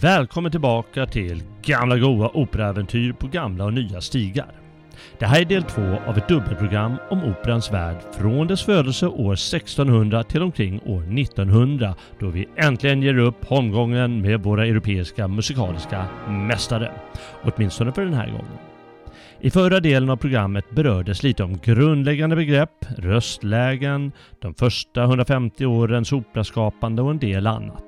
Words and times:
Välkommen 0.00 0.50
tillbaka 0.50 1.06
till 1.06 1.42
gamla 1.62 1.98
goa 1.98 2.30
operaäventyr 2.34 3.12
på 3.12 3.26
gamla 3.26 3.64
och 3.64 3.72
nya 3.72 4.00
stigar. 4.00 4.52
Det 5.18 5.26
här 5.26 5.40
är 5.40 5.44
del 5.44 5.62
två 5.62 5.96
av 6.06 6.18
ett 6.18 6.28
dubbelprogram 6.28 6.96
om 7.10 7.24
operans 7.24 7.72
värld 7.72 7.96
från 8.18 8.46
dess 8.46 8.62
födelse 8.62 9.06
år 9.06 9.32
1600 9.32 10.24
till 10.24 10.42
omkring 10.42 10.80
år 10.86 11.18
1900 11.18 11.94
då 12.18 12.28
vi 12.28 12.48
äntligen 12.56 13.02
ger 13.02 13.18
upp 13.18 13.44
holmgången 13.44 14.22
med 14.22 14.42
våra 14.42 14.66
europeiska 14.66 15.28
musikaliska 15.28 16.06
mästare. 16.28 16.92
Åtminstone 17.42 17.92
för 17.92 18.04
den 18.04 18.14
här 18.14 18.26
gången. 18.26 18.58
I 19.40 19.50
förra 19.50 19.80
delen 19.80 20.10
av 20.10 20.16
programmet 20.16 20.70
berördes 20.70 21.22
lite 21.22 21.44
om 21.44 21.58
grundläggande 21.58 22.36
begrepp, 22.36 22.84
röstlägen, 22.96 24.12
de 24.40 24.54
första 24.54 25.04
150 25.04 25.66
årens 25.66 26.12
operaskapande 26.12 27.02
och 27.02 27.10
en 27.10 27.18
del 27.18 27.46
annat. 27.46 27.87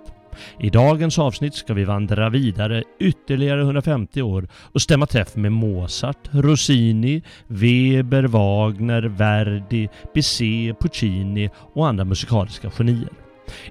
I 0.60 0.70
dagens 0.70 1.18
avsnitt 1.18 1.54
ska 1.54 1.74
vi 1.74 1.84
vandra 1.84 2.28
vidare 2.28 2.82
ytterligare 3.00 3.60
150 3.60 4.22
år 4.22 4.48
och 4.54 4.82
stämma 4.82 5.06
träff 5.06 5.36
med 5.36 5.52
Mozart, 5.52 6.28
Rossini, 6.30 7.22
Weber, 7.46 8.22
Wagner, 8.22 9.02
Verdi, 9.02 9.88
Bizet, 10.14 10.78
Puccini 10.80 11.50
och 11.74 11.88
andra 11.88 12.04
musikaliska 12.04 12.70
genier. 12.70 13.10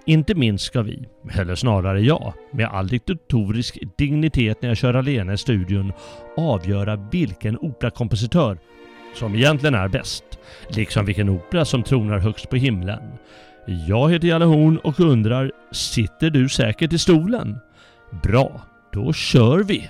Inte 0.05 0.35
minst 0.35 0.65
ska 0.65 0.81
vi, 0.81 1.05
eller 1.33 1.55
snarare 1.55 2.01
jag, 2.01 2.33
med 2.51 2.67
all 2.67 2.87
diktatorisk 2.87 3.79
dignitet 3.97 4.61
när 4.61 4.69
jag 4.69 4.77
kör 4.77 4.93
alena 4.93 5.33
i 5.33 5.37
studion, 5.37 5.93
avgöra 6.37 6.95
vilken 7.11 7.57
operakompositör 7.57 8.57
som 9.15 9.35
egentligen 9.35 9.75
är 9.75 9.87
bäst, 9.87 10.23
liksom 10.69 11.05
vilken 11.05 11.29
opera 11.29 11.65
som 11.65 11.83
tronar 11.83 12.19
högst 12.19 12.49
på 12.49 12.55
himlen. 12.55 13.01
Jag 13.71 14.11
heter 14.11 14.27
Jalle 14.27 14.45
Horn 14.45 14.77
och 14.77 14.99
undrar, 14.99 15.51
sitter 15.71 16.29
du 16.29 16.49
säkert 16.49 16.93
i 16.93 16.97
stolen? 16.97 17.59
Bra, 18.23 18.61
då 18.93 19.13
kör 19.13 19.63
vi! 19.63 19.89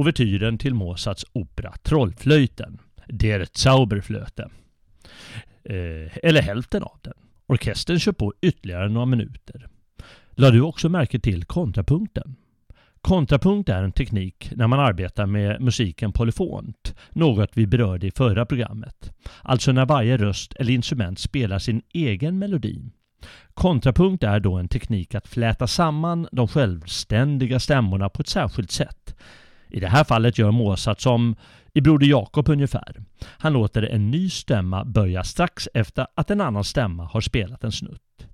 Ouvertyren 0.00 0.58
till 0.58 0.74
Mozarts 0.74 1.24
opera 1.32 1.72
Trollflöjten, 1.82 2.78
Der 3.06 3.46
Zauberflöte. 3.52 4.50
Eh, 5.64 6.18
eller 6.22 6.42
hälften 6.42 6.82
av 6.82 6.98
den. 7.02 7.14
Orkestern 7.46 7.98
kör 7.98 8.12
på 8.12 8.34
ytterligare 8.40 8.88
några 8.88 9.06
minuter. 9.06 9.68
Lade 10.30 10.56
du 10.56 10.60
också 10.60 10.88
märke 10.88 11.20
till 11.20 11.44
kontrapunkten? 11.44 12.36
Kontrapunkt 13.00 13.68
är 13.68 13.82
en 13.82 13.92
teknik 13.92 14.52
när 14.56 14.66
man 14.66 14.80
arbetar 14.80 15.26
med 15.26 15.60
musiken 15.60 16.12
polyfont, 16.12 16.94
något 17.10 17.50
vi 17.54 17.66
berörde 17.66 18.06
i 18.06 18.10
förra 18.10 18.46
programmet. 18.46 19.12
Alltså 19.42 19.72
när 19.72 19.86
varje 19.86 20.16
röst 20.16 20.52
eller 20.52 20.72
instrument 20.72 21.18
spelar 21.18 21.58
sin 21.58 21.82
egen 21.92 22.38
melodi. 22.38 22.82
Kontrapunkt 23.54 24.24
är 24.24 24.40
då 24.40 24.56
en 24.56 24.68
teknik 24.68 25.14
att 25.14 25.28
fläta 25.28 25.66
samman 25.66 26.28
de 26.32 26.48
självständiga 26.48 27.60
stämmorna 27.60 28.08
på 28.08 28.22
ett 28.22 28.28
särskilt 28.28 28.70
sätt. 28.70 29.14
I 29.70 29.80
det 29.80 29.88
här 29.88 30.04
fallet 30.04 30.38
gör 30.38 30.50
Mozart 30.50 31.00
som 31.00 31.36
i 31.74 31.80
Broder 31.80 32.06
Jakob 32.06 32.48
ungefär. 32.48 32.96
Han 33.24 33.52
låter 33.52 33.82
en 33.82 34.10
ny 34.10 34.30
stämma 34.30 34.84
börja 34.84 35.24
strax 35.24 35.68
efter 35.74 36.06
att 36.14 36.30
en 36.30 36.40
annan 36.40 36.64
stämma 36.64 37.04
har 37.04 37.20
spelat 37.20 37.64
en 37.64 37.72
snutt. 37.72 38.26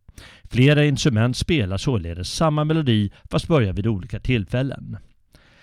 Flera 0.51 0.85
instrument 0.85 1.37
spelar 1.37 1.77
således 1.77 2.33
samma 2.33 2.65
melodi 2.65 3.11
fast 3.31 3.49
börjar 3.49 3.73
vid 3.73 3.87
olika 3.87 4.21
tillfällen. 4.21 4.97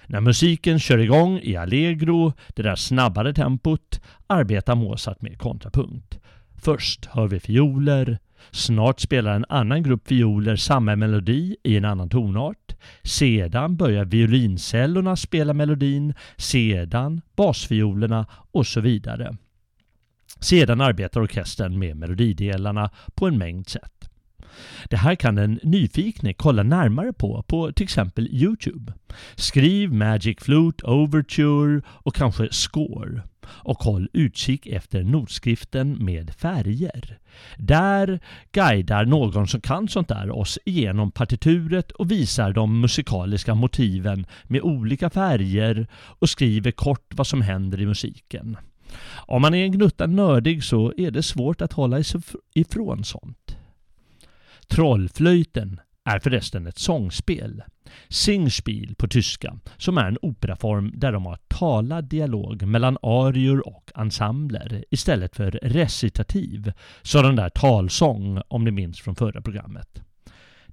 När 0.07 0.22
musiken 0.22 0.79
kör 0.79 0.97
igång 0.97 1.39
i 1.44 1.56
allegro, 1.56 2.33
det 2.47 2.63
där 2.63 2.75
snabbare 2.75 3.33
tempot, 3.33 4.01
arbetar 4.28 4.75
Mozart 4.75 5.22
med 5.22 5.39
kontrapunkt. 5.39 6.19
Först 6.63 7.06
hör 7.06 7.28
vi 7.28 7.39
fioler, 7.39 8.19
Snart 8.51 9.00
spelar 9.00 9.35
en 9.35 9.45
annan 9.50 9.83
grupp 9.83 10.07
fioler 10.07 10.56
samma 10.56 10.95
melodi 10.95 11.56
i 11.63 11.78
en 11.78 11.85
annan 11.85 12.09
tonart. 12.09 12.62
Sedan 13.03 13.75
börjar 13.75 14.05
violincellerna 14.05 15.15
spela 15.15 15.53
melodin, 15.53 16.13
sedan 16.38 17.21
basfiolerna 17.35 18.25
och 18.51 18.68
så 18.68 18.81
vidare. 18.81 19.38
Sedan 20.39 20.81
arbetar 20.81 21.21
orkestern 21.21 21.80
med 21.80 21.97
melodidelarna 21.97 22.89
på 23.15 23.27
en 23.27 23.38
mängd 23.38 23.69
sätt. 23.69 24.09
Det 24.89 24.97
här 24.97 25.15
kan 25.15 25.38
en 25.38 25.59
nyfikne 25.63 26.33
kolla 26.33 26.63
närmare 26.63 27.13
på 27.13 27.44
på 27.44 27.71
till 27.71 27.83
exempel 27.83 28.27
Youtube. 28.27 28.94
Skriv 29.36 29.94
Magic 29.94 30.38
Flute 30.41 30.86
Overture 30.86 31.81
och 31.88 32.15
kanske 32.15 32.47
Score 32.51 33.21
och 33.48 33.84
håll 33.84 34.10
utkik 34.13 34.68
efter 34.68 35.04
notskriften 35.04 36.06
med 36.06 36.34
färger. 36.34 37.19
Där 37.57 38.19
guidar 38.51 39.06
någon 39.06 39.48
som 39.48 39.62
kan 39.62 39.88
sånt 39.88 40.07
där 40.07 40.31
oss 40.31 40.60
igenom 40.66 41.12
partituret 41.12 41.92
och 41.92 42.12
visar 42.12 42.54
de 42.54 42.81
musikaliska 42.81 43.56
motiven 43.56 44.25
med 44.44 44.62
olika 44.62 45.10
färger 45.10 45.88
och 45.94 46.30
skriver 46.30 46.72
kort 46.72 47.13
vad 47.16 47.28
som 47.28 47.42
händer 47.42 47.81
i 47.81 47.86
musiken. 47.86 48.57
Om 49.28 49.42
man 49.42 49.54
är 49.54 49.63
en 49.63 49.72
gnutta 49.72 50.07
nördig 50.07 50.63
så 50.63 50.94
är 50.98 51.12
det 51.12 51.24
svårt 51.24 51.62
att 51.62 51.74
hålla 51.74 52.04
ifrån 52.54 53.04
sånt. 53.04 53.57
Trollflöjten 54.68 55.80
är 56.05 56.19
förresten 56.19 56.67
ett 56.67 56.77
sångspel. 56.77 57.63
Singspiel 58.09 58.95
på 58.95 59.07
tyska, 59.07 59.59
som 59.77 59.97
är 59.97 60.05
en 60.05 60.17
operaform 60.21 60.94
där 60.95 61.11
de 61.11 61.25
har 61.25 61.38
talad 61.47 62.05
dialog 62.05 62.63
mellan 62.63 62.97
arior 63.01 63.67
och 63.67 63.91
ensembler 63.95 64.85
istället 64.89 65.35
för 65.35 65.51
recitativ, 65.51 66.71
sådan 67.01 67.35
där 67.35 67.50
talsång 67.50 68.41
om 68.47 68.63
ni 68.63 68.71
minns 68.71 69.01
från 69.01 69.15
förra 69.15 69.41
programmet. 69.41 70.01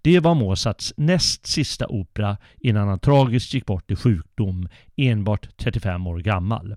Det 0.03 0.21
var 0.21 0.35
Mozarts 0.35 0.95
näst 0.97 1.47
sista 1.47 1.87
opera 1.89 2.37
innan 2.59 2.89
han 2.89 2.99
tragiskt 2.99 3.55
gick 3.55 3.67
bort 3.67 3.91
i 3.91 3.97
sjukdom, 3.97 4.69
enbart 4.97 5.57
35 5.57 6.07
år 6.07 6.19
gammal. 6.19 6.77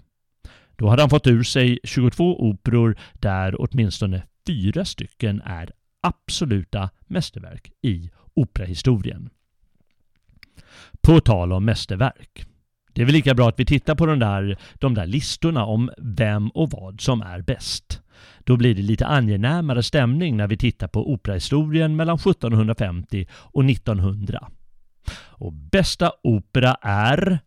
Då 0.75 0.89
hade 0.89 1.01
han 1.01 1.09
fått 1.09 1.27
ur 1.27 1.43
sig 1.43 1.79
22 1.83 2.49
operor 2.49 2.97
där 3.13 3.55
åtminstone 3.61 4.23
fyra 4.47 4.85
stycken 4.85 5.41
är 5.41 5.71
absoluta 6.01 6.89
mästerverk 7.07 7.71
i 7.81 8.11
operahistorien. 8.35 9.29
På 11.01 11.19
tal 11.19 11.53
om 11.53 11.65
mästerverk. 11.65 12.45
Det 12.93 13.01
är 13.01 13.05
väl 13.05 13.15
lika 13.15 13.33
bra 13.33 13.49
att 13.49 13.59
vi 13.59 13.65
tittar 13.65 13.95
på 13.95 14.05
de 14.05 14.19
där, 14.19 14.57
de 14.73 14.93
där 14.93 15.05
listorna 15.05 15.65
om 15.65 15.91
vem 15.97 16.49
och 16.49 16.69
vad 16.71 17.01
som 17.01 17.21
är 17.21 17.41
bäst. 17.41 18.01
Då 18.39 18.57
blir 18.57 18.75
det 18.75 18.81
lite 18.81 19.07
angenämare 19.07 19.83
stämning 19.83 20.37
när 20.37 20.47
vi 20.47 20.57
tittar 20.57 20.87
på 20.87 21.13
operahistorien 21.13 21.95
mellan 21.95 22.15
1750 22.15 23.27
och 23.31 23.65
1900. 23.65 24.47
Och 25.15 25.53
bästa 25.53 26.11
opera 26.23 26.77
är 26.81 27.39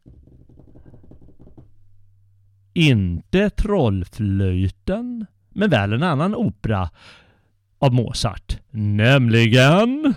inte 2.74 3.50
Trollflöjten, 3.50 5.26
men 5.50 5.70
väl 5.70 5.92
en 5.92 6.02
annan 6.02 6.34
opera 6.34 6.90
av 7.78 7.94
Mozart, 7.94 8.58
nämligen 8.70 10.14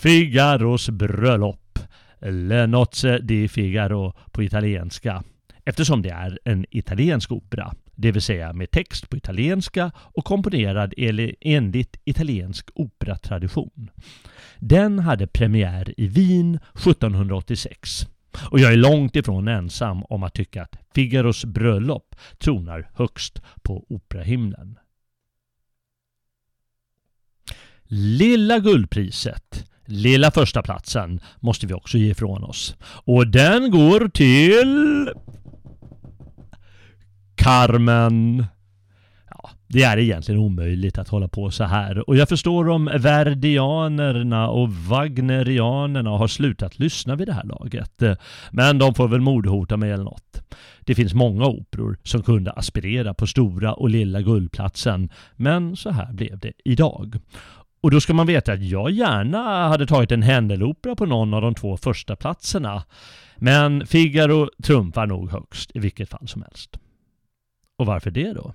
Figaros 0.00 0.90
bröllop, 0.90 1.78
Le 2.20 2.66
nozze 2.66 3.18
di 3.18 3.48
Figaro 3.48 4.14
på 4.30 4.42
italienska, 4.42 5.22
eftersom 5.64 6.02
det 6.02 6.10
är 6.10 6.38
en 6.44 6.66
italiensk 6.70 7.32
opera, 7.32 7.74
det 7.94 8.12
vill 8.12 8.22
säga 8.22 8.52
med 8.52 8.70
text 8.70 9.10
på 9.10 9.16
italienska 9.16 9.92
och 9.96 10.24
komponerad 10.24 10.94
enligt 11.40 12.00
italiensk 12.04 12.70
operatradition. 12.74 13.90
Den 14.58 14.98
hade 14.98 15.26
premiär 15.26 15.94
i 16.00 16.06
Wien 16.06 16.54
1786 16.54 18.06
och 18.50 18.60
jag 18.60 18.72
är 18.72 18.76
långt 18.76 19.16
ifrån 19.16 19.48
ensam 19.48 20.04
om 20.04 20.22
att 20.22 20.34
tycka 20.34 20.62
att 20.62 20.76
Figaros 20.94 21.44
bröllop 21.44 22.16
tronar 22.38 22.90
högst 22.94 23.42
på 23.62 23.86
operahimlen. 23.88 24.78
Lilla 27.92 28.58
guldpriset, 28.58 29.66
lilla 29.90 30.30
första 30.30 30.62
platsen 30.62 31.20
måste 31.40 31.66
vi 31.66 31.74
också 31.74 31.98
ge 31.98 32.10
ifrån 32.10 32.44
oss. 32.44 32.76
Och 33.04 33.26
den 33.26 33.70
går 33.70 34.08
till... 34.08 35.08
Carmen. 37.40 38.44
Ja, 39.30 39.50
det 39.66 39.82
är 39.82 39.98
egentligen 39.98 40.40
omöjligt 40.40 40.98
att 40.98 41.08
hålla 41.08 41.28
på 41.28 41.50
så 41.50 41.64
här 41.64 42.08
och 42.08 42.16
jag 42.16 42.28
förstår 42.28 42.68
om 42.68 42.84
verdianerna 42.84 44.48
och 44.48 44.72
wagnerianerna 44.72 46.10
har 46.10 46.28
slutat 46.28 46.78
lyssna 46.78 47.16
vid 47.16 47.28
det 47.28 47.32
här 47.32 47.44
laget. 47.44 48.02
Men 48.50 48.78
de 48.78 48.94
får 48.94 49.08
väl 49.08 49.20
mordhota 49.20 49.76
mig 49.76 49.90
eller 49.90 50.04
något. 50.04 50.42
Det 50.80 50.94
finns 50.94 51.14
många 51.14 51.46
operor 51.46 51.98
som 52.02 52.22
kunde 52.22 52.52
aspirera 52.52 53.14
på 53.14 53.26
stora 53.26 53.72
och 53.72 53.90
lilla 53.90 54.20
guldplatsen 54.20 55.10
men 55.36 55.76
så 55.76 55.90
här 55.90 56.12
blev 56.12 56.38
det 56.38 56.52
idag. 56.64 57.18
Och 57.80 57.90
då 57.90 58.00
ska 58.00 58.14
man 58.14 58.26
veta 58.26 58.52
att 58.52 58.62
jag 58.62 58.90
gärna 58.90 59.68
hade 59.68 59.86
tagit 59.86 60.12
en 60.12 60.22
Händelopera 60.22 60.96
på 60.96 61.06
någon 61.06 61.34
av 61.34 61.42
de 61.42 61.54
två 61.54 61.76
första 61.76 62.16
platserna. 62.16 62.84
Men 63.36 63.86
Figaro 63.86 64.48
trumfar 64.62 65.06
nog 65.06 65.30
högst 65.30 65.70
i 65.74 65.78
vilket 65.78 66.10
fall 66.10 66.28
som 66.28 66.42
helst. 66.42 66.78
Och 67.78 67.86
varför 67.86 68.10
det 68.10 68.32
då? 68.32 68.54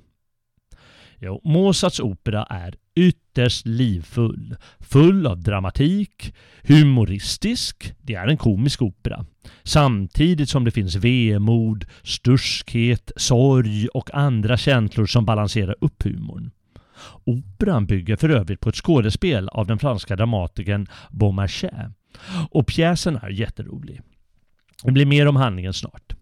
Jo, 1.20 1.42
Mozarts 1.44 2.00
opera 2.00 2.44
är 2.44 2.76
ytterst 2.96 3.66
livfull, 3.66 4.56
full 4.80 5.28
av 5.28 5.42
dramatik, 5.42 6.34
humoristisk, 6.64 7.94
det 8.02 8.16
är 8.16 8.28
en 8.28 8.38
komisk 8.38 8.82
opera. 8.82 9.26
Samtidigt 9.64 10.50
som 10.50 10.66
det 10.66 10.72
finns 10.72 10.96
vemod, 10.96 11.86
sturskhet, 12.04 13.12
sorg 13.16 13.88
och 13.88 14.14
andra 14.14 14.58
känslor 14.58 15.06
som 15.06 15.26
balanserar 15.26 15.76
upp 15.82 16.04
humorn. 16.04 16.52
Operan 17.24 17.86
bygger 17.86 18.16
för 18.16 18.30
övrigt 18.30 18.60
på 18.60 18.70
ett 18.70 18.76
skådespel 18.76 19.50
av 19.50 19.68
den 19.68 19.80
franska 19.80 20.16
dramatikern 20.16 20.88
Beaumarchais. 21.12 21.92
Och 22.52 22.68
pjäsen 22.68 23.16
är 23.16 23.30
jätterolig. 23.30 24.02
Det 24.84 24.92
blir 24.92 25.06
mer 25.06 25.28
om 25.28 25.36
handlingen 25.36 25.74
snart. 25.74 26.14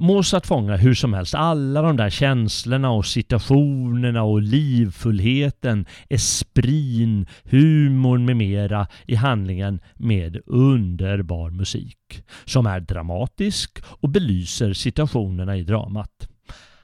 Mozart 0.00 0.46
fångar 0.46 0.78
hur 0.78 0.94
som 0.94 1.14
helst 1.14 1.34
alla 1.34 1.82
de 1.82 1.96
där 1.96 2.10
känslorna 2.10 2.90
och 2.90 3.06
situationerna 3.06 4.22
och 4.22 4.42
livfullheten, 4.42 5.86
esprin, 6.08 7.26
humorn 7.44 8.24
med 8.24 8.36
mera 8.36 8.86
i 9.06 9.14
handlingen 9.14 9.80
med 9.94 10.40
underbar 10.46 11.50
musik 11.50 12.24
som 12.44 12.66
är 12.66 12.80
dramatisk 12.80 13.82
och 13.86 14.08
belyser 14.08 14.72
situationerna 14.72 15.56
i 15.56 15.62
dramat. 15.62 16.28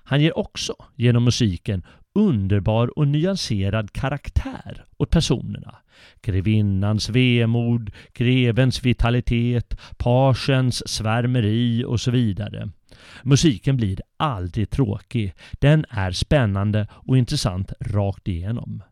Han 0.05 0.21
ger 0.21 0.39
också 0.39 0.75
genom 0.97 1.25
musiken 1.25 1.83
underbar 2.15 2.99
och 2.99 3.09
nyanserad 3.09 3.93
karaktär 3.93 4.85
åt 4.97 5.11
personerna. 5.11 5.77
Grevinnans 6.23 7.09
vemod, 7.09 7.91
grevens 8.13 8.83
vitalitet, 8.83 9.81
pagens 9.97 10.89
svärmeri 10.89 11.85
och 11.85 12.01
så 12.01 12.11
vidare. 12.11 12.69
Musiken 13.23 13.77
blir 13.77 14.01
aldrig 14.17 14.71
tråkig. 14.71 15.35
Den 15.53 15.85
är 15.91 16.11
spännande 16.11 16.87
och 16.93 17.19
intressant 17.19 17.73
rakt 17.81 18.29
igenom. 18.29 18.83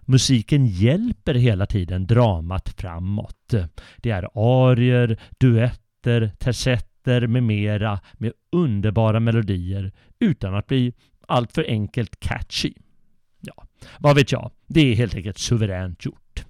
Musiken 0.00 0.66
hjälper 0.66 1.34
hela 1.34 1.66
tiden 1.66 2.06
dramat 2.06 2.74
framåt. 2.76 3.54
Det 3.96 4.10
är 4.10 4.28
arier, 4.34 5.20
duetter, 5.38 6.32
tersetter 6.38 7.26
med 7.26 7.42
mera 7.42 8.00
med 8.12 8.32
underbara 8.52 9.20
melodier 9.20 9.92
utan 10.18 10.54
att 10.54 10.66
bli 10.66 10.94
alltför 11.32 11.64
enkelt 11.68 12.20
catchy. 12.20 12.72
Ja, 13.40 13.66
vad 13.98 14.16
vet 14.16 14.32
jag. 14.32 14.50
Det 14.66 14.80
är 14.80 14.94
helt 14.94 15.14
enkelt 15.14 15.38
suveränt 15.38 16.04
gjort. 16.04 16.44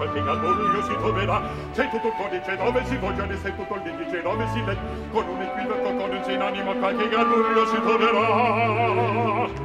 quel 0.10 0.24
che 0.24 0.30
al 0.30 0.40
buio 0.40 0.84
si 0.84 0.96
troverà. 0.96 1.42
C'è 1.74 1.90
tutto 1.90 2.08
il 2.08 2.14
codice 2.16 2.56
dove 2.58 2.86
si 2.86 2.98
vogliono 2.98 3.32
e 3.32 3.42
c'è 3.42 3.56
tutto 3.56 3.76
il 3.76 3.82
indice 3.86 4.22
dove 4.22 4.48
si 4.54 4.64
legge 4.64 4.80
con 5.12 5.28
un 5.28 5.42
equivoco 5.42 5.96
con 5.96 6.10
un 6.10 6.24
sinanimo 6.24 6.74
qualche 6.76 7.10
che 7.10 7.16
al 7.16 7.28
buio 7.28 7.66
si 7.66 7.82
troverà. 7.82 9.65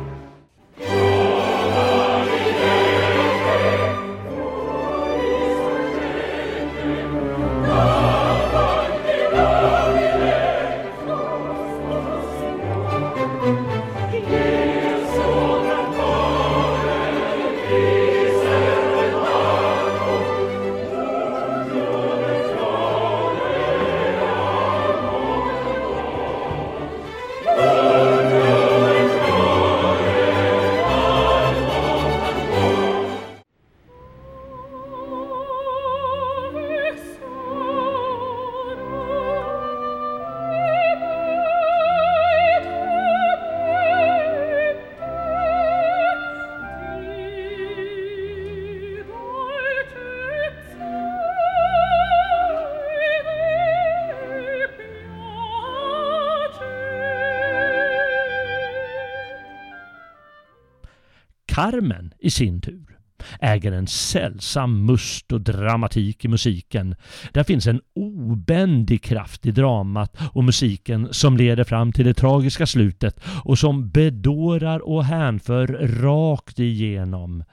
Carmen 61.61 62.15
i 62.19 62.31
sin 62.31 62.61
tur 62.61 62.99
äger 63.41 63.73
en 63.73 63.87
sällsam 63.87 64.85
must 64.85 65.33
och 65.33 65.41
dramatik 65.41 66.25
i 66.25 66.29
musiken. 66.29 66.95
Där 67.33 67.45
finns 67.45 67.67
en 67.67 67.81
obändig 67.95 69.03
kraft 69.03 69.47
i 69.47 69.51
dramat 69.51 70.17
och 70.33 70.45
musiken 70.45 71.09
som 71.11 71.37
leder 71.37 71.65
fram 71.65 71.93
till 71.93 72.07
det 72.07 72.15
tragiska 72.15 72.67
slutet 72.67 73.21
och 73.45 73.59
som 73.59 73.91
bedårar 73.91 74.89
och 74.89 75.05
hänför 75.05 75.67
rakt 76.03 76.59
igenom. 76.59 77.45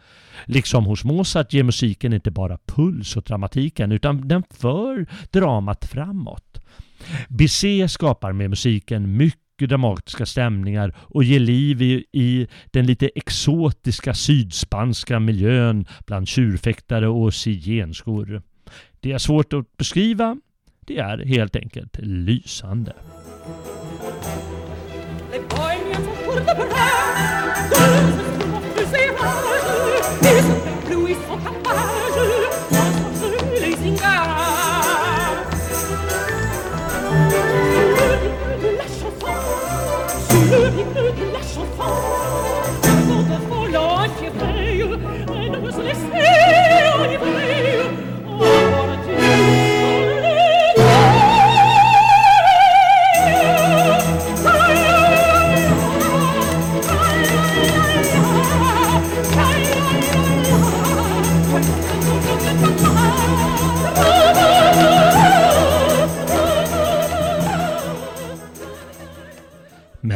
Liksom 0.46 0.86
hos 0.86 1.04
Mozart 1.04 1.54
ger 1.54 1.64
musiken 1.64 2.14
inte 2.14 2.32
bara 2.32 2.58
puls 2.66 3.18
åt 3.18 3.26
dramatiken 3.26 3.92
utan 3.92 4.28
den 4.28 4.44
för 4.50 5.06
dramat 5.32 5.86
framåt. 5.86 6.62
Bizet 7.30 7.92
skapar 7.92 8.34
med 8.34 8.50
musiken 8.50 9.18
mycket 9.18 9.47
dramatiska 9.66 10.26
stämningar 10.26 10.96
och 11.00 11.24
ger 11.24 11.40
liv 11.40 11.82
i, 11.82 12.06
i, 12.12 12.48
den 12.72 12.86
lite 12.86 13.10
exotiska 13.16 14.14
sydspanska 14.14 15.20
miljön 15.20 15.86
bland 16.06 16.28
tjurfäktare 16.28 17.08
och 17.08 17.34
zigenskor. 17.34 18.42
Det 19.00 19.12
är 19.12 19.18
svårt 19.18 19.54
att 19.54 19.78
beskriva. 19.78 20.38
Det 20.80 20.98
är 20.98 21.26
helt 21.26 21.56
enkelt 21.56 21.98
lysande. 22.02 22.94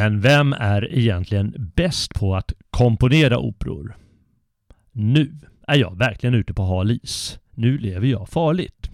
Men 0.01 0.21
vem 0.21 0.53
är 0.53 0.93
egentligen 0.93 1.71
bäst 1.75 2.13
på 2.13 2.35
att 2.35 2.53
komponera 2.69 3.37
operor? 3.37 3.95
Nu 4.91 5.39
är 5.67 5.75
jag 5.75 5.97
verkligen 5.97 6.35
ute 6.35 6.53
på 6.53 6.63
hal 6.63 6.91
is. 6.91 7.39
Nu 7.55 7.77
lever 7.77 8.07
jag 8.07 8.29
farligt. 8.29 8.89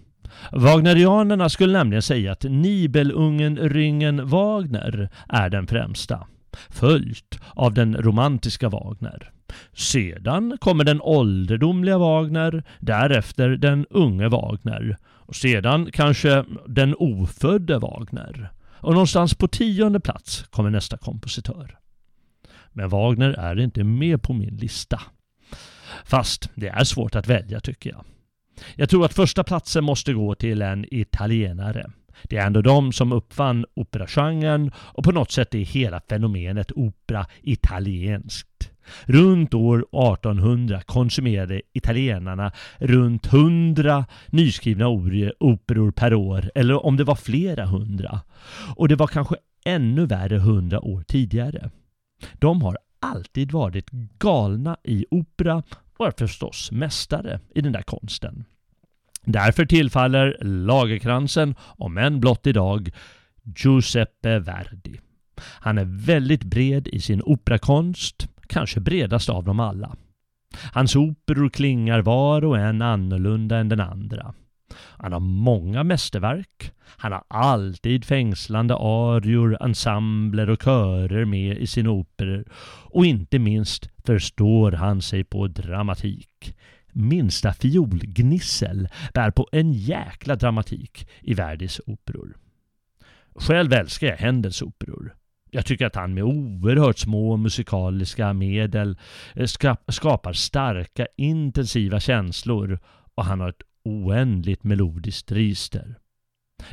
Wagnerianerna 0.51 1.49
skulle 1.49 1.73
nämligen 1.73 2.01
säga 2.01 2.31
att 2.31 2.43
Nibelungen 2.43 3.57
Ringen 3.57 4.27
Wagner 4.27 5.09
är 5.29 5.49
den 5.49 5.67
främsta, 5.67 6.27
följt 6.69 7.39
av 7.49 7.73
den 7.73 7.95
romantiska 7.95 8.69
Wagner. 8.69 9.31
Sedan 9.73 10.57
kommer 10.59 10.83
den 10.83 11.01
ålderdomliga 11.01 11.97
Wagner, 11.97 12.63
därefter 12.79 13.49
den 13.49 13.85
unge 13.89 14.27
Wagner 14.27 14.97
och 15.03 15.35
sedan 15.35 15.89
kanske 15.91 16.45
den 16.67 16.95
ofödde 16.95 17.79
Wagner. 17.79 18.51
Och 18.79 18.93
någonstans 18.93 19.35
på 19.35 19.47
tionde 19.47 19.99
plats 19.99 20.45
kommer 20.49 20.69
nästa 20.69 20.97
kompositör. 20.97 21.77
Men 22.71 22.89
Wagner 22.89 23.29
är 23.29 23.59
inte 23.59 23.83
med 23.83 24.21
på 24.21 24.33
min 24.33 24.57
lista. 24.57 25.01
Fast 26.05 26.49
det 26.55 26.67
är 26.67 26.83
svårt 26.83 27.15
att 27.15 27.27
välja 27.27 27.59
tycker 27.59 27.89
jag. 27.89 28.05
Jag 28.75 28.89
tror 28.89 29.05
att 29.05 29.13
första 29.13 29.43
platsen 29.43 29.83
måste 29.83 30.13
gå 30.13 30.35
till 30.35 30.61
en 30.61 30.85
italienare. 30.91 31.91
Det 32.23 32.37
är 32.37 32.45
ändå 32.45 32.61
de 32.61 32.93
som 32.93 33.11
uppfann 33.11 33.65
operagenren 33.73 34.71
och 34.77 35.03
på 35.03 35.11
något 35.11 35.31
sätt 35.31 35.55
är 35.55 35.59
hela 35.59 36.01
fenomenet 36.09 36.71
opera 36.71 37.25
italiensk. 37.41 38.47
Runt 39.05 39.53
år 39.53 39.77
1800 39.77 40.81
konsumerade 40.81 41.61
italienarna 41.73 42.51
runt 42.77 43.33
100 43.33 44.05
nyskrivna 44.27 44.87
operor 45.39 45.91
per 45.91 46.13
år, 46.13 46.51
eller 46.55 46.85
om 46.85 46.97
det 46.97 47.03
var 47.03 47.15
flera 47.15 47.65
hundra. 47.65 48.21
Och 48.75 48.87
det 48.87 48.95
var 48.95 49.07
kanske 49.07 49.35
ännu 49.65 50.05
värre 50.05 50.37
hundra 50.37 50.81
år 50.81 51.03
tidigare. 51.07 51.69
De 52.33 52.61
har 52.61 52.77
alltid 52.99 53.51
varit 53.51 53.89
galna 54.19 54.77
i 54.83 55.05
opera 55.11 55.63
och 55.97 56.07
är 56.07 56.13
förstås 56.17 56.71
mästare 56.71 57.39
i 57.55 57.61
den 57.61 57.71
där 57.71 57.81
konsten. 57.81 58.45
Därför 59.25 59.65
tillfaller 59.65 60.37
lagerkransen, 60.41 61.55
om 61.59 61.97
än 61.97 62.19
blott 62.19 62.47
idag, 62.47 62.89
Giuseppe 63.55 64.39
Verdi. 64.39 64.99
Han 65.39 65.77
är 65.77 65.85
väldigt 65.85 66.43
bred 66.43 66.87
i 66.87 66.99
sin 66.99 67.21
operakonst, 67.25 68.27
kanske 68.49 68.79
bredast 68.79 69.29
av 69.29 69.43
dem 69.43 69.59
alla. 69.59 69.95
Hans 70.73 70.95
operor 70.95 71.49
klingar 71.49 72.01
var 72.01 72.45
och 72.45 72.57
en 72.57 72.81
annorlunda 72.81 73.57
än 73.57 73.69
den 73.69 73.79
andra. 73.79 74.33
Han 74.75 75.13
har 75.13 75.19
många 75.19 75.83
mästerverk. 75.83 76.71
Han 76.97 77.11
har 77.11 77.23
alltid 77.27 78.05
fängslande 78.05 78.75
arior, 78.75 79.57
ensembler 79.63 80.49
och 80.49 80.63
körer 80.63 81.25
med 81.25 81.57
i 81.57 81.67
sina 81.67 81.89
operor. 81.89 82.45
Och 82.89 83.05
inte 83.05 83.39
minst 83.39 83.89
förstår 84.05 84.71
han 84.71 85.01
sig 85.01 85.23
på 85.23 85.47
dramatik. 85.47 86.55
Minsta 86.91 87.53
fiolgnissel 87.53 88.87
bär 89.13 89.31
på 89.31 89.47
en 89.51 89.73
jäkla 89.73 90.35
dramatik 90.35 91.09
i 91.21 91.33
Verdis 91.33 91.81
operor. 91.85 92.37
Själv 93.35 93.73
älskar 93.73 94.07
jag 94.07 94.17
Händels 94.17 94.61
operor. 94.61 95.15
Jag 95.49 95.65
tycker 95.65 95.85
att 95.85 95.95
han 95.95 96.13
med 96.13 96.23
oerhört 96.23 96.97
små 96.97 97.37
musikaliska 97.37 98.33
medel 98.33 98.97
eh, 99.33 99.45
skapar 99.87 100.33
starka 100.33 101.07
intensiva 101.17 101.99
känslor 101.99 102.79
och 103.15 103.25
han 103.25 103.39
har 103.39 103.49
ett 103.49 103.63
oändligt 103.83 104.63
melodiskt 104.63 105.31
register. 105.31 105.95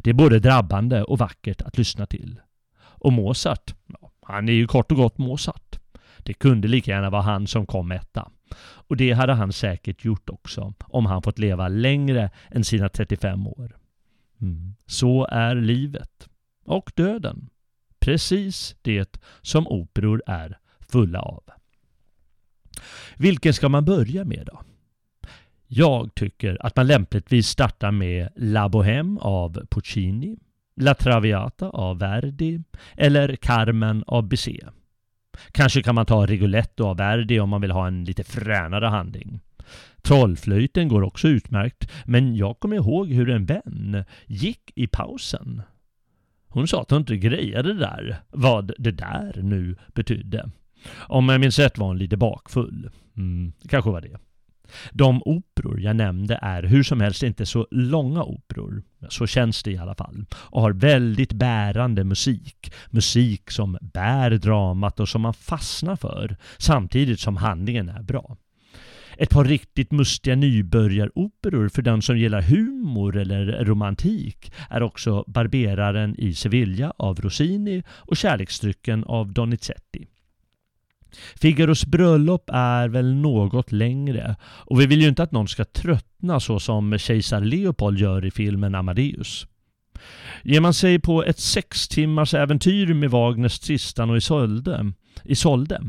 Det 0.03 0.11
är 0.11 0.15
både 0.15 0.39
drabbande 0.39 1.03
och 1.03 1.19
vackert 1.19 1.63
att 1.63 1.79
lyssna 1.79 2.07
till. 2.07 2.41
Och 2.77 3.13
Mozart, 3.13 3.75
ja, 3.87 4.13
han 4.23 4.49
är 4.49 4.53
ju 4.53 4.67
kort 4.67 4.91
och 4.91 4.97
gott 4.97 5.19
Mozart. 5.19 5.79
Det 6.19 6.35
kunde 6.35 6.69
lika 6.69 6.91
gärna 6.91 7.11
vara 7.11 7.23
han 7.23 7.47
som 7.47 7.67
kom 7.67 7.93
etta. 7.93 8.31
Och 8.61 8.97
det 8.97 9.13
hade 9.13 9.33
han 9.33 9.53
säkert 9.53 10.05
gjort 10.05 10.31
också 10.31 10.75
om 10.85 11.07
han 11.07 11.23
fått 11.23 11.39
leva 11.39 11.69
längre 11.69 12.31
än 12.51 12.65
sina 12.65 12.89
35 12.89 13.47
år. 13.47 13.77
Mm. 14.41 14.75
Så 14.87 15.27
är 15.31 15.55
livet. 15.55 16.29
Och 16.65 16.93
döden. 16.95 17.49
Precis 18.05 18.77
det 18.83 19.19
som 19.43 19.67
operor 19.67 20.23
är 20.27 20.59
fulla 20.93 21.21
av. 21.21 21.43
Vilken 23.17 23.55
ska 23.55 23.69
man 23.69 23.85
börja 23.85 24.25
med 24.25 24.49
då? 24.53 24.61
Jag 25.67 26.15
tycker 26.15 26.67
att 26.67 26.77
man 26.77 26.87
lämpligtvis 26.87 27.49
startar 27.49 27.91
med 27.91 28.29
La 28.37 28.69
Bohème 28.69 29.19
av 29.21 29.67
Puccini, 29.71 30.37
La 30.77 30.95
Traviata 30.95 31.69
av 31.69 31.99
Verdi 31.99 32.63
eller 32.97 33.37
Carmen 33.37 34.05
av 34.07 34.29
Bizet. 34.29 34.69
Kanske 35.53 35.83
kan 35.83 35.95
man 35.95 36.07
ta 36.07 36.27
Rigoletto 36.27 36.85
av 36.85 36.97
Verdi 36.97 37.41
om 37.41 37.49
man 37.49 37.61
vill 37.61 37.71
ha 37.71 37.87
en 37.87 38.05
lite 38.05 38.25
fränare 38.25 38.87
handling. 38.87 39.41
Trollflöjten 40.03 40.89
går 40.89 41.03
också 41.03 41.29
utmärkt, 41.29 41.91
men 42.05 42.37
jag 42.37 42.61
kommer 42.61 42.77
ihåg 42.77 43.09
hur 43.09 43.31
en 43.31 43.47
vän 43.47 44.05
gick 44.27 44.73
i 44.75 44.87
pausen. 44.87 45.63
Hon 46.55 46.69
sa 46.69 46.83
att 46.83 46.91
hon 46.91 47.01
inte 47.01 47.17
grejade 47.17 47.73
det 47.73 47.81
där, 47.81 48.17
vad 48.31 48.73
det 48.79 48.91
där 48.91 49.41
nu 49.43 49.77
betydde. 49.95 50.51
Om 50.97 51.29
jag 51.29 51.41
minns 51.41 51.59
rätt 51.59 51.79
var 51.79 51.87
hon 51.87 51.99
lite 51.99 52.17
bakfull. 52.17 52.91
Mm, 53.17 53.53
kanske 53.69 53.91
var 53.91 54.01
det. 54.01 54.19
De 54.93 55.23
operor 55.25 55.81
jag 55.81 55.97
nämnde 55.97 56.39
är 56.43 56.63
hur 56.63 56.83
som 56.83 57.01
helst 57.01 57.23
inte 57.23 57.47
så 57.47 57.67
långa 57.71 58.23
operor, 58.23 58.83
så 59.09 59.27
känns 59.27 59.63
det 59.63 59.71
i 59.71 59.79
alla 59.79 59.95
fall, 59.95 60.27
och 60.33 60.63
har 60.63 60.73
väldigt 60.73 61.33
bärande 61.33 62.05
musik. 62.05 62.73
Musik 62.91 63.51
som 63.51 63.79
bär 63.81 64.31
dramat 64.31 65.01
och 65.01 65.09
som 65.09 65.21
man 65.23 65.35
fastnar 65.35 65.97
för, 65.97 66.37
samtidigt 66.59 67.21
som 67.21 67.37
handlingen 67.37 67.89
är 67.89 68.03
bra. 68.03 68.37
Ett 69.19 69.31
par 69.31 69.45
riktigt 69.45 69.93
mustiga 69.93 70.37
nybörjaroperor 70.37 71.69
för 71.69 71.83
den 71.83 72.03
som 72.03 72.19
gillar 72.19 72.43
humor 72.43 73.17
eller 73.17 73.65
romantik 73.65 74.53
är 74.71 74.83
också 74.83 75.25
Barberaren 75.27 76.15
i 76.19 76.35
Sevilla 76.35 76.93
av 76.97 77.21
Rossini 77.21 77.83
och 77.89 78.17
Kärleksdrycken 78.17 79.05
av 79.05 79.33
Donizetti. 79.33 80.07
Figaros 81.41 81.87
bröllop 81.87 82.51
är 82.53 82.89
väl 82.89 83.15
något 83.15 83.73
längre 83.73 84.37
och 84.43 84.81
vi 84.81 84.87
vill 84.87 85.01
ju 85.01 85.09
inte 85.09 85.23
att 85.23 85.33
någon 85.33 85.49
ska 85.49 85.65
tröttna 85.65 86.41
så 86.41 86.61
som 86.61 86.99
kejsar 86.99 87.41
Leopold 87.41 87.99
gör 87.99 88.25
i 88.25 88.31
filmen 88.31 88.75
Amadeus. 88.75 89.47
Ger 90.43 90.61
man 90.61 90.75
sig 90.75 90.99
på 90.99 91.25
ett 91.25 91.39
sex 91.39 91.89
timmars 91.89 92.35
äventyr 92.35 92.95
med 92.95 93.11
Wagners 93.11 93.59
Tristan 93.59 94.11
och 94.11 94.17
Isolde, 94.17 94.93
Isolde 95.25 95.81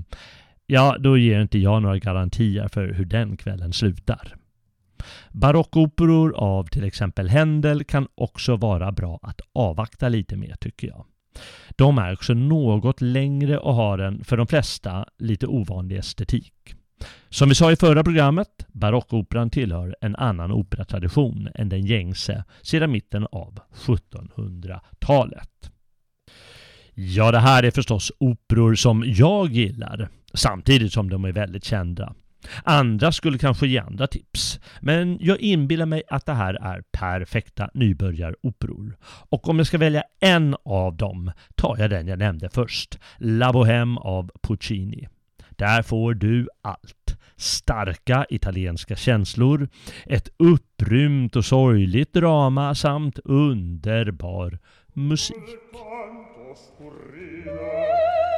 ja, 0.68 0.98
då 1.00 1.18
ger 1.18 1.42
inte 1.42 1.60
jag 1.60 1.82
några 1.82 1.98
garantier 1.98 2.68
för 2.68 2.88
hur 2.88 3.06
den 3.06 3.38
kvällen 3.38 3.74
slutar. 3.74 4.36
Barockoperor 5.32 6.36
av 6.36 6.64
till 6.64 6.84
exempel 6.84 7.30
Händel 7.30 7.84
kan 7.84 8.08
också 8.16 8.56
vara 8.56 8.92
bra 8.92 9.20
att 9.22 9.42
avvakta 9.54 10.10
lite 10.10 10.38
med 10.38 10.60
tycker 10.60 10.88
jag. 10.88 11.06
De 11.76 11.98
är 11.98 12.14
också 12.14 12.34
något 12.34 13.02
längre 13.02 13.58
och 13.58 13.76
har 13.76 14.00
en, 14.00 14.24
för 14.24 14.38
de 14.38 14.48
flesta, 14.48 15.06
lite 15.18 15.48
ovanlig 15.48 15.98
estetik. 15.98 16.54
Som 17.30 17.50
vi 17.50 17.56
sa 17.56 17.72
i 17.72 17.76
förra 17.76 18.04
programmet, 18.04 18.66
barockoperan 18.68 19.50
tillhör 19.50 19.96
en 20.02 20.16
annan 20.16 20.52
operatradition 20.52 21.50
än 21.56 21.70
den 21.70 21.86
gängse 21.86 22.44
sedan 22.62 22.92
mitten 22.92 23.28
av 23.32 23.60
1700-talet. 23.74 25.72
Ja, 26.98 27.32
det 27.32 27.40
här 27.40 27.64
är 27.64 27.72
förstås 27.72 28.12
operor 28.18 28.76
som 28.76 29.04
jag 29.08 29.52
gillar, 29.52 30.10
samtidigt 30.34 30.94
som 30.94 31.10
de 31.10 31.26
är 31.26 31.32
väldigt 31.32 31.64
kända. 31.64 32.14
Andra 32.64 33.12
skulle 33.12 33.38
kanske 33.38 33.68
ge 33.68 33.80
andra 33.80 34.08
tips, 34.08 34.60
men 34.82 35.18
jag 35.22 35.40
inbillar 35.40 35.86
mig 35.86 36.04
att 36.10 36.26
det 36.26 36.34
här 36.34 36.54
är 36.54 36.84
perfekta 36.92 37.70
nybörjaroperor. 37.74 38.98
Och 39.30 39.50
om 39.50 39.58
jag 39.58 39.68
ska 39.68 39.78
välja 39.78 40.04
en 40.20 40.56
av 40.66 40.98
dem 40.98 41.32
tar 41.56 41.78
jag 41.80 41.90
den 41.90 42.08
jag 42.08 42.20
nämnde 42.20 42.50
först, 42.50 43.00
La 43.18 43.52
Bohème 43.52 43.98
av 43.98 44.32
Puccini. 44.44 45.08
Där 45.50 45.82
får 45.82 46.14
du 46.14 46.48
allt. 46.62 47.18
Starka 47.38 48.26
italienska 48.30 48.96
känslor, 48.96 49.70
ett 50.06 50.30
upprymt 50.38 51.36
och 51.36 51.46
sorgligt 51.46 52.14
drama 52.14 52.76
samt 52.76 53.20
underbar 53.20 54.60
musik. 54.94 55.36
oscurrida. 56.56 58.35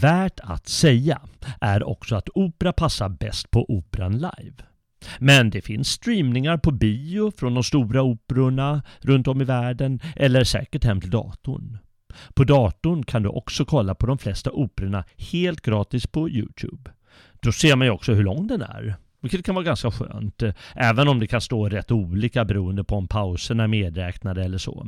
Värt 0.00 0.40
att 0.42 0.68
säga 0.68 1.20
är 1.60 1.88
också 1.88 2.16
att 2.16 2.28
opera 2.34 2.72
passar 2.72 3.08
bäst 3.08 3.50
på 3.50 3.70
Operan 3.70 4.12
live. 4.12 4.54
Men 5.18 5.50
det 5.50 5.60
finns 5.60 5.88
streamningar 5.88 6.58
på 6.58 6.70
bio 6.70 7.32
från 7.36 7.54
de 7.54 7.64
stora 7.64 8.02
operorna 8.02 8.82
runt 9.00 9.28
om 9.28 9.40
i 9.40 9.44
världen 9.44 10.00
eller 10.16 10.44
säkert 10.44 10.84
hem 10.84 11.00
till 11.00 11.10
datorn. 11.10 11.78
På 12.34 12.44
datorn 12.44 13.02
kan 13.02 13.22
du 13.22 13.28
också 13.28 13.64
kolla 13.64 13.94
på 13.94 14.06
de 14.06 14.18
flesta 14.18 14.50
operorna 14.50 15.04
helt 15.16 15.60
gratis 15.60 16.06
på 16.06 16.30
Youtube. 16.30 16.90
Då 17.40 17.52
ser 17.52 17.76
man 17.76 17.86
ju 17.86 17.90
också 17.90 18.14
hur 18.14 18.24
lång 18.24 18.46
den 18.46 18.62
är. 18.62 18.94
Vilket 19.20 19.44
kan 19.44 19.54
vara 19.54 19.64
ganska 19.64 19.90
skönt, 19.90 20.42
även 20.74 21.08
om 21.08 21.20
det 21.20 21.26
kan 21.26 21.40
stå 21.40 21.68
rätt 21.68 21.90
olika 21.90 22.44
beroende 22.44 22.84
på 22.84 22.96
om 22.96 23.08
pauserna 23.08 23.62
är 23.62 23.68
medräknade 23.68 24.44
eller 24.44 24.58
så. 24.58 24.86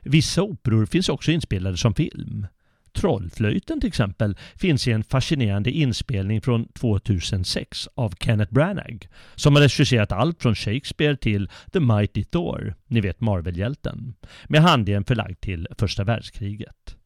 Vissa 0.00 0.42
operor 0.42 0.86
finns 0.86 1.08
också 1.08 1.30
inspelade 1.30 1.76
som 1.76 1.94
film. 1.94 2.46
Trollflöjten 2.94 3.80
till 3.80 3.88
exempel 3.88 4.36
finns 4.54 4.88
i 4.88 4.92
en 4.92 5.04
fascinerande 5.04 5.70
inspelning 5.70 6.40
från 6.40 6.68
2006 6.68 7.88
av 7.94 8.14
Kenneth 8.20 8.52
Branagh 8.52 9.06
som 9.34 9.54
har 9.54 9.62
regisserat 9.62 10.12
allt 10.12 10.42
från 10.42 10.54
Shakespeare 10.54 11.16
till 11.16 11.50
The 11.72 11.80
Mighty 11.80 12.24
Thor, 12.24 12.74
ni 12.86 13.00
vet 13.00 13.20
Marvel-hjälten, 13.20 14.14
med 14.48 14.62
handlingen 14.62 15.04
förlagd 15.04 15.40
till 15.40 15.68
första 15.78 16.04
världskriget. 16.04 16.96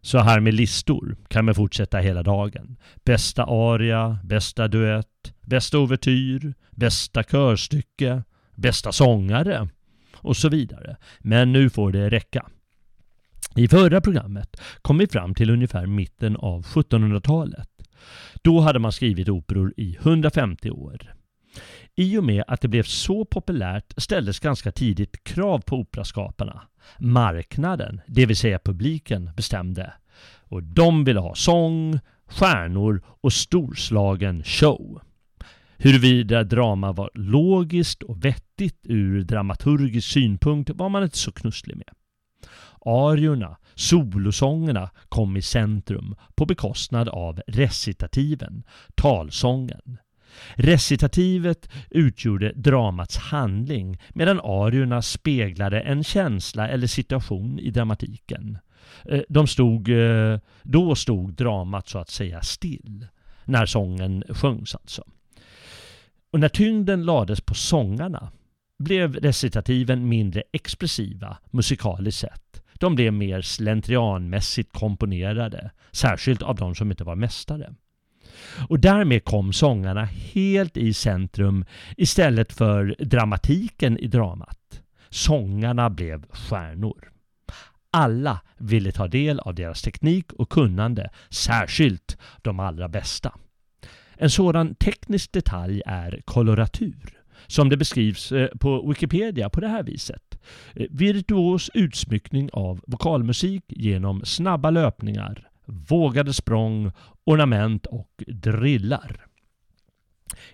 Så 0.00 0.18
här 0.18 0.40
med 0.40 0.54
listor 0.54 1.16
kan 1.28 1.44
man 1.44 1.54
fortsätta 1.54 1.98
hela 1.98 2.22
dagen. 2.22 2.76
Bästa 3.04 3.44
aria, 3.44 4.18
bästa 4.24 4.68
duett, 4.68 5.34
bästa 5.40 5.78
ouvertyr, 5.78 6.54
bästa 6.70 7.22
körstycke, 7.22 8.22
bästa 8.54 8.92
sångare 8.92 9.68
och 10.14 10.36
så 10.36 10.48
vidare. 10.48 10.96
Men 11.18 11.52
nu 11.52 11.70
får 11.70 11.92
det 11.92 12.10
räcka. 12.10 12.46
I 13.56 13.68
förra 13.68 14.00
programmet 14.00 14.60
kom 14.82 14.98
vi 14.98 15.06
fram 15.06 15.34
till 15.34 15.50
ungefär 15.50 15.86
mitten 15.86 16.36
av 16.36 16.62
1700-talet. 16.62 17.68
Då 18.42 18.60
hade 18.60 18.78
man 18.78 18.92
skrivit 18.92 19.28
operor 19.28 19.74
i 19.76 19.96
150 19.96 20.70
år. 20.70 21.14
I 21.94 22.18
och 22.18 22.24
med 22.24 22.44
att 22.46 22.60
det 22.60 22.68
blev 22.68 22.82
så 22.82 23.24
populärt 23.24 23.94
ställdes 23.96 24.40
ganska 24.40 24.72
tidigt 24.72 25.24
krav 25.24 25.58
på 25.58 25.76
operaskaparna. 25.76 26.62
Marknaden, 26.98 28.00
det 28.06 28.26
vill 28.26 28.36
säga 28.36 28.58
publiken, 28.58 29.30
bestämde. 29.36 29.92
Och 30.38 30.62
de 30.62 31.04
ville 31.04 31.20
ha 31.20 31.34
sång, 31.34 32.00
stjärnor 32.26 33.02
och 33.20 33.32
storslagen 33.32 34.44
show. 34.44 35.00
Huruvida 35.76 36.44
drama 36.44 36.92
var 36.92 37.10
logiskt 37.14 38.02
och 38.02 38.24
vettigt 38.24 38.80
ur 38.84 39.22
dramaturgisk 39.22 40.08
synpunkt 40.08 40.70
var 40.70 40.88
man 40.88 41.02
inte 41.02 41.18
så 41.18 41.32
knusslig 41.32 41.76
med. 41.76 41.88
Ariorna, 42.84 43.56
solosångerna, 43.74 44.90
kom 45.08 45.36
i 45.36 45.42
centrum 45.42 46.14
på 46.34 46.46
bekostnad 46.46 47.08
av 47.08 47.40
recitativen, 47.46 48.62
talsången. 48.94 49.98
Recitativet 50.54 51.68
utgjorde 51.90 52.52
dramats 52.52 53.16
handling 53.16 54.00
medan 54.10 54.40
ariorna 54.40 55.02
speglade 55.02 55.80
en 55.80 56.04
känsla 56.04 56.68
eller 56.68 56.86
situation 56.86 57.58
i 57.58 57.70
dramatiken. 57.70 58.58
Eh, 59.04 59.22
de 59.28 59.46
stod, 59.46 59.88
eh, 59.88 60.38
då 60.62 60.94
stod 60.94 61.34
dramat 61.34 61.88
så 61.88 61.98
att 61.98 62.10
säga 62.10 62.42
still, 62.42 63.06
när 63.44 63.66
sången 63.66 64.24
sjöngs 64.28 64.74
alltså. 64.74 65.04
Och 66.32 66.40
när 66.40 66.48
tyngden 66.48 67.04
lades 67.04 67.40
på 67.40 67.54
sångarna 67.54 68.32
blev 68.78 69.14
recitativen 69.14 70.08
mindre 70.08 70.42
expressiva 70.52 71.38
musikaliskt 71.50 72.20
sett. 72.20 72.43
De 72.84 72.94
blev 72.94 73.12
mer 73.12 73.40
slentrianmässigt 73.40 74.72
komponerade, 74.72 75.70
särskilt 75.92 76.42
av 76.42 76.54
de 76.54 76.74
som 76.74 76.90
inte 76.90 77.04
var 77.04 77.16
mästare. 77.16 77.74
Och 78.68 78.80
därmed 78.80 79.24
kom 79.24 79.52
sångarna 79.52 80.04
helt 80.04 80.76
i 80.76 80.92
centrum 80.92 81.64
istället 81.96 82.52
för 82.52 82.96
dramatiken 82.98 83.98
i 83.98 84.06
dramat. 84.06 84.82
Sångarna 85.08 85.90
blev 85.90 86.26
stjärnor. 86.30 87.12
Alla 87.90 88.40
ville 88.58 88.92
ta 88.92 89.08
del 89.08 89.40
av 89.40 89.54
deras 89.54 89.82
teknik 89.82 90.32
och 90.32 90.50
kunnande, 90.50 91.10
särskilt 91.30 92.18
de 92.42 92.60
allra 92.60 92.88
bästa. 92.88 93.32
En 94.16 94.30
sådan 94.30 94.74
teknisk 94.74 95.32
detalj 95.32 95.82
är 95.86 96.22
koloratur, 96.24 97.23
som 97.46 97.68
det 97.68 97.76
beskrivs 97.76 98.32
eh, 98.32 98.48
på 98.60 98.88
Wikipedia 98.88 99.50
på 99.50 99.60
det 99.60 99.68
här 99.68 99.82
viset. 99.82 100.38
Eh, 100.74 100.86
Virtuos 100.90 101.70
utsmyckning 101.74 102.50
av 102.52 102.80
vokalmusik 102.86 103.64
genom 103.68 104.24
snabba 104.24 104.70
löpningar, 104.70 105.48
vågade 105.64 106.32
språng, 106.32 106.92
ornament 107.24 107.86
och 107.86 108.24
drillar. 108.26 109.26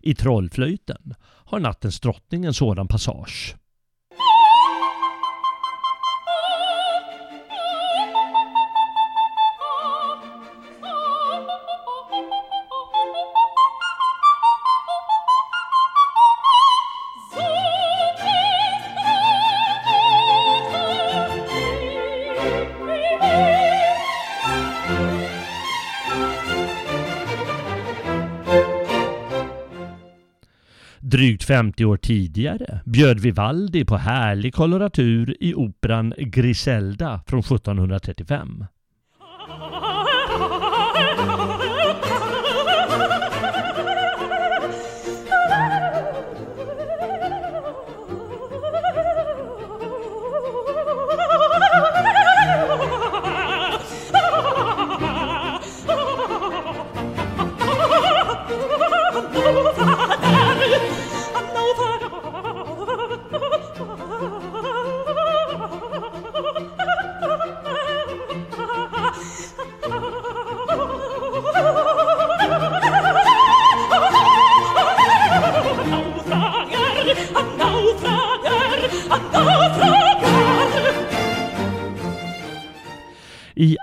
I 0.02 0.14
Trollflöjten 0.14 1.14
har 1.22 1.60
Nattens 1.60 2.00
drottning 2.00 2.44
en 2.44 2.54
sådan 2.54 2.88
passage. 2.88 3.56
Drygt 31.20 31.44
50 31.44 31.84
år 31.84 31.96
tidigare 31.96 32.80
bjöd 32.84 33.20
Vivaldi 33.20 33.84
på 33.84 33.96
härlig 33.96 34.54
koloratur 34.54 35.36
i 35.40 35.54
operan 35.54 36.14
Griselda 36.18 37.22
från 37.26 37.40
1735. 37.40 38.64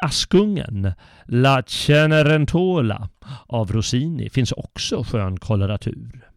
Askungen, 0.07 0.91
La 1.25 1.63
Cenerentola 1.67 3.09
av 3.45 3.71
Rossini 3.71 4.29
finns 4.29 4.51
också 4.51 5.03
skön 5.03 5.39
koloratur. 5.39 6.29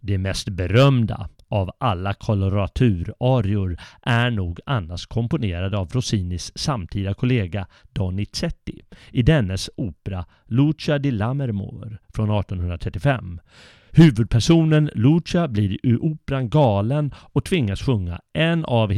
Det 0.00 0.18
mest 0.18 0.48
berömda 0.48 1.28
av 1.48 1.70
alla 1.78 2.14
koloraturarior 2.14 3.76
är 4.02 4.30
nog 4.30 4.60
annars 4.66 5.06
komponerade 5.06 5.78
av 5.78 5.88
Rossinis 5.88 6.58
samtida 6.58 7.14
kollega 7.14 7.66
Donizetti 7.92 8.80
i 9.10 9.22
dennes 9.22 9.70
opera 9.76 10.24
Lucia 10.46 10.98
di 10.98 11.10
Lammermoor 11.10 11.98
från 12.14 12.30
1835. 12.30 13.40
Huvudpersonen 13.90 14.90
Lucia 14.94 15.48
blir 15.48 15.86
i 15.86 15.96
operan 15.96 16.48
galen 16.48 17.14
och 17.16 17.44
tvingas 17.44 17.82
sjunga 17.82 18.20
en 18.32 18.64
av 18.64 18.92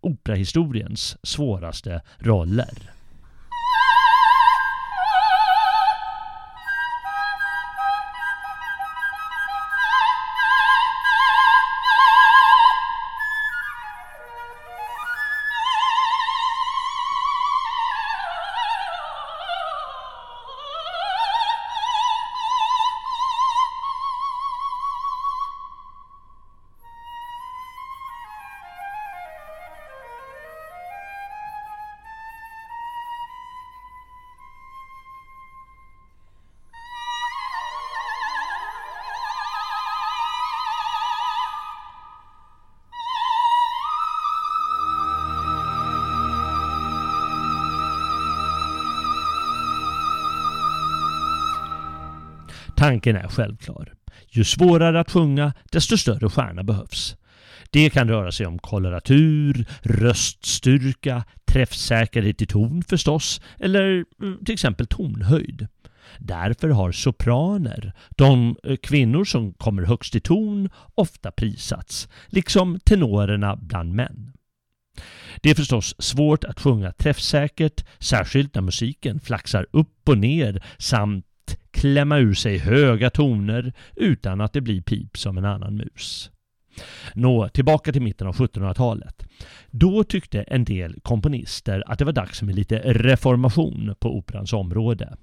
operahistoriens 0.00 1.16
svåraste 1.22 2.02
roller. 2.18 2.97
Tanken 52.88 53.16
är 53.16 53.28
självklar. 53.28 53.92
Ju 54.28 54.44
svårare 54.44 55.00
att 55.00 55.10
sjunga, 55.10 55.52
desto 55.72 55.96
större 55.96 56.28
stjärna 56.28 56.62
behövs. 56.62 57.16
Det 57.70 57.90
kan 57.90 58.08
röra 58.08 58.32
sig 58.32 58.46
om 58.46 58.58
koloratur, 58.58 59.66
röststyrka, 59.82 61.24
träffsäkerhet 61.44 62.42
i 62.42 62.46
ton 62.46 62.82
förstås, 62.82 63.40
eller 63.58 64.04
mm, 64.22 64.44
till 64.44 64.52
exempel 64.52 64.86
tonhöjd. 64.86 65.66
Därför 66.18 66.68
har 66.68 66.92
sopraner, 66.92 67.92
de 68.16 68.56
eh, 68.64 68.76
kvinnor 68.76 69.24
som 69.24 69.52
kommer 69.52 69.82
högst 69.82 70.14
i 70.14 70.20
ton, 70.20 70.70
ofta 70.94 71.30
prisats, 71.30 72.08
liksom 72.26 72.80
tenorerna 72.80 73.56
bland 73.56 73.94
män. 73.94 74.32
Det 75.42 75.50
är 75.50 75.54
förstås 75.54 75.94
svårt 75.98 76.44
att 76.44 76.60
sjunga 76.60 76.92
träffsäkert, 76.92 77.84
särskilt 77.98 78.54
när 78.54 78.62
musiken 78.62 79.20
flaxar 79.20 79.66
upp 79.70 80.08
och 80.08 80.18
ner 80.18 80.62
samt 80.78 81.24
klämma 81.70 82.18
ur 82.18 82.34
sig 82.34 82.58
höga 82.58 83.10
toner 83.10 83.72
utan 83.96 84.40
att 84.40 84.52
det 84.52 84.60
blir 84.60 84.82
pip 84.82 85.18
som 85.18 85.38
en 85.38 85.44
annan 85.44 85.76
mus. 85.76 86.30
Nå, 87.14 87.48
tillbaka 87.48 87.92
till 87.92 88.02
mitten 88.02 88.26
av 88.26 88.36
1700-talet. 88.36 89.26
Då 89.70 90.04
tyckte 90.04 90.42
en 90.42 90.64
del 90.64 91.00
komponister 91.00 91.84
att 91.86 91.98
det 91.98 92.04
var 92.04 92.12
dags 92.12 92.42
med 92.42 92.54
lite 92.54 92.78
reformation 92.78 93.94
på 94.00 94.16
operans 94.18 94.52
område. 94.52 95.16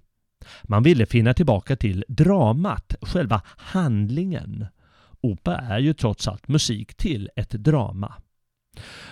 Man 0.64 0.84
ville 0.84 1.06
finna 1.06 1.34
tillbaka 1.34 1.76
till 1.76 2.06
dramat, 2.08 2.96
själva 3.02 3.42
handlingen. 3.46 4.66
Opera 5.22 5.58
är 5.58 5.80
ju 5.80 5.94
trots 5.94 6.28
allt 6.28 6.48
musik 6.48 6.96
till 6.96 7.30
ett 7.36 7.50
drama. 7.50 8.14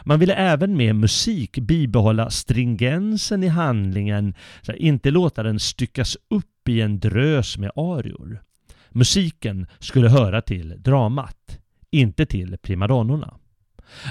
Man 0.03 0.19
ville 0.19 0.33
även 0.33 0.77
med 0.77 0.95
musik 0.95 1.59
bibehålla 1.59 2.29
stringensen 2.29 3.43
i 3.43 3.47
handlingen, 3.47 4.35
inte 4.75 5.11
låta 5.11 5.43
den 5.43 5.59
styckas 5.59 6.17
upp 6.29 6.69
i 6.69 6.81
en 6.81 6.99
drös 6.99 7.57
med 7.57 7.71
arior. 7.75 8.41
Musiken 8.89 9.67
skulle 9.79 10.09
höra 10.09 10.41
till 10.41 10.75
dramat, 10.77 11.59
inte 11.91 12.25
till 12.25 12.57
primadonnorna. 12.57 13.33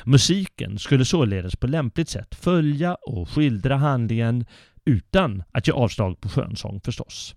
Musiken 0.04 0.78
skulle 0.78 1.04
således 1.04 1.56
på 1.56 1.66
lämpligt 1.66 2.08
sätt 2.08 2.34
följa 2.34 2.94
och 2.94 3.28
skildra 3.28 3.76
handlingen 3.76 4.46
utan 4.84 5.42
att 5.52 5.66
ge 5.66 5.72
avslag 5.72 6.20
på 6.20 6.28
skönsång 6.28 6.80
förstås. 6.84 7.34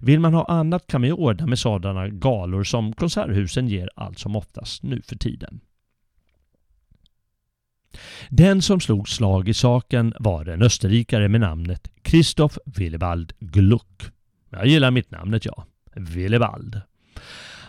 Vill 0.00 0.20
man 0.20 0.34
ha 0.34 0.44
annat 0.44 0.86
kan 0.86 1.00
man 1.00 1.08
ju 1.08 1.14
ordna 1.14 1.46
med 1.46 1.58
sådana 1.58 2.08
galor 2.08 2.64
som 2.64 2.92
konserthusen 2.92 3.68
ger 3.68 3.90
allt 3.96 4.18
som 4.18 4.36
oftast 4.36 4.82
nu 4.82 5.02
för 5.02 5.16
tiden. 5.16 5.60
Den 8.28 8.62
som 8.62 8.80
slog 8.80 9.08
slag 9.08 9.48
i 9.48 9.54
saken 9.54 10.14
var 10.18 10.48
en 10.48 10.62
österrikare 10.62 11.28
med 11.28 11.40
namnet 11.40 11.88
Christoph 12.04 12.58
Willibald 12.66 13.32
Gluck. 13.40 14.02
Jag 14.50 14.66
gillar 14.66 14.90
mitt 14.90 15.10
namnet 15.10 15.44
ja. 15.44 15.66
Willibald. 15.94 16.80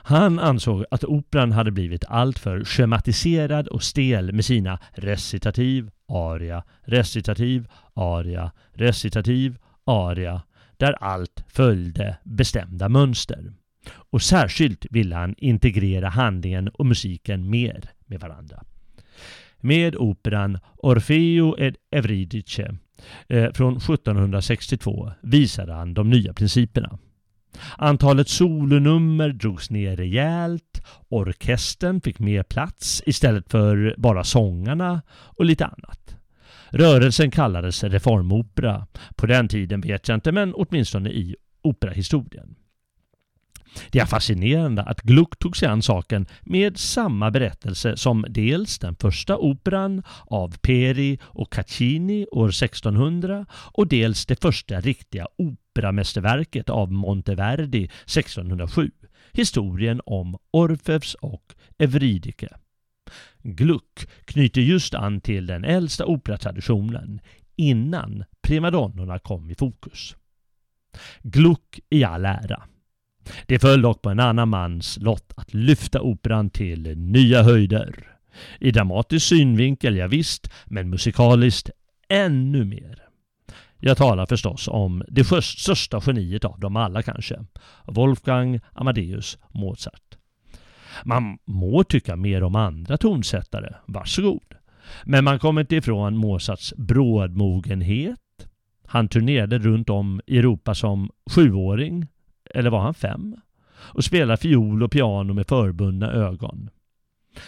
Han 0.04 0.40
ansåg 0.40 0.86
att 0.92 1.04
operan 1.04 1.52
hade 1.52 1.72
blivit 1.72 2.06
alltför 2.06 2.66
schematiserad 2.66 3.68
och 3.68 3.84
stel 3.84 4.34
med 4.34 4.46
sina 4.46 4.80
recitativ, 4.92 5.90
aria, 6.08 6.64
recitativ, 6.82 7.68
aria, 7.94 8.52
recitativ, 8.74 9.58
aria, 9.86 10.42
där 10.78 10.94
allt 11.04 11.44
följde 11.48 12.18
bestämda 12.24 12.90
mönster. 12.90 13.54
Och 13.90 14.22
särskilt 14.22 14.86
ville 14.90 15.16
han 15.16 15.36
integrera 15.38 16.10
handlingen 16.10 16.68
och 16.68 16.86
musiken 16.86 17.50
mer 17.50 17.90
med 18.06 18.20
varandra 18.20 18.64
med 19.68 19.96
operan 19.96 20.60
Orfeo 20.78 21.56
ed 21.60 21.76
Evridice 21.92 22.78
eh, 23.28 23.52
från 23.54 23.78
1762 23.78 25.12
visade 25.22 25.74
han 25.74 25.94
de 25.94 26.10
nya 26.10 26.34
principerna. 26.34 26.98
Antalet 27.78 28.28
solonummer 28.30 29.30
drogs 29.30 29.70
ner 29.70 29.96
rejält, 29.96 30.82
orkestern 31.10 32.02
fick 32.02 32.20
mer 32.20 32.44
plats 32.44 33.04
istället 33.06 33.52
för 33.52 33.96
bara 33.98 34.24
sångarna 34.24 35.02
och 35.10 35.46
lite 35.46 35.66
annat. 35.66 36.16
Rörelsen 36.70 37.32
kallades 37.32 37.84
reformopera. 37.84 38.88
På 39.16 39.26
den 39.26 39.48
tiden 39.48 39.82
vet 39.82 40.08
jag 40.08 40.16
inte, 40.18 40.32
men 40.32 40.54
åtminstone 40.54 41.10
i 41.10 41.36
operahistorien. 41.62 42.56
Det 43.92 44.00
är 44.00 44.06
fascinerande 44.06 44.82
att 44.82 45.02
Gluck 45.02 45.40
tog 45.40 45.58
sig 45.58 45.68
an 45.68 45.82
saken 45.82 46.26
med 46.42 46.78
samma 46.78 47.32
berättelse 47.32 47.98
som 47.98 48.26
dels 48.30 48.80
den 48.80 48.96
första 48.96 49.38
operan 49.38 50.04
av 50.26 50.58
Peri 50.58 51.20
och 51.22 51.54
Caccini 51.54 52.28
år 52.32 52.50
1600 52.50 53.46
och 53.52 53.88
dels 53.88 54.26
det 54.26 54.42
första 54.42 54.82
riktiga 54.82 55.28
operamästerverket 55.38 56.70
av 56.70 56.92
Monteverdi 56.92 57.84
1607. 57.84 58.92
Historien 59.32 60.02
om 60.06 60.38
Orfeus 60.52 61.14
och 61.14 61.56
Evridike. 61.78 62.50
Gluck 63.44 64.08
knyter 64.26 64.62
just 64.62 64.94
an 64.94 65.22
till 65.22 65.46
den 65.46 65.64
äldsta 65.64 66.06
operatraditionen 66.06 67.22
innan 67.56 68.24
primadonnorna 68.42 69.20
kom 69.20 69.50
i 69.50 69.56
fokus. 69.56 70.16
Gluck 71.22 71.80
i 71.90 72.04
all 72.04 72.26
ära. 72.26 72.64
Det 73.46 73.60
föll 73.60 73.82
dock 73.82 74.02
på 74.02 74.10
en 74.10 74.20
annan 74.20 74.50
mans 74.50 74.98
lott 75.02 75.34
att 75.38 75.54
lyfta 75.54 76.02
operan 76.02 76.50
till 76.50 76.98
nya 76.98 77.44
höjder. 77.44 78.18
I 78.60 78.72
dramatisk 78.72 79.28
synvinkel, 79.28 79.98
ja 79.98 80.08
visst, 80.08 80.52
men 80.66 80.90
musikaliskt 80.90 81.70
ännu 82.10 82.66
mer. 82.66 83.04
Jag 83.80 83.98
talar 83.98 84.26
förstås 84.26 84.68
om 84.68 85.04
det 85.08 85.24
största 85.44 86.02
geniet 86.06 86.46
av 86.46 86.60
dem 86.60 86.76
alla 86.76 87.02
kanske. 87.02 87.46
Wolfgang 87.86 88.60
Amadeus 88.74 89.38
Mozart. 89.54 90.18
Man 91.06 91.38
må 91.46 91.84
tycka 91.84 92.16
mer 92.16 92.44
om 92.44 92.56
andra 92.56 92.98
tonsättare, 92.98 93.76
varsågod. 93.86 94.54
Men 95.04 95.24
man 95.24 95.40
kommer 95.40 95.62
inte 95.62 95.76
ifrån 95.76 96.18
Mozarts 96.18 96.74
brådmogenhet. 96.78 98.20
Han 98.86 99.08
turnerade 99.08 99.60
runt 99.60 99.90
om 99.90 100.22
i 100.26 100.38
Europa 100.38 100.76
som 100.76 101.10
sjuåring 101.32 102.08
eller 102.54 102.70
var 102.70 102.80
han 102.80 102.94
fem? 102.94 103.36
Och 103.78 104.04
spelar 104.04 104.38
fiol 104.38 104.84
och 104.84 104.92
piano 104.92 105.34
med 105.34 105.48
förbundna 105.48 106.12
ögon. 106.12 106.70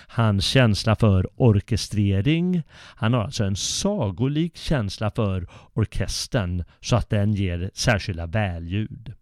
Hans 0.07 0.45
känsla 0.45 0.95
för 0.95 1.29
orkestrering, 1.35 2.63
han 2.71 3.13
har 3.13 3.23
alltså 3.23 3.43
en 3.43 3.55
sagolik 3.55 4.57
känsla 4.57 5.11
för 5.11 5.47
orkestern 5.73 6.63
så 6.81 6.95
att 6.95 7.09
den 7.09 7.33
ger 7.33 7.71
särskilda 7.73 8.25
välljud. 8.25 9.13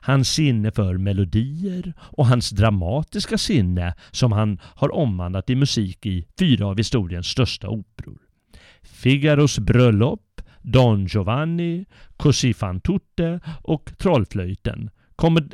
Hans 0.00 0.30
sinne 0.30 0.70
för 0.70 0.98
melodier 0.98 1.92
och 2.00 2.26
hans 2.26 2.50
dramatiska 2.50 3.38
sinne 3.38 3.94
som 4.10 4.32
han 4.32 4.60
har 4.62 4.94
omvandlat 4.94 5.50
i 5.50 5.54
musik 5.54 6.06
i 6.06 6.26
fyra 6.38 6.66
av 6.66 6.76
historiens 6.76 7.26
största 7.26 7.68
operor. 7.68 8.18
Figaros 8.82 9.58
bröllop, 9.58 10.40
Don 10.62 11.06
Giovanni, 11.06 11.86
Così 12.16 12.54
fan 12.54 12.80
tutte 12.80 13.40
och 13.62 13.92
Trollflöjten 13.98 14.90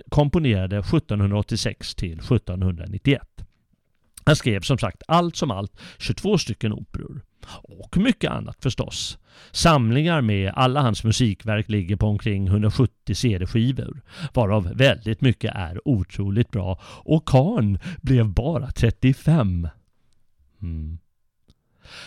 komponerade 0.08 0.78
1786 0.78 1.94
till 1.94 2.18
1791. 2.18 3.22
Han 4.24 4.36
skrev 4.36 4.60
som 4.60 4.78
sagt 4.78 5.02
allt 5.08 5.36
som 5.36 5.50
allt 5.50 5.80
22 5.98 6.38
stycken 6.38 6.72
operor. 6.72 7.22
Och 7.62 7.96
mycket 7.96 8.30
annat 8.30 8.56
förstås. 8.62 9.18
Samlingar 9.52 10.20
med 10.20 10.52
alla 10.56 10.80
hans 10.82 11.04
musikverk 11.04 11.68
ligger 11.68 11.96
på 11.96 12.06
omkring 12.06 12.46
170 12.46 13.14
CD-skivor, 13.14 14.02
varav 14.34 14.72
väldigt 14.74 15.20
mycket 15.20 15.54
är 15.54 15.88
otroligt 15.88 16.50
bra. 16.50 16.80
Och 16.84 17.28
Kahn 17.28 17.78
blev 18.02 18.28
bara 18.28 18.70
35. 18.70 19.68
Mm. 20.62 20.98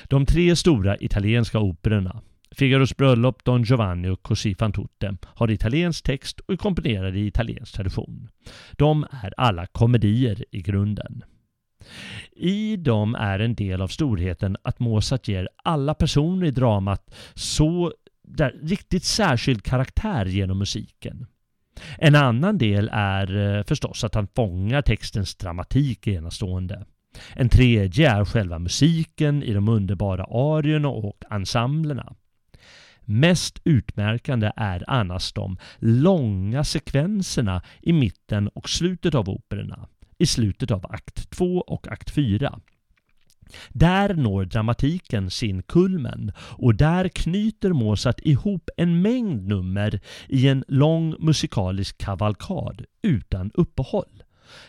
De 0.07 0.25
tre 0.25 0.55
stora 0.55 0.97
italienska 0.99 1.59
operorna 1.59 2.21
Figaros 2.57 2.97
bröllop, 2.97 3.43
Don 3.43 3.63
Giovanni 3.63 4.09
och 4.09 4.23
Così 4.23 4.55
fan 4.55 4.71
tutte 4.71 5.17
har 5.23 5.51
italiensk 5.51 6.03
text 6.03 6.39
och 6.39 6.53
är 6.53 6.57
komponerade 6.57 7.19
i 7.19 7.27
italiensk 7.27 7.75
tradition. 7.75 8.29
De 8.71 9.05
är 9.23 9.33
alla 9.37 9.65
komedier 9.65 10.45
i 10.51 10.61
grunden. 10.61 11.23
I 12.31 12.77
dem 12.77 13.15
är 13.15 13.39
en 13.39 13.55
del 13.55 13.81
av 13.81 13.87
storheten 13.87 14.57
att 14.61 14.79
Mozart 14.79 15.27
ger 15.27 15.49
alla 15.63 15.93
personer 15.93 16.47
i 16.47 16.51
dramat 16.51 17.15
så 17.33 17.93
där, 18.23 18.55
riktigt 18.63 19.03
särskild 19.03 19.63
karaktär 19.63 20.25
genom 20.25 20.57
musiken. 20.57 21.27
En 21.97 22.15
annan 22.15 22.57
del 22.57 22.89
är 22.93 23.57
eh, 23.57 23.63
förstås 23.63 24.03
att 24.03 24.15
han 24.15 24.27
fångar 24.35 24.81
textens 24.81 25.35
dramatik 25.35 26.07
enastående. 26.07 26.85
En 27.33 27.49
tredje 27.49 28.11
är 28.11 28.25
själva 28.25 28.59
musiken 28.59 29.43
i 29.43 29.53
de 29.53 29.69
underbara 29.69 30.23
arierna 30.23 30.87
och 30.87 31.21
ensemblerna. 31.29 32.15
Mest 33.09 33.61
utmärkande 33.63 34.51
är 34.55 34.83
annars 34.87 35.33
de 35.33 35.57
långa 35.79 36.63
sekvenserna 36.63 37.61
i 37.81 37.93
mitten 37.93 38.47
och 38.47 38.69
slutet 38.69 39.15
av 39.15 39.29
operorna, 39.29 39.87
i 40.17 40.25
slutet 40.25 40.71
av 40.71 40.85
akt 40.85 41.29
2 41.29 41.45
och 41.45 41.87
akt 41.87 42.09
4. 42.09 42.59
Där 43.69 44.13
når 44.13 44.45
dramatiken 44.45 45.29
sin 45.29 45.63
kulmen 45.63 46.31
och 46.39 46.75
där 46.75 47.07
knyter 47.07 47.73
Mozart 47.73 48.19
ihop 48.19 48.69
en 48.77 49.01
mängd 49.01 49.47
nummer 49.47 49.99
i 50.27 50.47
en 50.47 50.63
lång 50.67 51.15
musikalisk 51.19 51.97
kavalkad 51.97 52.85
utan 53.01 53.51
uppehåll. 53.53 54.23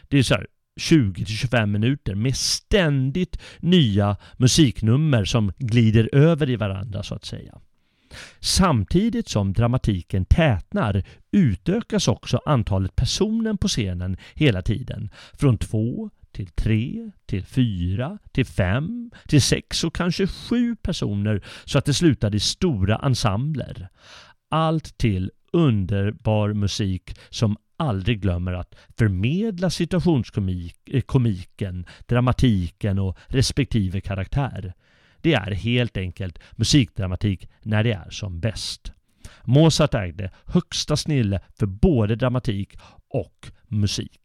Det 0.09 0.18
är 0.18 0.22
så 0.22 0.37
20-25 0.81 1.66
minuter 1.66 2.14
med 2.14 2.37
ständigt 2.37 3.38
nya 3.59 4.16
musiknummer 4.37 5.24
som 5.24 5.53
glider 5.59 6.14
över 6.14 6.51
i 6.51 6.57
varandra 6.57 7.03
så 7.03 7.14
att 7.14 7.24
säga. 7.24 7.61
Samtidigt 8.40 9.28
som 9.28 9.52
dramatiken 9.52 10.24
tätnar 10.24 11.04
utökas 11.33 12.09
också 12.09 12.40
antalet 12.46 12.96
personer 12.96 13.54
på 13.54 13.68
scenen 13.68 14.16
hela 14.35 14.62
tiden. 14.62 15.11
Från 15.33 15.59
två 15.59 16.11
till 16.33 16.48
tre, 16.48 17.11
till 17.26 17.44
fyra, 17.44 18.18
till 18.33 18.46
fem, 18.46 19.11
till 19.28 19.42
sex 19.42 19.85
och 19.85 19.94
kanske 19.94 20.26
sju 20.26 20.76
personer 20.76 21.44
så 21.64 21.78
att 21.78 21.85
det 21.85 21.94
slutar 21.94 22.35
i 22.35 22.40
stora 22.40 22.98
ensembler. 22.98 23.88
Allt 24.50 24.98
till 24.98 25.31
underbar 25.52 26.52
musik 26.52 27.18
som 27.31 27.57
aldrig 27.76 28.20
glömmer 28.20 28.52
att 28.52 28.74
förmedla 28.98 29.70
situationskomiken, 29.70 31.85
eh, 31.85 31.92
dramatiken 32.07 32.98
och 32.98 33.18
respektive 33.26 34.00
karaktär. 34.00 34.74
Det 35.20 35.35
är 35.35 35.50
helt 35.50 35.96
enkelt 35.96 36.38
musikdramatik 36.52 37.48
när 37.62 37.85
det 37.85 37.92
är 37.92 38.11
som 38.11 38.40
bäst. 38.40 38.92
Mozart 39.44 39.94
ägde 39.94 40.31
högsta 40.46 40.96
snille 40.96 41.40
för 41.59 41.66
både 41.66 42.16
dramatik 42.16 42.78
och 43.09 43.50
musik. 43.68 44.20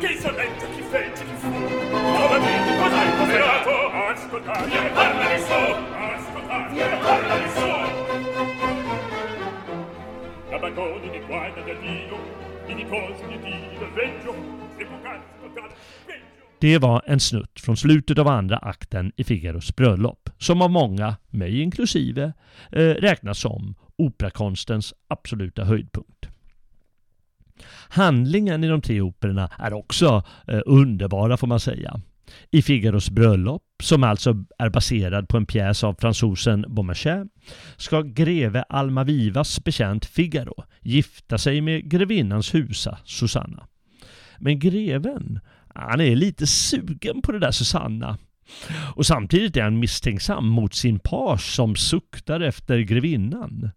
Che 0.00 0.12
insolente, 0.12 0.66
chi 0.74 0.82
fece, 0.82 1.24
chi 1.24 1.34
fu? 1.36 1.48
Come? 1.48 2.50
Ascoltare, 4.10 4.66
viene 4.66 4.90
parla 4.90 5.34
di 5.34 5.40
so! 5.42 5.60
Ascoltare, 5.94 6.72
viene 6.72 6.96
parla 6.96 7.36
di 7.38 7.48
so! 7.58 7.70
Di 12.66 12.74
di 12.74 12.80
di 12.80 12.88
del 13.94 14.10
e 14.78 14.84
poc'anzi 14.84 15.30
Det 16.58 16.78
var 16.78 17.02
en 17.06 17.20
snutt 17.20 17.60
från 17.60 17.76
slutet 17.76 18.18
av 18.18 18.28
andra 18.28 18.56
akten 18.56 19.12
i 19.16 19.24
Figaros 19.24 19.76
bröllop, 19.76 20.30
som 20.38 20.62
av 20.62 20.70
många, 20.70 21.16
mig 21.30 21.60
inklusive, 21.60 22.32
eh, 22.72 22.80
räknas 22.80 23.38
som 23.38 23.74
operakonstens 23.96 24.94
absoluta 25.08 25.64
höjdpunkt. 25.64 26.19
Handlingen 27.88 28.64
i 28.64 28.68
de 28.68 28.82
tre 28.82 29.00
operorna 29.00 29.50
är 29.58 29.72
också 29.72 30.22
eh, 30.48 30.60
underbara 30.66 31.36
får 31.36 31.46
man 31.46 31.60
säga. 31.60 32.00
I 32.50 32.62
Figaros 32.62 33.10
bröllop, 33.10 33.62
som 33.82 34.04
alltså 34.04 34.44
är 34.58 34.68
baserad 34.68 35.28
på 35.28 35.36
en 35.36 35.46
pjäs 35.46 35.84
av 35.84 35.96
fransosen 36.00 36.64
Beaumarchais, 36.68 37.28
ska 37.76 38.02
greve 38.02 38.62
Almavivas 38.62 39.64
bekänt 39.64 40.04
Figaro 40.04 40.64
gifta 40.80 41.38
sig 41.38 41.60
med 41.60 41.90
grevinnans 41.90 42.54
husa 42.54 42.98
Susanna. 43.04 43.66
Men 44.38 44.58
greven, 44.58 45.40
han 45.74 46.00
är 46.00 46.16
lite 46.16 46.46
sugen 46.46 47.22
på 47.22 47.32
det 47.32 47.38
där 47.38 47.50
Susanna. 47.50 48.18
Och 48.94 49.06
samtidigt 49.06 49.56
är 49.56 49.62
han 49.62 49.78
misstänksam 49.78 50.46
mot 50.46 50.74
sin 50.74 50.98
page 50.98 51.54
som 51.54 51.76
suktar 51.76 52.40
efter 52.40 52.78
grevinnan. 52.78 53.70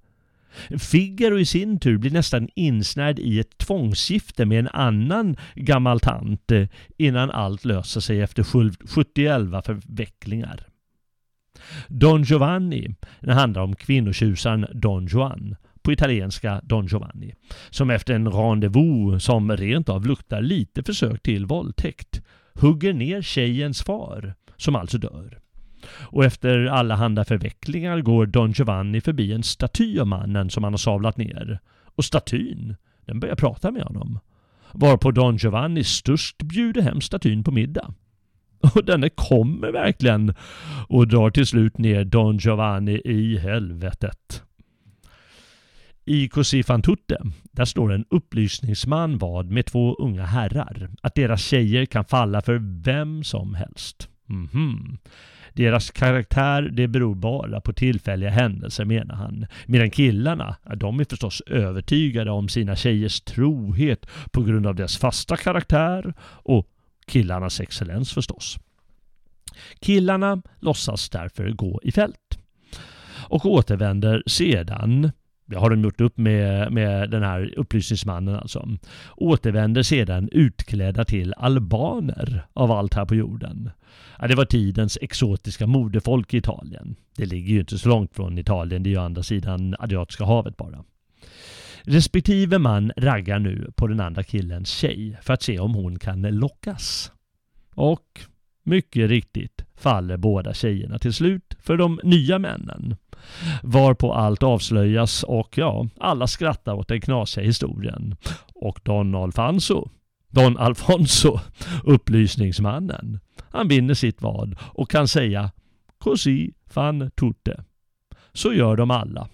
Figaro 0.79 1.39
i 1.39 1.45
sin 1.45 1.79
tur 1.79 1.97
blir 1.97 2.11
nästan 2.11 2.49
insnärd 2.55 3.19
i 3.19 3.39
ett 3.39 3.57
tvångsgifte 3.57 4.45
med 4.45 4.59
en 4.59 4.67
annan 4.67 5.35
gammal 5.55 5.99
tant 5.99 6.51
eh, 6.51 6.67
innan 6.97 7.31
allt 7.31 7.65
löser 7.65 8.01
sig 8.01 8.21
efter 8.21 8.43
71 8.43 9.65
förvecklingar. 9.65 10.67
Don 11.87 12.23
Giovanni 12.23 12.95
det 13.19 13.33
handlar 13.33 13.61
om 13.61 13.75
kvinnotjusaren 13.75 14.65
Don 14.73 15.07
Juan, 15.07 15.55
på 15.81 15.91
italienska 15.91 16.61
Don 16.63 16.87
Giovanni, 16.87 17.33
som 17.69 17.89
efter 17.89 18.13
en 18.13 18.31
rendezvous 18.31 19.23
som 19.23 19.51
rent 19.57 19.89
av 19.89 20.05
luktar 20.05 20.41
lite 20.41 20.83
försök 20.83 21.23
till 21.23 21.45
våldtäkt 21.45 22.21
hugger 22.53 22.93
ner 22.93 23.21
tjejens 23.21 23.83
far, 23.83 24.33
som 24.57 24.75
alltså 24.75 24.97
dör. 24.97 25.42
Och 25.89 26.25
efter 26.25 26.65
alla 26.65 26.95
handa 26.95 27.25
förvecklingar 27.25 28.01
går 28.01 28.25
Don 28.25 28.51
Giovanni 28.51 29.01
förbi 29.01 29.33
en 29.33 29.43
staty 29.43 29.99
av 29.99 30.07
mannen 30.07 30.49
som 30.49 30.63
han 30.63 30.73
har 30.73 30.77
savlat 30.77 31.17
ner. 31.17 31.59
Och 31.95 32.05
statyn, 32.05 32.75
den 33.05 33.19
börjar 33.19 33.35
prata 33.35 33.71
med 33.71 33.83
honom. 33.83 34.19
Varpå 34.71 35.11
Don 35.11 35.37
Giovanni 35.37 35.83
störst 35.83 36.43
bjuder 36.43 36.81
hem 36.81 37.01
statyn 37.01 37.43
på 37.43 37.51
middag. 37.51 37.93
Och 38.75 38.85
denne 38.85 39.09
kommer 39.09 39.71
verkligen 39.71 40.33
och 40.87 41.07
drar 41.07 41.29
till 41.29 41.47
slut 41.47 41.77
ner 41.77 42.05
Don 42.05 42.37
Giovanni 42.37 43.01
i 43.05 43.37
helvetet. 43.37 44.43
I 46.05 46.27
Così 46.27 46.63
fan 46.63 46.81
tutte, 46.81 47.17
där 47.51 47.65
står 47.65 47.93
en 47.93 48.05
upplysningsman 48.09 49.17
vad 49.17 49.51
med 49.51 49.65
två 49.65 49.95
unga 49.95 50.25
herrar, 50.25 50.89
att 51.01 51.15
deras 51.15 51.41
tjejer 51.41 51.85
kan 51.85 52.05
falla 52.05 52.41
för 52.41 52.83
vem 52.83 53.23
som 53.23 53.55
helst. 53.55 54.09
Mm 54.29 54.47
-hmm 54.47 54.97
deras 55.53 55.91
karaktär 55.91 56.61
det 56.61 56.87
beror 56.87 57.15
bara 57.15 57.61
på 57.61 57.73
tillfälliga 57.73 58.29
händelser 58.29 58.85
menar 58.85 59.15
han. 59.15 59.45
Medan 59.65 59.91
killarna, 59.91 60.55
de 60.75 60.99
är 60.99 61.05
förstås 61.05 61.41
övertygade 61.41 62.31
om 62.31 62.49
sina 62.49 62.75
tjejers 62.75 63.21
trohet 63.21 64.05
på 64.31 64.41
grund 64.43 64.67
av 64.67 64.75
deras 64.75 64.97
fasta 64.97 65.37
karaktär 65.37 66.13
och 66.21 66.67
killarnas 67.07 67.59
excellens 67.59 68.13
förstås. 68.13 68.57
Killarna 69.79 70.41
låtsas 70.59 71.09
därför 71.09 71.49
gå 71.49 71.79
i 71.83 71.91
fält 71.91 72.39
och 73.27 73.45
återvänder 73.45 74.23
sedan 74.27 75.11
det 75.53 75.59
har 75.59 75.69
de 75.69 75.81
gjort 75.81 76.01
upp 76.01 76.17
med, 76.17 76.71
med 76.71 77.09
den 77.09 77.23
här 77.23 77.53
upplysningsmannen 77.57 78.35
alltså. 78.35 78.69
Återvänder 79.15 79.83
sedan 79.83 80.29
utklädda 80.31 81.05
till 81.05 81.33
albaner 81.37 82.45
av 82.53 82.71
allt 82.71 82.93
här 82.93 83.05
på 83.05 83.15
jorden. 83.15 83.69
Ja, 84.19 84.27
det 84.27 84.35
var 84.35 84.45
tidens 84.45 84.97
exotiska 85.01 85.67
modefolk 85.67 86.33
i 86.33 86.37
Italien. 86.37 86.95
Det 87.17 87.25
ligger 87.25 87.53
ju 87.53 87.59
inte 87.59 87.77
så 87.77 87.89
långt 87.89 88.15
från 88.15 88.37
Italien, 88.37 88.83
det 88.83 88.89
är 88.89 88.91
ju 88.91 88.99
andra 88.99 89.23
sidan 89.23 89.75
Adriatiska 89.79 90.25
havet 90.25 90.57
bara. 90.57 90.83
Respektive 91.81 92.57
man 92.57 92.91
raggar 92.97 93.39
nu 93.39 93.71
på 93.75 93.87
den 93.87 93.99
andra 93.99 94.23
killens 94.23 94.69
tjej 94.69 95.17
för 95.21 95.33
att 95.33 95.41
se 95.41 95.59
om 95.59 95.73
hon 95.75 95.99
kan 95.99 96.21
lockas. 96.21 97.11
Och 97.75 98.21
mycket 98.63 99.09
riktigt 99.09 99.65
faller 99.75 100.17
båda 100.17 100.53
tjejerna 100.53 100.99
till 100.99 101.13
slut 101.13 101.55
för 101.59 101.77
de 101.77 101.99
nya 102.03 102.39
männen. 102.39 102.95
Varpå 103.63 104.13
allt 104.13 104.43
avslöjas 104.43 105.23
och 105.23 105.57
ja, 105.57 105.87
alla 105.99 106.27
skrattar 106.27 106.73
åt 106.73 106.87
den 106.87 107.01
knasiga 107.01 107.45
historien. 107.45 108.15
Och 108.55 108.79
Don 108.83 109.15
Alfonso, 109.15 109.89
Don 110.29 110.57
Alfonso, 110.57 111.39
upplysningsmannen, 111.83 113.19
han 113.49 113.67
vinner 113.67 113.93
sitt 113.93 114.21
vad 114.21 114.55
och 114.61 114.89
kan 114.89 115.07
säga 115.07 115.51
Così 115.97 116.53
fan 116.69 117.11
tutte. 117.11 117.63
Så 118.33 118.53
gör 118.53 118.75
de 118.75 118.91
alla. 118.91 119.29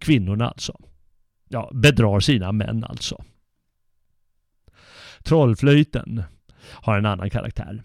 Kvinnorna 0.00 0.48
alltså. 0.48 0.76
Ja, 1.48 1.70
bedrar 1.74 2.20
sina 2.20 2.52
män 2.52 2.84
alltså. 2.84 3.24
Trollflöjten 5.22 6.22
har 6.70 6.98
en 6.98 7.06
annan 7.06 7.30
karaktär. 7.30 7.82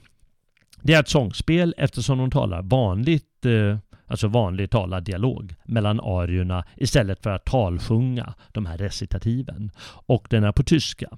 Det 0.84 0.94
är 0.94 1.00
ett 1.00 1.10
sångspel 1.10 1.74
eftersom 1.78 2.17
de 2.17 2.32
talar 2.32 2.62
vanligt, 2.62 3.46
eh, 3.46 3.78
alltså 4.08 4.28
vanlig 4.28 4.70
talad 4.70 5.04
dialog 5.04 5.56
mellan 5.65 6.00
arierna 6.00 6.65
istället 6.78 7.24
för 7.24 7.30
att 7.30 7.46
talsjunga 7.46 8.34
de 8.52 8.65
här 8.65 8.78
recitativen. 8.78 9.72
Och 10.06 10.28
den 10.30 10.44
är 10.44 10.52
på 10.52 10.63
tyska. 10.63 11.17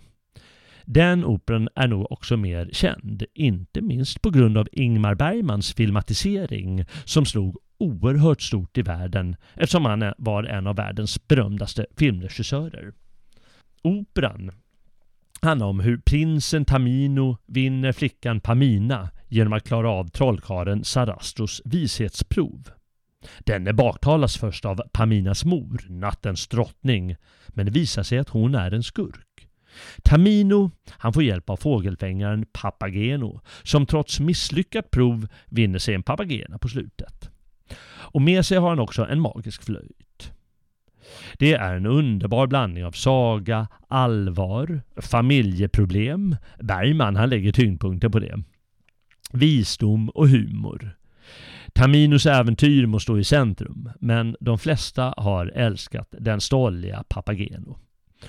Den 0.85 1.25
operan 1.25 1.69
är 1.75 1.87
nog 1.87 2.11
också 2.11 2.37
mer 2.37 2.69
känd, 2.71 3.23
inte 3.33 3.81
minst 3.81 4.21
på 4.21 4.29
grund 4.29 4.57
av 4.57 4.67
Ingmar 4.71 5.15
Bergmans 5.15 5.73
filmatisering 5.73 6.85
som 7.05 7.25
slog 7.25 7.57
oerhört 7.77 8.41
stort 8.41 8.77
i 8.77 8.81
världen 8.81 9.35
eftersom 9.53 9.85
han 9.85 10.13
var 10.17 10.43
en 10.43 10.67
av 10.67 10.75
världens 10.75 11.27
berömdaste 11.27 11.85
filmregissörer. 11.97 12.93
Operan 13.81 14.51
handlar 15.43 15.67
om 15.67 15.79
hur 15.79 15.97
prinsen 15.97 16.65
Tamino 16.65 17.37
vinner 17.47 17.91
flickan 17.91 18.39
Pamina 18.39 19.09
genom 19.27 19.53
att 19.53 19.67
klara 19.67 19.89
av 19.89 20.07
trollkaren 20.07 20.83
Sarastros 20.83 21.61
vishetsprov. 21.65 22.69
Denne 23.39 23.73
baktalas 23.73 24.37
först 24.37 24.65
av 24.65 24.81
Paminas 24.91 25.45
mor, 25.45 25.85
nattens 25.89 26.47
drottning, 26.47 27.15
men 27.47 27.65
det 27.65 27.71
visar 27.71 28.03
sig 28.03 28.19
att 28.19 28.29
hon 28.29 28.55
är 28.55 28.71
en 28.71 28.83
skurk. 28.83 29.47
Tamino 30.03 30.71
han 30.89 31.13
får 31.13 31.23
hjälp 31.23 31.49
av 31.49 31.57
fågelfängaren 31.57 32.45
Papageno 32.53 33.41
som 33.63 33.85
trots 33.85 34.19
misslyckat 34.19 34.91
prov 34.91 35.27
vinner 35.45 35.79
sig 35.79 35.95
en 35.95 36.03
papagena 36.03 36.57
på 36.57 36.67
slutet. 36.67 37.29
Och 37.85 38.21
med 38.21 38.45
sig 38.45 38.57
har 38.57 38.69
han 38.69 38.79
också 38.79 39.05
en 39.05 39.19
magisk 39.19 39.63
flöjt. 39.63 40.32
Det 41.37 41.53
är 41.53 41.75
en 41.75 41.85
underbar 41.85 42.47
blandning 42.47 42.85
av 42.85 42.91
saga, 42.91 43.67
allvar, 43.87 44.81
familjeproblem. 44.97 46.35
Bergman 46.59 47.15
han 47.15 47.29
lägger 47.29 47.51
tyngdpunkten 47.51 48.11
på 48.11 48.19
det. 48.19 48.43
Visdom 49.31 50.09
och 50.09 50.27
humor. 50.27 50.95
Taminos 51.73 52.25
äventyr 52.25 52.85
må 52.85 52.99
stå 52.99 53.19
i 53.19 53.23
centrum, 53.23 53.89
men 53.99 54.35
de 54.39 54.59
flesta 54.59 55.13
har 55.17 55.45
älskat 55.47 56.07
den 56.19 56.41
stolliga 56.41 57.03
Papageno. 57.09 57.77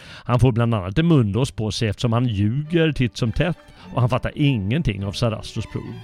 Han 0.01 0.41
får 0.41 0.53
bland 0.53 0.75
annat 0.75 0.99
en 0.99 1.07
munlås 1.07 1.51
på 1.51 1.71
sig 1.71 1.89
eftersom 1.89 2.13
han 2.13 2.27
ljuger 2.27 2.93
titt 2.93 3.17
som 3.17 3.33
tätt 3.33 3.59
och 3.95 4.01
han 4.01 4.11
fattar 4.11 4.33
ingenting 4.35 5.05
av 5.05 5.13
Sarastros 5.13 5.67
prov. 5.73 5.95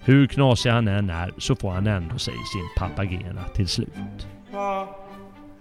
Hur 0.00 0.26
knasig 0.26 0.70
han 0.70 0.88
än 0.88 1.10
är 1.10 1.32
så 1.38 1.56
får 1.56 1.70
han 1.70 1.86
ändå 1.86 2.18
sig 2.18 2.34
sin 2.34 2.68
Papagena 2.76 3.44
till 3.54 3.68
slut. 3.68 4.26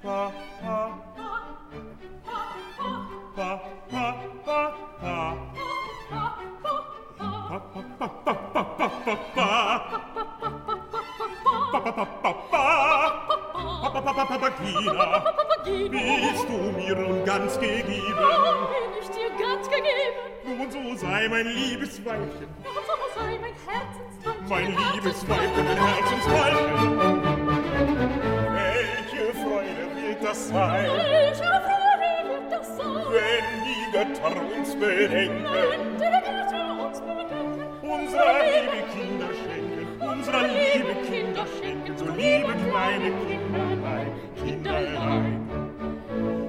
pa 0.05 0.29
pa 0.61 0.93
pa 3.35 3.49
pa 3.65 3.89
pa 4.45 4.61
pa 4.61 5.55
Papagina, 14.15 15.23
bist 15.89 16.45
du 16.47 16.57
mir 16.77 16.95
nun 16.95 17.25
ganz 17.25 17.59
gegeben? 17.59 17.87
Bin 17.87 19.01
ich 19.01 19.09
dir 19.09 19.29
ganz 19.41 19.67
gegeben? 19.67 20.15
Nun, 20.45 20.71
so 20.71 20.95
sei 20.95 21.27
mein 21.29 21.47
liebes 21.47 22.05
Weibchen. 22.05 22.47
So 22.63 23.19
sei 23.19 23.39
mein 23.41 23.55
Herzensweibchen. 23.65 24.49
Mein 24.49 24.67
liebes 24.93 25.27
Weibchen, 25.27 25.65
mein 25.65 25.77
Herzensweibchen. 25.77 27.34
Das 30.25 30.47
sein, 30.49 30.85
Welche 30.85 31.43
Freude 31.43 32.19
wird 32.29 32.51
das 32.51 32.67
sein? 32.77 33.03
wenn 33.13 33.47
die 33.63 33.83
Götter 33.93 34.35
uns 34.57 34.69
bedenken, 34.73 35.45
Wenn 35.45 35.83
die 35.97 36.09
Götter 36.25 36.65
uns 36.83 36.99
bedenken. 36.99 37.63
unserer 37.83 38.39
liebe 38.49 38.79
Kinder 38.95 39.29
schenken, 39.43 40.01
unserer 40.01 40.47
liebe 40.47 40.93
Kinder 41.07 41.45
schenken, 41.61 41.93
so 41.97 42.05
liebe 42.05 42.53
kleine 42.55 43.11
Kinderlein, 43.27 44.11
Kinderlein, 44.35 45.49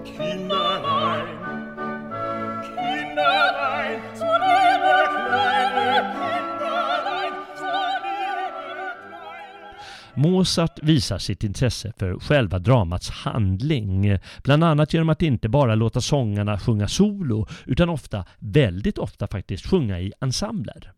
Kinderlein, 0.05 1.27
Kinderlein, 2.64 4.01
so 4.14 4.24
liebe 4.24 4.95
kleine 5.12 6.14
Kinderlein, 6.16 7.33
so 7.57 7.72
liebe 8.05 8.87
kleine 9.11 9.74
Mozart 10.14 10.76
visar 10.87 11.18
sitt 11.18 11.45
intresse 11.45 11.93
för 11.97 12.18
själva 12.18 12.59
dramats 12.59 13.11
handling, 13.11 14.18
bland 14.43 14.64
annat 14.64 14.95
genom 14.95 15.09
att 15.09 15.22
inte 15.22 15.49
bara 15.49 15.74
låta 15.74 16.01
sångarna 16.01 16.59
sjunga 16.59 16.89
solo, 16.89 17.47
utan 17.66 17.89
ofta, 17.89 18.24
väldigt 18.39 18.99
ofta 18.99 19.26
faktiskt, 19.26 19.66
sjunga 19.66 20.01
i 20.01 20.12
ensembler. 20.20 20.93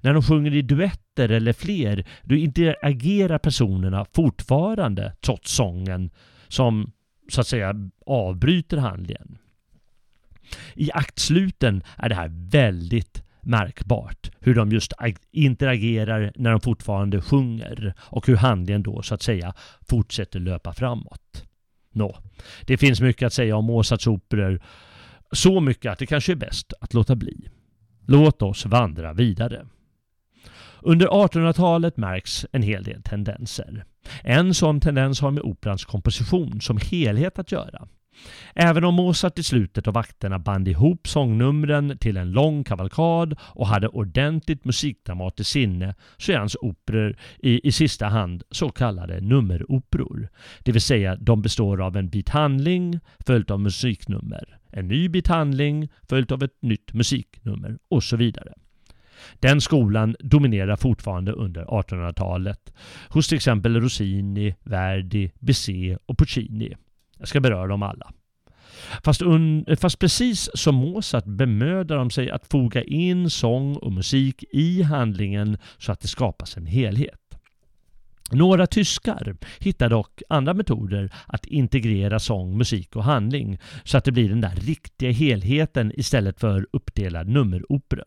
När 0.00 0.14
de 0.14 0.22
sjunger 0.22 0.54
i 0.54 0.62
duetter 0.62 1.28
eller 1.28 1.52
fler, 1.52 2.06
då 2.22 2.34
interagerar 2.34 3.38
personerna 3.38 4.06
fortfarande 4.14 5.12
trots 5.20 5.54
sången 5.54 6.10
som 6.48 6.92
så 7.28 7.40
att 7.40 7.46
säga 7.46 7.74
avbryter 8.06 8.76
handlingen. 8.76 9.38
I 10.74 10.92
aktsluten 10.92 11.82
är 11.96 12.08
det 12.08 12.14
här 12.14 12.30
väldigt 12.50 13.22
märkbart 13.42 14.30
hur 14.40 14.54
de 14.54 14.72
just 14.72 14.92
interagerar 15.32 16.32
när 16.36 16.50
de 16.50 16.60
fortfarande 16.60 17.22
sjunger 17.22 17.94
och 18.00 18.26
hur 18.26 18.36
handlingen 18.36 18.82
då 18.82 19.02
så 19.02 19.14
att 19.14 19.22
säga 19.22 19.54
fortsätter 19.88 20.40
löpa 20.40 20.72
framåt. 20.72 21.44
Nå, 21.92 22.18
det 22.66 22.76
finns 22.76 23.00
mycket 23.00 23.26
att 23.26 23.32
säga 23.32 23.56
om 23.56 23.64
Mozarts 23.64 24.06
operor. 24.06 24.62
Så 25.32 25.60
mycket 25.60 25.92
att 25.92 25.98
det 25.98 26.06
kanske 26.06 26.32
är 26.32 26.36
bäst 26.36 26.72
att 26.80 26.94
låta 26.94 27.16
bli. 27.16 27.48
Låt 28.06 28.42
oss 28.42 28.66
vandra 28.66 29.12
vidare. 29.12 29.66
Under 30.82 31.06
1800-talet 31.06 31.96
märks 31.96 32.46
en 32.52 32.62
hel 32.62 32.84
del 32.84 33.02
tendenser. 33.02 33.84
En 34.22 34.54
sån 34.54 34.80
tendens 34.80 35.20
har 35.20 35.30
med 35.30 35.42
operans 35.42 35.84
komposition 35.84 36.60
som 36.60 36.78
helhet 36.90 37.38
att 37.38 37.52
göra. 37.52 37.88
Även 38.54 38.84
om 38.84 38.94
Mozart 38.94 39.38
i 39.38 39.42
slutet 39.42 39.88
av 39.88 39.98
akterna 39.98 40.38
band 40.38 40.68
ihop 40.68 41.08
sångnumren 41.08 41.98
till 41.98 42.16
en 42.16 42.32
lång 42.32 42.64
kavalkad 42.64 43.38
och 43.40 43.66
hade 43.66 43.88
ordentligt 43.88 44.64
musikdramatiskt 44.64 45.52
sinne 45.52 45.94
så 46.16 46.32
är 46.32 46.38
hans 46.38 46.56
operor 46.60 47.16
i, 47.38 47.68
i 47.68 47.72
sista 47.72 48.06
hand 48.06 48.42
så 48.50 48.68
kallade 48.68 49.20
nummeroperor. 49.20 50.28
Det 50.64 50.72
vill 50.72 50.82
säga 50.82 51.16
de 51.16 51.42
består 51.42 51.80
av 51.80 51.96
en 51.96 52.08
bit 52.08 52.28
handling 52.28 53.00
följt 53.26 53.50
av 53.50 53.60
musiknummer, 53.60 54.58
en 54.72 54.88
ny 54.88 55.08
bit 55.08 55.28
handling 55.28 55.88
följt 56.08 56.32
av 56.32 56.42
ett 56.42 56.62
nytt 56.62 56.92
musiknummer 56.92 57.78
och 57.88 58.04
så 58.04 58.16
vidare. 58.16 58.52
Den 59.40 59.60
skolan 59.60 60.16
dominerar 60.20 60.76
fortfarande 60.76 61.32
under 61.32 61.64
1800-talet 61.64 62.72
hos 63.08 63.28
till 63.28 63.36
exempel 63.36 63.80
Rossini, 63.80 64.54
Verdi, 64.62 65.30
Bizet 65.38 65.98
och 66.06 66.18
Puccini. 66.18 66.76
Jag 67.20 67.28
ska 67.28 67.40
beröra 67.40 67.66
dem 67.66 67.82
alla. 67.82 68.12
Fast, 69.04 69.22
un, 69.22 69.64
fast 69.80 69.98
precis 69.98 70.50
som 70.54 70.74
Mozart 70.74 71.24
bemödar 71.24 71.96
de 71.96 72.10
sig 72.10 72.30
att 72.30 72.46
foga 72.46 72.82
in 72.82 73.30
sång 73.30 73.76
och 73.76 73.92
musik 73.92 74.44
i 74.52 74.82
handlingen 74.82 75.58
så 75.78 75.92
att 75.92 76.00
det 76.00 76.08
skapas 76.08 76.56
en 76.56 76.66
helhet. 76.66 77.20
Några 78.32 78.66
tyskar 78.66 79.36
hittar 79.58 79.88
dock 79.88 80.22
andra 80.28 80.54
metoder 80.54 81.10
att 81.26 81.46
integrera 81.46 82.18
sång, 82.18 82.58
musik 82.58 82.96
och 82.96 83.04
handling 83.04 83.58
så 83.84 83.98
att 83.98 84.04
det 84.04 84.12
blir 84.12 84.28
den 84.28 84.40
där 84.40 84.54
riktiga 84.54 85.10
helheten 85.10 85.92
istället 85.96 86.40
för 86.40 86.66
uppdelad 86.72 87.28
nummeropera. 87.28 88.04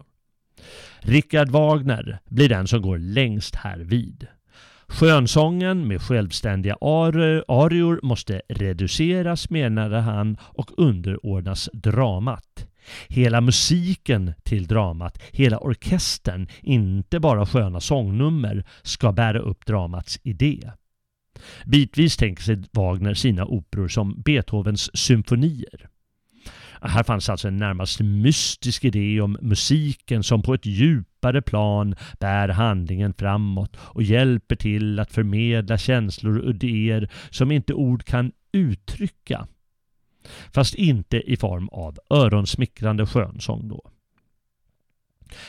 Richard 1.00 1.50
Wagner 1.50 2.20
blir 2.30 2.50
den 2.50 2.68
som 2.68 2.82
går 2.82 2.98
längst 2.98 3.56
här 3.56 3.80
vid. 3.80 4.28
Skönsången 4.94 5.88
med 5.88 6.02
självständiga 6.02 6.76
arior 7.48 8.00
måste 8.04 8.42
reduceras 8.50 9.50
menade 9.50 10.00
han 10.00 10.38
och 10.42 10.72
underordnas 10.78 11.70
dramat. 11.74 12.68
Hela 13.08 13.42
musiken 13.42 14.34
till 14.44 14.68
dramat, 14.68 15.22
hela 15.32 15.58
orkestern, 15.58 16.48
inte 16.62 17.20
bara 17.20 17.46
sköna 17.46 17.80
sångnummer, 17.80 18.66
ska 18.82 19.12
bära 19.12 19.40
upp 19.40 19.66
dramats 19.66 20.20
idé. 20.24 20.72
Bitvis 21.66 22.18
tänker 22.18 22.44
sig 22.44 22.64
Wagner 22.72 23.14
sina 23.14 23.46
operor 23.46 23.88
som 23.88 24.22
Beethovens 24.22 24.98
symfonier. 24.98 25.90
Här 26.86 27.04
fanns 27.04 27.30
alltså 27.30 27.48
en 27.48 27.58
närmast 27.58 28.00
mystisk 28.00 28.86
idé 28.86 29.22
om 29.22 29.38
musiken 29.42 30.24
som 30.24 30.42
på 30.42 30.54
ett 30.54 30.66
djupare 30.66 31.42
plan 31.42 31.96
bär 32.20 32.50
handlingen 32.50 33.14
framåt 33.14 33.78
och 33.80 34.04
hjälper 34.04 34.56
till 34.56 35.00
att 35.00 35.12
förmedla 35.12 35.78
känslor 35.78 36.38
och 36.38 36.50
idéer 36.50 37.10
som 37.30 37.52
inte 37.52 37.74
ord 37.74 38.04
kan 38.04 38.32
uttrycka. 38.52 39.48
Fast 40.52 40.76
inte 40.76 41.18
i 41.18 41.38
form 41.38 41.70
av 41.70 41.98
öronsmickrande 42.10 43.06
skönsång 43.06 43.68
då. 43.68 43.90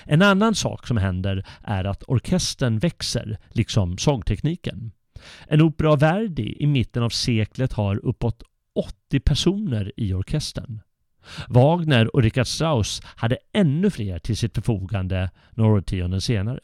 En 0.04 0.22
annan 0.22 0.54
sak 0.54 0.86
som 0.86 0.96
händer 0.96 1.46
är 1.62 1.84
att 1.84 2.02
orkestern 2.08 2.78
växer, 2.78 3.38
liksom 3.48 3.98
sångtekniken. 3.98 4.92
En 5.48 5.60
opera 5.60 5.96
Verdi 5.96 6.56
i 6.58 6.66
mitten 6.66 7.02
av 7.02 7.10
seklet 7.10 7.72
har 7.72 8.06
uppåt 8.06 8.42
80 8.74 9.20
personer 9.20 9.92
i 9.96 10.12
orkestern. 10.12 10.80
Wagner 11.48 12.16
och 12.16 12.22
Richard 12.22 12.46
Strauss 12.46 13.02
hade 13.04 13.38
ännu 13.52 13.90
fler 13.90 14.18
till 14.18 14.36
sitt 14.36 14.54
förfogande 14.54 15.30
några 15.50 15.72
årtionden 15.72 16.20
senare. 16.20 16.60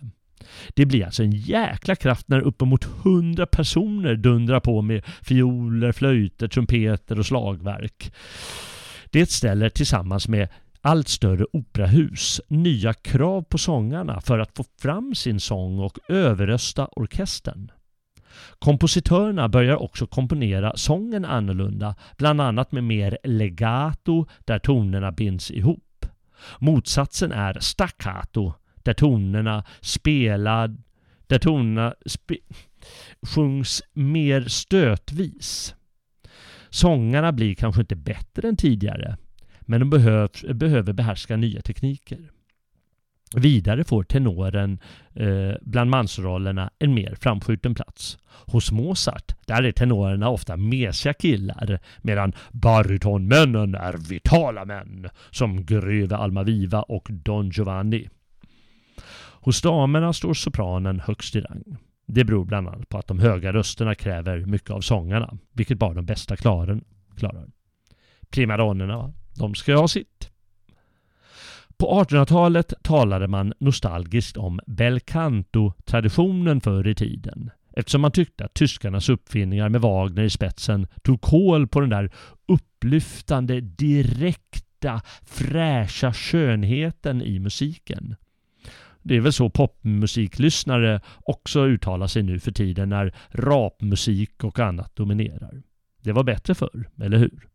Det 0.75 0.87
blir 0.87 1.05
alltså 1.05 1.23
en 1.23 1.33
jäkla 1.33 1.97
kraft 1.97 2.29
när 2.29 2.41
uppemot 2.41 2.85
100 3.05 3.47
personer 3.47 4.15
dundrar 4.15 4.61
på 4.61 4.83
med 4.83 5.05
fioler, 5.23 5.93
flöjter, 5.93 6.49
trumpeter 6.49 7.19
och 7.19 7.27
slagverk. 7.27 8.13
Det 9.11 9.31
ställer 9.31 9.69
tillsammans 9.69 10.29
med 10.29 10.49
allt 10.81 11.09
större 11.09 11.47
operahus 11.53 12.41
nya 12.49 12.95
krav 12.95 13.43
på 13.43 13.59
sångarna 13.59 14.21
för 14.21 14.39
att 14.39 14.57
få 14.57 14.65
fram 14.83 15.15
sin 15.15 15.41
sång 15.41 15.79
och 15.79 15.99
överrösta 16.09 16.87
orkestern. 16.87 17.71
Kompositörerna 18.59 19.49
börjar 19.49 19.77
också 19.77 20.07
komponera 20.07 20.77
sången 20.77 21.25
annorlunda, 21.25 21.95
bland 22.17 22.41
annat 22.41 22.73
med 22.73 22.85
mer 22.85 23.19
legato 23.25 24.27
där 24.45 24.59
tonerna 24.59 25.13
binds 25.13 25.51
ihop. 25.51 26.07
Motsatsen 26.59 27.33
är 27.33 27.57
staccato 27.61 28.53
där 28.77 28.95
tonerna 28.95 29.65
spelad, 29.81 30.83
där 31.27 31.39
tonerna 31.39 31.95
spe, 32.07 32.37
sjungs 33.23 33.83
mer 33.93 34.45
stötvis. 34.49 35.75
Sångarna 36.71 37.33
blir 37.33 37.55
kanske 37.55 37.81
inte 37.81 37.97
bättre 37.97 38.49
än 38.49 38.57
tidigare, 38.57 39.17
men 39.61 39.81
de 39.81 39.91
behöver, 39.91 40.55
behöver 40.55 40.93
behärska 40.93 41.37
nya 41.37 41.63
tekniker. 41.63 42.31
Vidare 43.37 43.85
får 43.85 44.05
tenoren 44.05 44.79
eh, 45.15 45.53
bland 45.63 45.91
mansrollerna 45.91 46.71
en 46.79 46.95
mer 46.95 47.15
framskjuten 47.21 47.75
plats. 47.75 48.19
Hos 48.47 48.73
Mozart, 48.73 49.33
där 49.47 49.63
är 49.63 49.73
tenorerna 49.73 50.29
ofta 50.29 50.57
mesiga 50.57 51.15
killar 51.15 51.79
medan 52.03 52.33
barytonmännen 52.53 53.75
är 53.75 53.93
vitala 54.09 54.65
män 54.65 55.09
som 55.31 55.65
Greve 55.65 56.17
Almaviva 56.17 56.83
och 56.83 57.09
Don 57.11 57.51
Giovanni. 57.51 58.09
Hos 59.43 59.63
damerna 59.63 60.13
står 60.13 60.35
sopranen 60.35 61.01
högst 61.01 61.37
i 61.37 61.41
rang. 61.41 61.77
Det 62.07 62.25
beror 62.25 62.45
bland 62.45 62.69
annat 62.69 62.89
på 62.89 62.99
att 62.99 63.07
de 63.07 63.19
höga 63.19 63.53
rösterna 63.53 63.95
kräver 63.95 64.39
mycket 64.39 64.71
av 64.71 64.81
sångarna, 64.81 65.39
vilket 65.53 65.79
bara 65.79 65.95
de 65.95 66.07
bästa 66.07 66.37
klarar. 66.37 66.81
Primadonnerna, 68.31 69.13
de 69.39 69.55
ska 69.55 69.77
ha 69.77 69.89
sitt. 69.89 70.30
På 71.81 72.05
1800-talet 72.05 72.73
talade 72.83 73.29
man 73.29 73.53
nostalgiskt 73.59 74.37
om 74.37 74.61
bel 74.67 75.01
canto-traditionen 75.01 76.61
förr 76.61 76.89
i 76.89 76.95
tiden 76.95 77.51
eftersom 77.73 78.01
man 78.01 78.13
tyckte 78.13 78.45
att 78.45 78.55
tyskarnas 78.55 79.09
uppfinningar 79.09 79.69
med 79.69 79.81
Wagner 79.81 80.23
i 80.23 80.31
spetsen 80.31 80.87
tog 81.03 81.21
kål 81.21 81.69
på 81.69 81.81
den 81.81 81.91
där 81.91 82.11
upplyftande, 82.49 83.61
direkta, 83.61 85.01
fräscha 85.23 86.13
skönheten 86.13 87.23
i 87.23 87.39
musiken. 87.39 88.17
Det 89.03 89.17
är 89.17 89.21
väl 89.21 89.33
så 89.33 89.51
popmusiklyssnare 89.51 91.01
också 91.21 91.67
uttalar 91.67 92.07
sig 92.07 92.23
nu 92.23 92.39
för 92.39 92.53
tiden 92.53 92.89
när 92.89 93.15
rapmusik 93.31 94.45
och 94.45 94.59
annat 94.59 94.97
dominerar. 94.97 95.63
Det 96.03 96.13
var 96.13 96.25
bättre 96.25 96.55
förr, 96.55 96.89
eller 97.03 97.19
hur? 97.19 97.50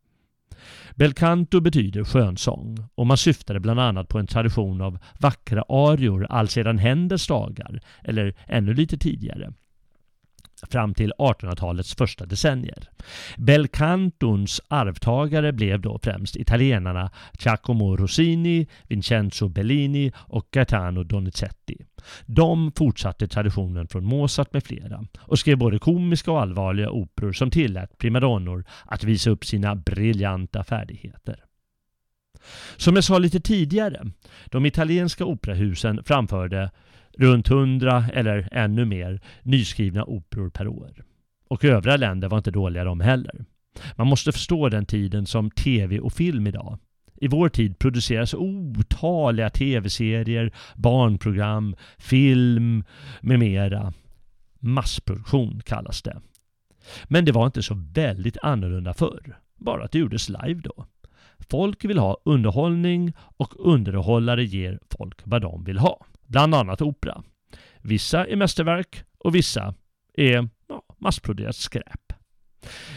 Belcanto 0.95 1.61
betyder 1.61 2.03
skönsång 2.03 2.78
och 2.95 3.07
man 3.07 3.18
syftade 3.18 3.59
bland 3.59 3.80
annat 3.80 4.07
på 4.07 4.20
en 4.20 4.28
tradition 4.28 4.82
av 4.82 4.99
vackra 5.20 5.61
arior 5.61 6.28
allsedan 6.30 6.78
Händels 6.78 7.28
dagar, 7.28 7.82
eller 8.03 8.36
ännu 8.47 8.74
lite 8.74 8.97
tidigare 8.97 9.53
fram 10.72 10.93
till 10.93 11.13
1800-talets 11.18 11.95
första 11.95 12.26
decennier. 12.26 12.89
Belcantons 13.38 14.61
arvtagare 14.68 15.53
blev 15.53 15.82
då 15.82 15.99
främst 16.03 16.36
italienarna 16.36 17.11
Giacomo 17.39 17.95
Rossini, 17.97 18.68
Vincenzo 18.88 19.49
Bellini 19.49 20.11
och 20.18 20.47
Gaetano 20.51 21.03
Donizetti. 21.03 21.78
De 22.26 22.72
fortsatte 22.78 23.28
traditionen 23.28 23.88
från 23.88 24.05
Mozart 24.05 24.53
med 24.53 24.63
flera 24.63 25.05
och 25.20 25.39
skrev 25.39 25.57
både 25.57 25.80
komiska 25.80 26.32
och 26.32 26.41
allvarliga 26.41 26.89
operor 26.89 27.32
som 27.32 27.51
tillät 27.51 27.97
primadonnor 27.97 28.66
att 28.86 29.03
visa 29.03 29.30
upp 29.30 29.45
sina 29.45 29.76
briljanta 29.76 30.63
färdigheter. 30.63 31.45
Som 32.78 32.95
jag 32.95 33.03
sa 33.03 33.18
lite 33.18 33.39
tidigare, 33.39 34.05
de 34.45 34.66
italienska 34.66 35.26
operahusen 35.26 36.03
framförde 36.03 36.72
runt 37.18 37.47
hundra 37.47 38.05
eller 38.13 38.49
ännu 38.51 38.86
mer 38.86 39.22
nyskrivna 39.43 40.03
operor 40.03 40.49
per 40.49 40.68
år. 40.68 41.03
Och 41.47 41.66
övriga 41.66 41.97
länder 41.97 42.30
var 42.30 42.38
inte 42.38 42.51
dåliga 42.51 42.84
de 42.84 42.99
heller. 42.99 43.45
Man 43.95 44.07
måste 44.07 44.32
förstå 44.32 44.70
den 44.70 44.86
tiden 44.86 45.26
som 45.26 45.51
tv 45.51 45.99
och 45.99 46.13
film 46.13 46.47
idag. 46.47 46.78
I 47.16 47.28
vår 47.28 47.49
tid 47.49 47.80
produceras 47.80 48.34
otaliga 48.34 49.49
tv-serier, 49.49 50.53
barnprogram, 50.76 51.76
film 51.97 52.84
med 53.22 53.39
mera. 53.39 53.93
Massproduktion 54.59 55.61
kallas 55.66 56.01
det. 56.01 56.22
Men 57.03 57.26
det 57.26 57.32
var 57.32 57.45
inte 57.45 57.63
så 57.63 57.76
väldigt 57.93 58.38
annorlunda 58.41 58.93
förr. 58.93 59.39
Bara 59.57 59.84
att 59.84 59.91
det 59.91 59.99
gjordes 59.99 60.30
live 60.30 60.61
då. 60.63 60.86
Folk 61.49 61.86
vill 61.86 61.97
ha 61.97 62.18
underhållning 62.26 63.13
och 63.18 63.53
underhållare 63.57 64.43
ger 64.43 64.80
folk 64.89 65.22
vad 65.24 65.41
de 65.41 65.63
vill 65.63 65.78
ha 65.78 66.05
bland 66.28 66.56
annat 66.56 66.82
opera. 66.82 67.24
Vissa 67.82 68.26
är 68.28 68.36
mästerverk 68.36 69.04
och 69.18 69.36
vissa 69.36 69.74
är 70.14 70.50
ja, 70.68 70.82
massproducerat 70.98 71.56
skräp. 71.56 72.14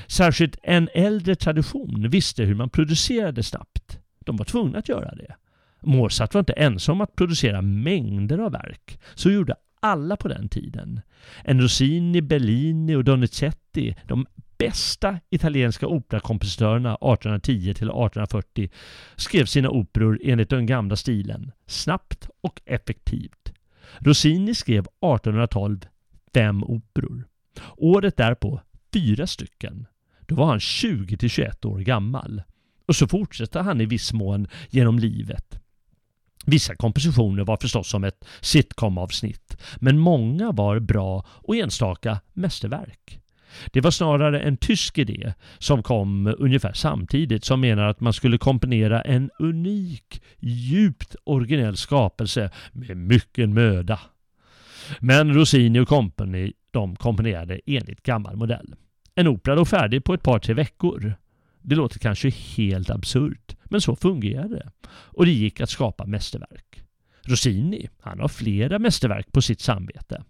Särskilt 0.07 0.57
en 0.63 0.89
äldre 0.95 1.35
tradition 1.35 2.11
visste 2.11 2.45
hur 2.45 2.55
man 2.55 2.71
producerade 2.71 3.43
snabbt. 3.43 3.99
De 4.21 4.37
var 4.37 4.45
tvungna 4.45 4.79
att 4.79 4.89
göra 4.89 5.15
det. 5.15 5.35
Mozart 5.83 6.35
var 6.35 6.39
inte 6.39 6.53
ensam 6.53 6.93
om 6.93 7.01
att 7.01 7.17
producera 7.17 7.63
mängder 7.63 8.39
av 8.39 8.53
verk. 8.53 9.01
Så 9.15 9.31
gjorde 9.31 9.55
alla 9.81 10.17
på 10.17 10.29
den 10.29 10.49
tiden. 10.49 11.01
En 11.45 11.61
Rossini, 11.63 12.23
Bellini 12.23 12.95
och 12.95 13.05
Donizetti, 13.05 13.97
de 14.05 14.27
bästa 14.59 15.21
italienska 15.31 15.87
operakompositörerna 15.87 16.95
1810 16.95 17.61
till 17.61 17.71
1840 17.71 18.71
skrev 19.17 19.45
sina 19.45 19.71
operor 19.71 20.21
enligt 20.25 20.51
den 20.51 20.67
gamla 20.67 20.97
stilen, 20.97 21.53
snabbt 21.67 22.29
och 22.41 22.61
effektivt. 22.65 23.53
Rossini 23.99 24.55
skrev 24.55 24.81
1812 24.81 25.81
fem 26.35 26.65
operor. 26.65 27.25
Året 27.77 28.17
därpå 28.17 28.61
fyra 28.93 29.27
stycken. 29.27 29.87
Då 30.27 30.35
var 30.35 30.47
han 30.47 30.61
20 30.61 31.17
till 31.17 31.31
21 31.31 31.65
år 31.65 31.79
gammal. 31.79 32.43
Och 32.87 32.97
så 32.97 33.09
fortsatte 33.09 33.61
han 33.61 33.81
i 33.81 33.87
viss 33.87 34.13
mån 34.13 34.49
genom 34.71 34.99
livet. 34.99 35.61
Vissa 36.47 36.77
kompositioner 36.77 37.45
var 37.45 37.57
förstås 37.57 37.89
som 37.89 38.05
ett 38.05 38.25
sitcom-avsnitt, 38.41 39.57
men 39.77 39.99
många 39.99 40.53
var 40.53 40.79
bra 40.79 41.27
och 41.29 41.57
enstaka 41.57 42.21
mästerverk. 42.33 43.21
Det 43.73 43.81
var 43.81 43.91
snarare 43.91 44.41
en 44.41 44.57
tysk 44.57 44.99
idé 44.99 45.35
som 45.59 45.83
kom 45.83 46.35
ungefär 46.39 46.73
samtidigt 46.73 47.45
som 47.45 47.61
menar 47.61 47.89
att 47.89 48.01
man 48.01 48.13
skulle 48.13 48.39
komponera 48.39 49.03
en 49.03 49.31
unik, 49.39 50.23
djupt 50.39 51.17
originell 51.25 51.77
skapelse 51.77 52.51
med 52.73 52.97
mycket 52.97 53.49
möda. 53.49 54.01
Men 55.01 55.35
Rossini 55.35 55.81
och 55.81 55.89
company 55.89 56.53
de 56.71 56.97
komponerade 56.97 57.61
enligt 57.67 58.03
gammal 58.03 58.37
modell. 58.37 58.75
En 59.15 59.29
opera 59.29 59.55
låg 59.55 59.69
färdig 59.69 60.05
på 60.05 60.15
ett 60.15 60.23
par 60.23 60.39
tre 60.39 60.55
veckor. 60.55 61.15
Det 61.63 61.75
låter 61.75 61.99
kanske 61.99 62.31
helt 62.31 62.91
absurt, 62.91 63.57
men 63.65 63.81
så 63.81 63.97
fungerade 63.97 64.55
det. 64.55 64.71
Och 64.89 65.27
det 65.27 65.33
gick 65.33 65.61
att 65.61 65.71
skapa 65.71 66.07
mästerverk. 66.07 66.83
Rossini, 67.23 67.89
han 68.01 68.21
har 68.21 68.29
flera 68.29 68.79
mästerverk 68.79 69.33
på 69.33 69.43
sitt 69.43 69.61
samvete. 69.61 70.25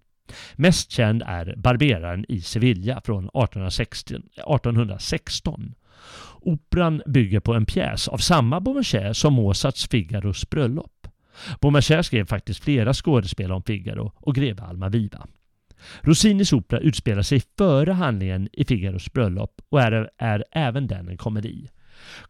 Mest 0.57 0.91
känd 0.91 1.23
är 1.27 1.55
Barberaren 1.57 2.25
i 2.29 2.41
Sevilla 2.41 3.01
från 3.05 3.25
1816. 3.25 5.75
Operan 6.41 7.03
bygger 7.07 7.41
på 7.41 7.55
en 7.55 7.67
pjäs 7.67 8.09
av 8.09 8.19
samma 8.19 8.61
Beaumarchais 8.61 9.19
som 9.19 9.35
Mozarts 9.35 9.89
Figaros 9.89 10.51
bröllop. 10.51 11.09
Beaumarchais 11.61 12.07
skrev 12.07 12.27
faktiskt 12.27 12.65
flera 12.65 12.95
skådespel 12.95 13.53
om 13.53 13.63
Figaro 13.63 14.13
och 14.17 14.35
greve 14.35 14.63
Almaviva. 14.63 15.27
Rossinis 16.01 16.53
opera 16.53 16.81
utspelar 16.81 17.23
sig 17.23 17.43
före 17.59 17.93
handlingen 17.93 18.49
i 18.53 18.65
Figaros 18.65 19.13
bröllop 19.13 19.61
och 19.69 19.81
är, 19.81 20.11
är 20.19 20.45
även 20.53 20.87
den 20.87 21.09
en 21.09 21.17
komedi. 21.17 21.69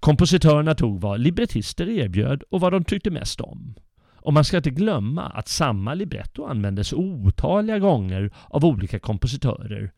Kompositörerna 0.00 0.74
tog 0.74 1.00
vad 1.00 1.20
librettister 1.20 1.88
erbjöd 1.88 2.42
och 2.50 2.60
vad 2.60 2.72
de 2.72 2.84
tyckte 2.84 3.10
mest 3.10 3.40
om. 3.40 3.74
Och 4.28 4.34
man 4.34 4.44
ska 4.44 4.56
inte 4.56 4.70
glömma 4.70 5.22
att 5.22 5.48
samma 5.48 5.94
libretto 5.94 6.44
användes 6.44 6.92
otaliga 6.92 7.78
gånger 7.78 8.30
av 8.48 8.64
olika 8.64 8.98
kompositörer, 8.98 9.92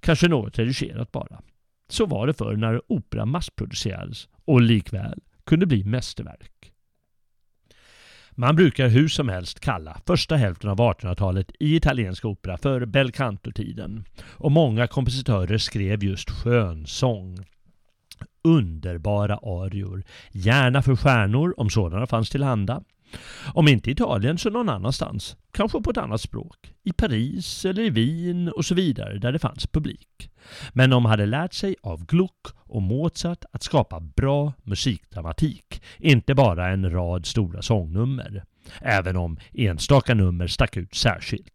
kanske 0.00 0.28
något 0.28 0.58
redigerat 0.58 1.12
bara. 1.12 1.42
Så 1.88 2.06
var 2.06 2.26
det 2.26 2.34
förr 2.34 2.56
när 2.56 2.92
opera 2.92 3.26
massproducerades 3.26 4.28
och 4.44 4.60
likväl 4.60 5.20
kunde 5.46 5.66
bli 5.66 5.84
mästerverk. 5.84 6.72
Man 8.30 8.56
brukar 8.56 8.88
hur 8.88 9.08
som 9.08 9.28
helst 9.28 9.60
kalla 9.60 10.00
första 10.06 10.36
hälften 10.36 10.70
av 10.70 10.78
1800-talet 10.78 11.52
i 11.60 11.76
italiensk 11.76 12.24
opera 12.24 12.58
för 12.58 12.86
bel 12.86 13.12
canto-tiden. 13.12 14.04
Och 14.22 14.52
många 14.52 14.86
kompositörer 14.86 15.58
skrev 15.58 16.04
just 16.04 16.30
skönsång. 16.30 17.44
Underbara 18.44 19.36
arior, 19.36 20.04
gärna 20.32 20.82
för 20.82 20.96
stjärnor 20.96 21.54
om 21.56 21.70
sådana 21.70 22.06
fanns 22.06 22.30
tillhanda. 22.30 22.82
Om 23.54 23.68
inte 23.68 23.90
i 23.90 23.92
Italien 23.92 24.38
så 24.38 24.50
någon 24.50 24.68
annanstans, 24.68 25.36
kanske 25.50 25.80
på 25.80 25.90
ett 25.90 25.96
annat 25.96 26.20
språk. 26.20 26.72
I 26.82 26.92
Paris 26.92 27.64
eller 27.64 27.82
i 27.82 27.90
Wien 27.90 28.48
och 28.48 28.64
så 28.64 28.74
vidare 28.74 29.18
där 29.18 29.32
det 29.32 29.38
fanns 29.38 29.66
publik. 29.66 30.30
Men 30.72 30.90
de 30.90 31.04
hade 31.04 31.26
lärt 31.26 31.52
sig 31.54 31.76
av 31.82 32.06
Gluck 32.06 32.46
och 32.56 32.82
Mozart 32.82 33.44
att 33.52 33.62
skapa 33.62 34.00
bra 34.00 34.52
musikdramatik, 34.62 35.82
inte 35.98 36.34
bara 36.34 36.68
en 36.68 36.90
rad 36.90 37.26
stora 37.26 37.62
sångnummer. 37.62 38.44
Även 38.80 39.16
om 39.16 39.38
enstaka 39.52 40.14
nummer 40.14 40.46
stack 40.46 40.76
ut 40.76 40.94
särskilt. 40.94 41.50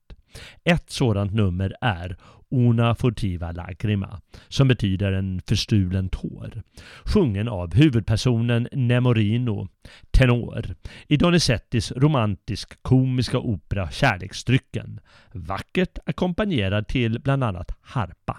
Ett 0.64 0.90
sådant 0.90 1.34
nummer 1.34 1.76
är 1.82 2.18
Una 2.52 2.96
furtiva 2.96 3.52
lagrima, 3.52 4.22
som 4.48 4.68
betyder 4.68 5.12
en 5.12 5.42
förstulen 5.48 6.10
tår, 6.10 6.62
sjungen 7.06 7.48
av 7.48 7.76
huvudpersonen 7.76 8.68
Nemorino, 8.72 9.68
tenor, 10.12 10.76
i 11.08 11.18
Donizettis 11.18 11.92
romantisk 11.92 12.84
komiska 12.84 13.38
opera 13.40 13.92
Kärleksdrycken, 13.92 15.00
vackert 15.34 15.98
ackompanjerad 16.06 16.88
till 16.88 17.20
bland 17.20 17.44
annat 17.44 17.72
harpa. 17.82 18.38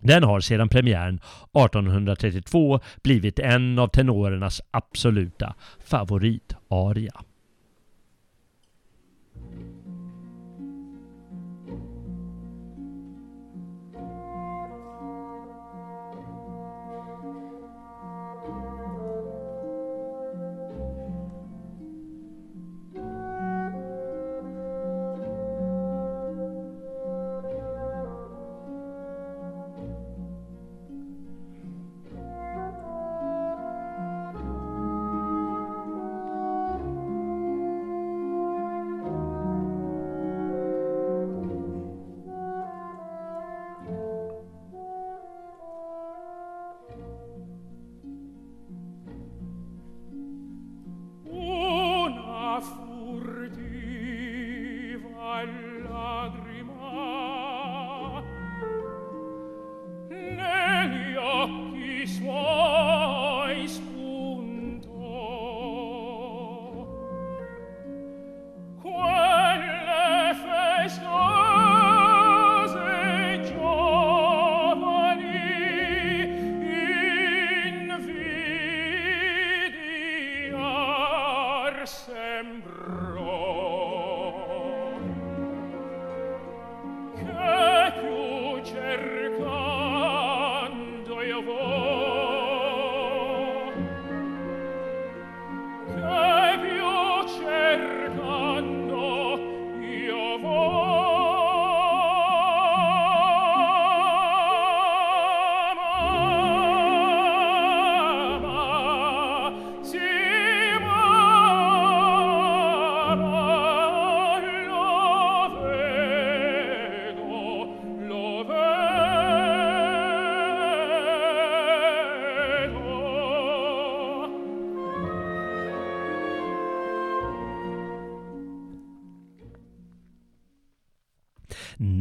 Den 0.00 0.22
har 0.22 0.40
sedan 0.40 0.68
premiären 0.68 1.14
1832 1.14 2.80
blivit 3.02 3.38
en 3.38 3.78
av 3.78 3.88
tenorernas 3.88 4.62
absoluta 4.70 5.54
favoritaria. 5.84 7.12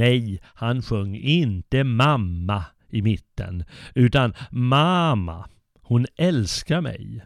Nej, 0.04 0.42
han 0.44 0.82
sjöng 0.82 1.16
inte 1.16 1.84
mamma 1.84 2.66
i 2.90 3.02
mitten, 3.02 3.64
utan 3.96 4.34
mamma, 4.52 5.50
hon 5.82 6.06
älskar 6.18 6.82
mig. 6.82 7.26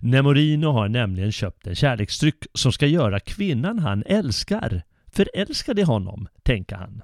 Nemorino 0.00 0.66
har 0.66 0.88
nämligen 0.88 1.32
köpt 1.32 1.66
en 1.66 1.74
kärleksdryck 1.74 2.44
som 2.54 2.72
ska 2.72 2.86
göra 2.86 3.20
kvinnan 3.20 3.78
han 3.78 4.02
älskar 4.06 4.82
förälskad 5.12 5.78
i 5.78 5.82
honom, 5.82 6.28
tänker 6.42 6.76
han. 6.76 7.02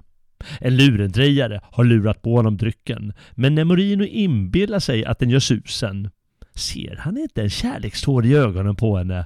En 0.59 0.77
lurendrejare 0.77 1.61
har 1.63 1.83
lurat 1.83 2.21
på 2.21 2.35
honom 2.35 2.57
drycken, 2.57 3.13
men 3.31 3.55
Nemorino 3.55 4.03
inbillar 4.03 4.79
sig 4.79 5.05
att 5.05 5.19
den 5.19 5.29
gör 5.29 5.39
susen. 5.39 6.09
Ser 6.53 6.95
han 6.95 7.17
inte 7.17 7.41
en 7.41 7.49
kärlekstår 7.49 8.25
i 8.25 8.35
ögonen 8.35 8.75
på 8.75 8.97
henne 8.97 9.25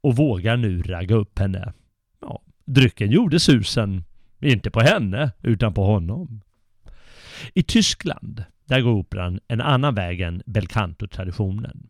och 0.00 0.16
vågar 0.16 0.56
nu 0.56 0.82
ragga 0.82 1.14
upp 1.16 1.38
henne? 1.38 1.72
Ja, 2.20 2.42
drycken 2.64 3.10
gjorde 3.10 3.40
susen, 3.40 4.04
inte 4.40 4.70
på 4.70 4.80
henne, 4.80 5.30
utan 5.42 5.74
på 5.74 5.84
honom. 5.84 6.40
I 7.54 7.62
Tyskland, 7.62 8.44
där 8.64 8.80
går 8.80 8.92
operan 8.92 9.40
en 9.48 9.60
annan 9.60 9.94
väg 9.94 10.20
än 10.20 10.42
belcanto-traditionen. 10.46 11.88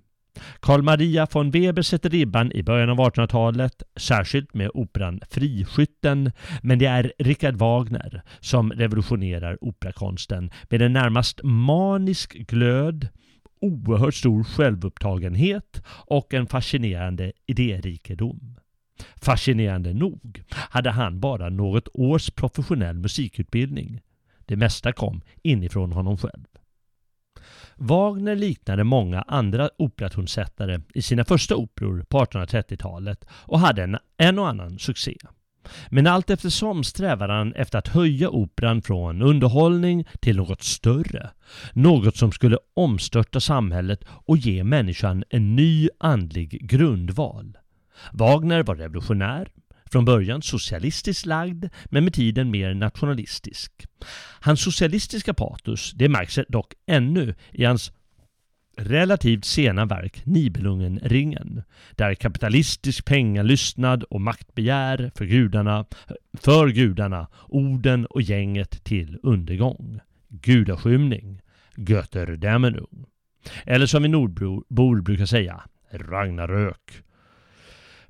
Carl 0.61 0.83
Maria 0.83 1.27
von 1.33 1.51
Weber 1.51 1.83
sätter 1.83 2.11
ribban 2.11 2.53
i 2.53 2.63
början 2.63 2.91
av 2.91 2.99
1800-talet, 2.99 3.83
särskilt 3.97 4.55
med 4.55 4.71
operan 4.75 5.21
Friskytten, 5.31 6.33
men 6.63 6.79
det 6.79 6.87
är 6.87 7.13
Richard 7.19 7.55
Wagner 7.55 8.23
som 8.41 8.73
revolutionerar 8.73 9.65
operakonsten 9.65 10.51
med 10.71 10.83
en 10.83 10.93
närmast 10.93 11.41
manisk 11.43 12.33
glöd, 12.33 13.09
oerhört 13.61 14.15
stor 14.15 14.45
självupptagenhet 14.45 15.83
och 15.89 16.35
en 16.35 16.47
fascinerande 16.47 17.33
idérikedom. 17.47 18.57
Fascinerande 19.23 19.95
nog 19.95 20.43
hade 20.51 20.91
han 20.91 21.21
bara 21.21 21.49
något 21.49 21.89
års 21.95 22.31
professionell 22.31 22.99
musikutbildning. 22.99 24.01
Det 24.47 24.57
mesta 24.57 24.93
kom 24.93 25.21
inifrån 25.43 25.93
honom 25.93 26.19
själv. 26.19 26.47
Wagner 27.77 28.37
liknade 28.37 28.85
många 28.85 29.23
andra 29.23 29.71
operatonsättare 29.79 30.81
i 30.95 31.03
sina 31.03 31.25
första 31.25 31.57
operor 31.57 32.05
på 32.09 32.19
1830-talet 32.19 33.25
och 33.31 33.61
hade 33.61 33.83
en, 33.83 33.97
en 34.17 34.39
och 34.39 34.49
annan 34.49 34.79
succé. 34.79 35.17
Men 35.91 36.07
allt 36.07 36.31
eftersom 36.31 36.85
strävade 36.85 37.33
han 37.33 37.55
efter 37.55 37.79
att 37.79 37.89
höja 37.89 38.31
operan 38.31 38.83
från 38.83 39.23
underhållning 39.23 40.05
till 40.21 40.37
något 40.37 40.63
större. 40.63 41.31
Något 41.73 42.17
som 42.17 42.33
skulle 42.33 42.59
omstörta 42.75 43.41
samhället 43.41 44.05
och 44.09 44.37
ge 44.37 44.65
människan 44.65 45.25
en 45.29 45.57
ny 45.57 45.89
andlig 45.99 46.69
grundval. 46.69 47.59
Wagner 48.13 48.63
var 48.63 48.77
revolutionär, 48.77 49.49
från 49.91 50.05
början 50.05 50.43
socialistiskt 50.43 51.27
lagd, 51.27 51.65
men 51.85 52.05
med 52.05 52.15
tiden 52.15 52.51
mer 52.51 52.75
nationalistisk. 52.75 53.73
Hans 54.41 54.61
socialistiska 54.61 55.35
patos, 55.35 55.93
det 55.93 56.09
märks 56.09 56.39
dock 56.49 56.73
ännu 56.87 57.35
i 57.53 57.65
hans 57.65 57.93
relativt 58.77 59.45
sena 59.45 59.85
verk 59.85 60.27
Nibelungenringen. 60.27 61.63
där 61.91 62.15
kapitalistisk 62.15 63.05
pengalystnad 63.05 64.03
och 64.03 64.21
maktbegär 64.21 65.11
för 65.15 65.25
gudarna, 65.25 65.85
för 66.41 66.69
gudarna, 66.69 67.29
orden 67.49 68.07
och 68.07 68.23
gänget 68.23 68.85
till 68.85 69.19
undergång. 69.23 70.01
Gudaskymning, 70.29 71.41
Götterdämmenung. 71.77 73.07
Eller 73.65 73.87
som 73.87 74.03
vi 74.03 74.09
nordbor 74.09 75.01
brukar 75.01 75.27
säga, 75.27 75.63
Ragnarök. 75.91 77.03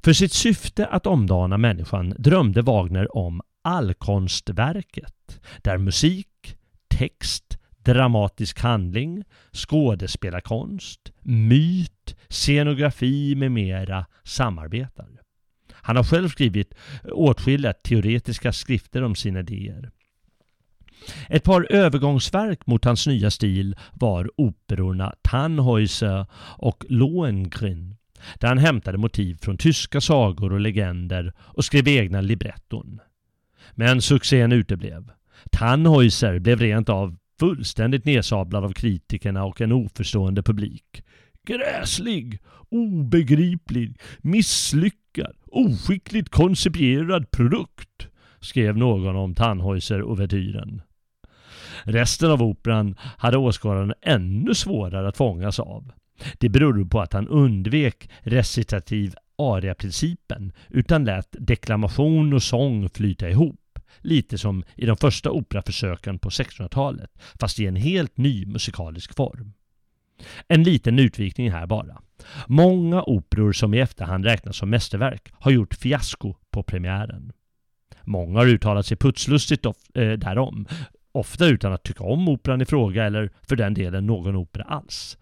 För 0.04 0.12
sitt 0.12 0.32
syfte 0.32 0.86
att 0.86 1.06
omdana 1.06 1.58
människan 1.58 2.14
drömde 2.18 2.62
Wagner 2.62 3.16
om 3.16 3.42
allkonstverket, 3.62 5.40
där 5.62 5.78
musik, 5.78 6.56
text, 6.88 7.58
dramatisk 7.84 8.60
handling, 8.60 9.24
skådespelarkonst, 9.52 11.12
myt, 11.22 12.16
scenografi 12.28 13.34
med 13.34 13.52
mera 13.52 14.06
samarbetar. 14.24 15.08
Han 15.72 15.96
har 15.96 16.04
själv 16.04 16.28
skrivit 16.28 16.74
åtskilliga 17.12 17.72
teoretiska 17.72 18.52
skrifter 18.52 19.02
om 19.02 19.14
sina 19.14 19.40
idéer. 19.40 19.90
Ett 21.28 21.44
par 21.44 21.72
övergångsverk 21.72 22.66
mot 22.66 22.84
hans 22.84 23.06
nya 23.06 23.30
stil 23.30 23.76
var 23.92 24.30
operorna 24.36 25.14
Tannhäuser 25.22 26.26
och 26.58 26.84
Lohengrin 26.88 27.95
där 28.40 28.48
han 28.48 28.58
hämtade 28.58 28.98
motiv 28.98 29.38
från 29.42 29.58
tyska 29.58 30.00
sagor 30.00 30.52
och 30.52 30.60
legender 30.60 31.32
och 31.38 31.64
skrev 31.64 31.88
egna 31.88 32.20
libretton. 32.20 33.00
Men 33.74 34.02
succén 34.02 34.52
uteblev. 34.52 35.10
Tannhäuser 35.50 36.38
blev 36.38 36.60
rent 36.60 36.88
av 36.88 37.16
fullständigt 37.40 38.04
nedsablad 38.04 38.64
av 38.64 38.72
kritikerna 38.72 39.44
och 39.44 39.60
en 39.60 39.72
oförstående 39.72 40.42
publik. 40.42 41.02
Gräslig, 41.46 42.38
obegriplig, 42.68 44.00
misslyckad, 44.18 45.36
oskickligt 45.46 46.28
koncipierad 46.28 47.30
produkt, 47.30 48.08
skrev 48.40 48.76
någon 48.76 49.16
om 49.16 49.34
Tannhäuser-ouvertyren. 49.34 50.82
Resten 51.82 52.30
av 52.30 52.42
operan 52.42 52.96
hade 52.98 53.36
åskådaren 53.36 53.94
ännu 54.02 54.54
svårare 54.54 55.08
att 55.08 55.16
fångas 55.16 55.60
av. 55.60 55.92
Det 56.38 56.48
berodde 56.48 56.84
på 56.84 57.00
att 57.00 57.12
han 57.12 57.28
undvek 57.28 58.10
recitativ 58.22 59.14
aria-principen 59.38 60.52
utan 60.68 61.04
lät 61.04 61.28
deklamation 61.30 62.32
och 62.32 62.42
sång 62.42 62.88
flyta 62.88 63.30
ihop. 63.30 63.60
Lite 64.00 64.38
som 64.38 64.64
i 64.74 64.86
de 64.86 64.96
första 64.96 65.30
operaförsöken 65.30 66.18
på 66.18 66.28
1600-talet, 66.28 67.10
fast 67.40 67.60
i 67.60 67.66
en 67.66 67.76
helt 67.76 68.16
ny 68.16 68.46
musikalisk 68.46 69.16
form. 69.16 69.52
En 70.48 70.62
liten 70.62 70.98
utvikning 70.98 71.50
här 71.50 71.66
bara. 71.66 72.02
Många 72.46 73.02
operor 73.02 73.52
som 73.52 73.74
i 73.74 73.80
efterhand 73.80 74.24
räknas 74.24 74.56
som 74.56 74.70
mästerverk 74.70 75.32
har 75.32 75.50
gjort 75.50 75.74
fiasko 75.74 76.34
på 76.50 76.62
premiären. 76.62 77.32
Många 78.04 78.38
har 78.38 78.46
uttalat 78.46 78.86
sig 78.86 78.96
putslustigt 78.96 79.66
eh, 79.66 79.72
därom, 80.12 80.66
ofta 81.16 81.46
utan 81.46 81.72
att 81.72 81.82
tycka 81.82 82.04
om 82.04 82.28
operan 82.28 82.60
i 82.62 82.64
fråga 82.64 83.04
eller 83.04 83.30
för 83.48 83.56
den 83.56 83.74
delen 83.74 84.06
någon 84.06 84.36
opera 84.36 84.64
alls. 84.64 85.18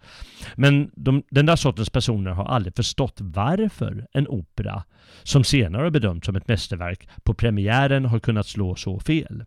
Men 0.55 0.91
de, 0.95 1.23
den 1.29 1.45
där 1.45 1.55
sortens 1.55 1.89
personer 1.89 2.31
har 2.31 2.45
aldrig 2.45 2.75
förstått 2.75 3.17
varför 3.19 4.07
en 4.13 4.27
opera, 4.27 4.83
som 5.23 5.43
senare 5.43 5.91
bedömts 5.91 6.25
som 6.25 6.35
ett 6.35 6.47
mästerverk, 6.47 7.09
på 7.23 7.33
premiären 7.33 8.05
har 8.05 8.19
kunnat 8.19 8.47
slå 8.47 8.75
så 8.75 8.99
fel. 8.99 9.45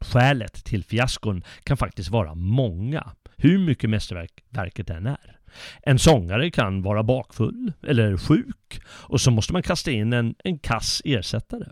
Skälet 0.00 0.64
till 0.64 0.84
fiaskon 0.84 1.42
kan 1.64 1.76
faktiskt 1.76 2.10
vara 2.10 2.34
många, 2.34 3.12
hur 3.36 3.58
mycket 3.58 3.90
mästerverket 3.90 4.90
än 4.90 5.06
är. 5.06 5.40
En 5.82 5.98
sångare 5.98 6.50
kan 6.50 6.82
vara 6.82 7.02
bakfull 7.02 7.72
eller 7.86 8.16
sjuk 8.16 8.80
och 8.86 9.20
så 9.20 9.30
måste 9.30 9.52
man 9.52 9.62
kasta 9.62 9.90
in 9.90 10.12
en, 10.12 10.34
en 10.44 10.58
kass 10.58 11.02
ersättare. 11.04 11.66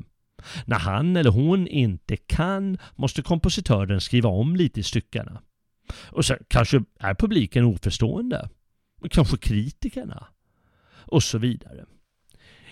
När 0.65 0.79
han 0.79 1.17
eller 1.17 1.31
hon 1.31 1.67
inte 1.67 2.17
kan 2.17 2.79
måste 2.97 3.23
kompositören 3.23 4.01
skriva 4.01 4.29
om 4.29 4.57
lite 4.57 4.81
i 4.81 4.83
styckena. 4.83 5.43
Och 6.11 6.25
sen 6.25 6.39
kanske 6.49 6.83
är 6.99 7.15
publiken 7.15 7.65
oförstående. 7.65 8.49
Kanske 9.11 9.37
kritikerna. 9.37 10.27
Och 10.91 11.23
så 11.23 11.39
vidare. 11.39 11.85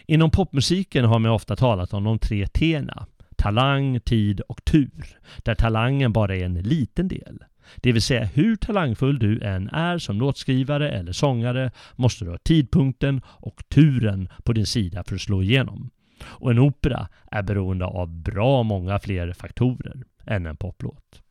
Inom 0.07 0.31
popmusiken 0.31 1.05
har 1.05 1.19
man 1.19 1.31
ofta 1.31 1.57
talat 1.57 1.93
om 1.93 2.05
de 2.05 2.19
tre 2.19 2.45
T'na. 2.45 3.07
Talang, 3.37 4.01
tid 4.01 4.41
och 4.41 4.65
tur. 4.65 5.19
Där 5.39 5.55
talangen 5.55 6.13
bara 6.13 6.37
är 6.37 6.45
en 6.45 6.55
liten 6.55 7.09
del. 7.09 7.45
Det 7.77 7.93
vill 7.93 8.03
säga 8.03 8.25
hur 8.25 8.57
talangfull 8.57 9.19
du 9.19 9.41
än 9.41 9.69
är 9.69 9.99
som 9.99 10.19
låtskrivare 10.19 10.91
eller 10.91 11.13
sångare 11.13 11.71
måste 11.97 12.25
du 12.25 12.31
ha 12.31 12.39
tidpunkten 12.39 13.21
och 13.27 13.63
turen 13.69 14.29
på 14.45 14.53
din 14.53 14.67
sida 14.67 15.05
för 15.05 15.15
att 15.15 15.21
slå 15.21 15.43
igenom. 15.43 15.91
Och 16.25 16.51
en 16.51 16.59
opera 16.59 17.09
är 17.31 17.43
beroende 17.43 17.85
av 17.85 18.09
bra 18.09 18.63
många 18.63 18.99
fler 18.99 19.33
faktorer 19.33 20.03
än 20.27 20.47
en 20.47 20.57
poplåt. 20.57 21.23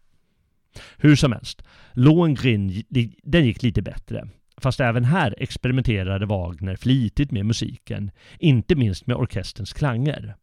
Hur 0.98 1.16
som 1.16 1.32
helst, 1.32 1.64
Lohengrin 1.94 2.84
den 3.24 3.46
gick 3.46 3.64
lite 3.64 3.82
bättre. 3.82 4.28
Fast 4.58 4.80
även 4.80 5.04
här 5.04 5.36
experimenterade 5.38 6.26
Wagner 6.26 6.76
flitigt 6.76 7.32
med 7.32 7.46
musiken, 7.46 8.12
inte 8.40 8.76
minst 8.76 9.08
med 9.08 9.18
orkesterns 9.18 9.74
klanger. 9.74 10.36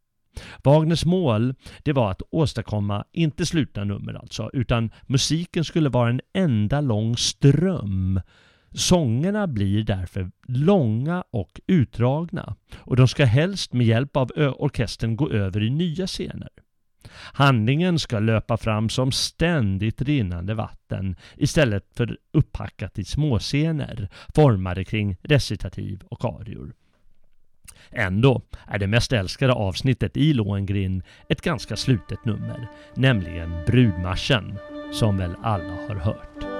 Wagners 0.64 1.05
mål 1.05 1.55
det 1.82 1.93
var 1.93 2.11
att 2.11 2.22
åstadkomma, 2.30 3.05
inte 3.12 3.47
slutna 3.47 3.84
nummer 3.84 4.14
alltså, 4.14 4.51
utan 4.53 4.90
musiken 5.07 5.64
skulle 5.64 5.88
vara 5.88 6.11
en 6.11 6.20
enda 6.34 6.80
lång 6.80 7.16
ström 7.16 8.20
Sångerna 8.75 9.47
blir 9.47 9.83
därför 9.83 10.31
långa 10.47 11.25
och 11.31 11.61
utdragna 11.66 12.57
och 12.79 12.97
de 12.97 13.09
ska 13.09 13.25
helst 13.25 13.73
med 13.73 13.87
hjälp 13.87 14.16
av 14.16 14.31
orkestern 14.37 15.16
gå 15.16 15.31
över 15.31 15.62
i 15.62 15.70
nya 15.70 16.07
scener. 16.07 16.49
Handlingen 17.33 17.99
ska 17.99 18.18
löpa 18.18 18.57
fram 18.57 18.89
som 18.89 19.12
ständigt 19.12 20.03
rinnande 20.03 20.55
vatten 20.55 21.16
istället 21.37 21.85
för 21.95 22.18
upphackat 22.33 22.99
i 22.99 23.05
småscener 23.05 24.09
formade 24.35 24.85
kring 24.85 25.16
recitativ 25.23 26.03
och 26.09 26.25
arior. 26.25 26.73
Ändå 27.91 28.43
är 28.66 28.79
det 28.79 28.87
mest 28.87 29.12
älskade 29.12 29.53
avsnittet 29.53 30.16
i 30.16 30.33
Lohengrin 30.33 31.03
ett 31.29 31.41
ganska 31.41 31.77
slutet 31.77 32.25
nummer, 32.25 32.68
nämligen 32.95 33.64
brudmarschen, 33.66 34.59
som 34.93 35.16
väl 35.16 35.35
alla 35.43 35.75
har 35.89 35.95
hört. 35.95 36.51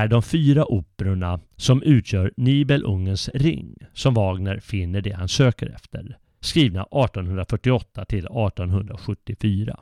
Är 0.00 0.08
de 0.08 0.22
fyra 0.22 0.72
operorna 0.72 1.40
som 1.56 1.82
utgör 1.82 2.32
Nibelungens 2.36 3.28
ring 3.34 3.74
som 3.92 4.14
Wagner 4.14 4.60
finner 4.60 5.00
det 5.00 5.12
han 5.12 5.28
söker 5.28 5.70
efter, 5.74 6.18
skrivna 6.40 6.82
1848 6.82 8.04
till 8.04 8.18
1874. 8.18 9.80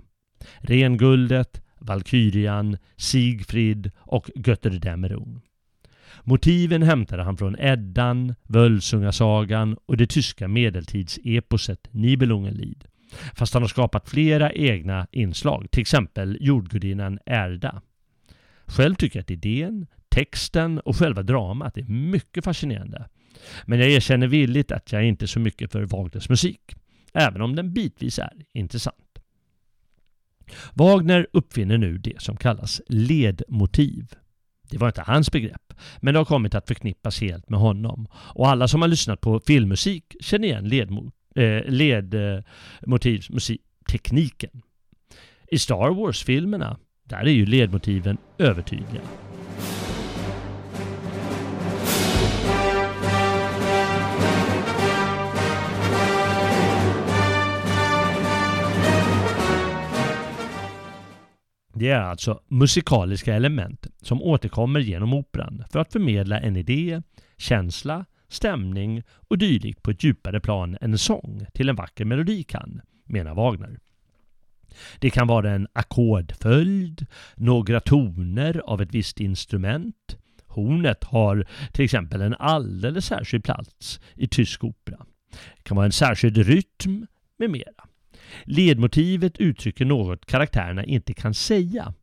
Renguldet, 0.58 1.62
Valkyrian, 1.78 2.76
Sigfrid 2.96 3.90
och 3.98 4.30
Götterdämmerung. 4.34 5.40
Motiven 6.24 6.82
hämtade 6.82 7.22
han 7.22 7.36
från 7.36 7.56
Eddan, 7.58 8.34
Völsungasagan 8.42 9.76
och 9.86 9.96
det 9.96 10.06
tyska 10.06 10.48
medeltidseposet 10.48 11.88
Nibelungenlied. 11.90 12.84
Fast 13.34 13.54
han 13.54 13.62
har 13.62 13.68
skapat 13.68 14.08
flera 14.08 14.52
egna 14.52 15.06
inslag, 15.12 15.70
till 15.70 15.80
exempel 15.80 16.38
jordgudinnan 16.40 17.18
Erda. 17.26 17.82
Själv 18.66 18.94
tycker 18.94 19.18
jag 19.18 19.22
att 19.22 19.30
idén, 19.30 19.86
texten 20.18 20.80
och 20.80 20.96
själva 20.96 21.22
dramat 21.22 21.76
är 21.76 21.84
mycket 21.84 22.44
fascinerande. 22.44 23.08
Men 23.66 23.78
jag 23.78 23.90
erkänner 23.90 24.26
villigt 24.26 24.72
att 24.72 24.92
jag 24.92 25.04
inte 25.04 25.24
är 25.24 25.26
så 25.26 25.40
mycket 25.40 25.72
för 25.72 25.82
Wagners 25.82 26.28
musik, 26.28 26.60
även 27.12 27.42
om 27.42 27.56
den 27.56 27.72
bitvis 27.72 28.18
är 28.18 28.32
intressant. 28.52 29.18
Wagner 30.74 31.26
uppfinner 31.32 31.78
nu 31.78 31.98
det 31.98 32.22
som 32.22 32.36
kallas 32.36 32.80
ledmotiv. 32.88 34.14
Det 34.70 34.78
var 34.78 34.88
inte 34.88 35.02
hans 35.02 35.32
begrepp, 35.32 35.72
men 36.00 36.14
det 36.14 36.20
har 36.20 36.24
kommit 36.24 36.54
att 36.54 36.68
förknippas 36.68 37.20
helt 37.20 37.48
med 37.48 37.60
honom. 37.60 38.06
Och 38.12 38.48
alla 38.48 38.68
som 38.68 38.82
har 38.82 38.88
lyssnat 38.88 39.20
på 39.20 39.40
filmmusik 39.40 40.16
känner 40.20 40.48
igen 40.48 40.68
ledmo 40.68 41.12
eh, 41.34 41.62
ledmotivsmusiktekniken. 41.66 44.62
I 45.50 45.58
Star 45.58 45.90
Wars-filmerna, 45.90 46.78
där 47.04 47.20
är 47.20 47.30
ju 47.30 47.46
ledmotiven 47.46 48.18
övertydliga. 48.38 49.02
Det 61.79 61.91
är 61.91 62.01
alltså 62.01 62.41
musikaliska 62.49 63.35
element 63.35 63.87
som 64.03 64.22
återkommer 64.22 64.81
genom 64.81 65.14
operan 65.14 65.64
för 65.70 65.79
att 65.79 65.93
förmedla 65.93 66.41
en 66.41 66.57
idé, 66.57 67.03
känsla, 67.37 68.05
stämning 68.29 69.03
och 69.11 69.39
dylikt 69.39 69.83
på 69.83 69.91
ett 69.91 70.05
djupare 70.05 70.41
plan 70.41 70.76
än 70.81 70.93
en 70.93 70.99
sång 70.99 71.47
till 71.55 71.68
en 71.68 71.76
vacker 71.76 72.05
melodi 72.05 72.43
kan, 72.43 72.81
menar 73.05 73.35
Wagner. 73.35 73.79
Det 74.99 75.11
kan 75.11 75.26
vara 75.26 75.51
en 75.51 75.68
ackordföljd, 75.72 77.07
några 77.35 77.81
toner 77.81 78.62
av 78.64 78.83
ett 78.83 78.95
visst 78.95 79.20
instrument. 79.20 80.16
Hornet 80.47 81.05
har 81.05 81.47
till 81.72 81.85
exempel 81.85 82.20
en 82.20 82.35
alldeles 82.35 83.07
särskild 83.07 83.45
plats 83.45 84.01
i 84.14 84.29
tysk 84.29 84.64
opera. 84.64 85.07
Det 85.57 85.62
kan 85.62 85.76
vara 85.76 85.87
en 85.87 85.93
särskild 85.93 86.37
rytm 86.37 87.07
med 87.39 87.51
mera. 87.51 87.88
Ledmotivet 88.45 89.39
uttrycker 89.39 89.85
något 89.85 90.26
karaktärerna 90.26 90.85
inte 90.85 91.14
kan 91.14 91.35
säga. 91.35 91.95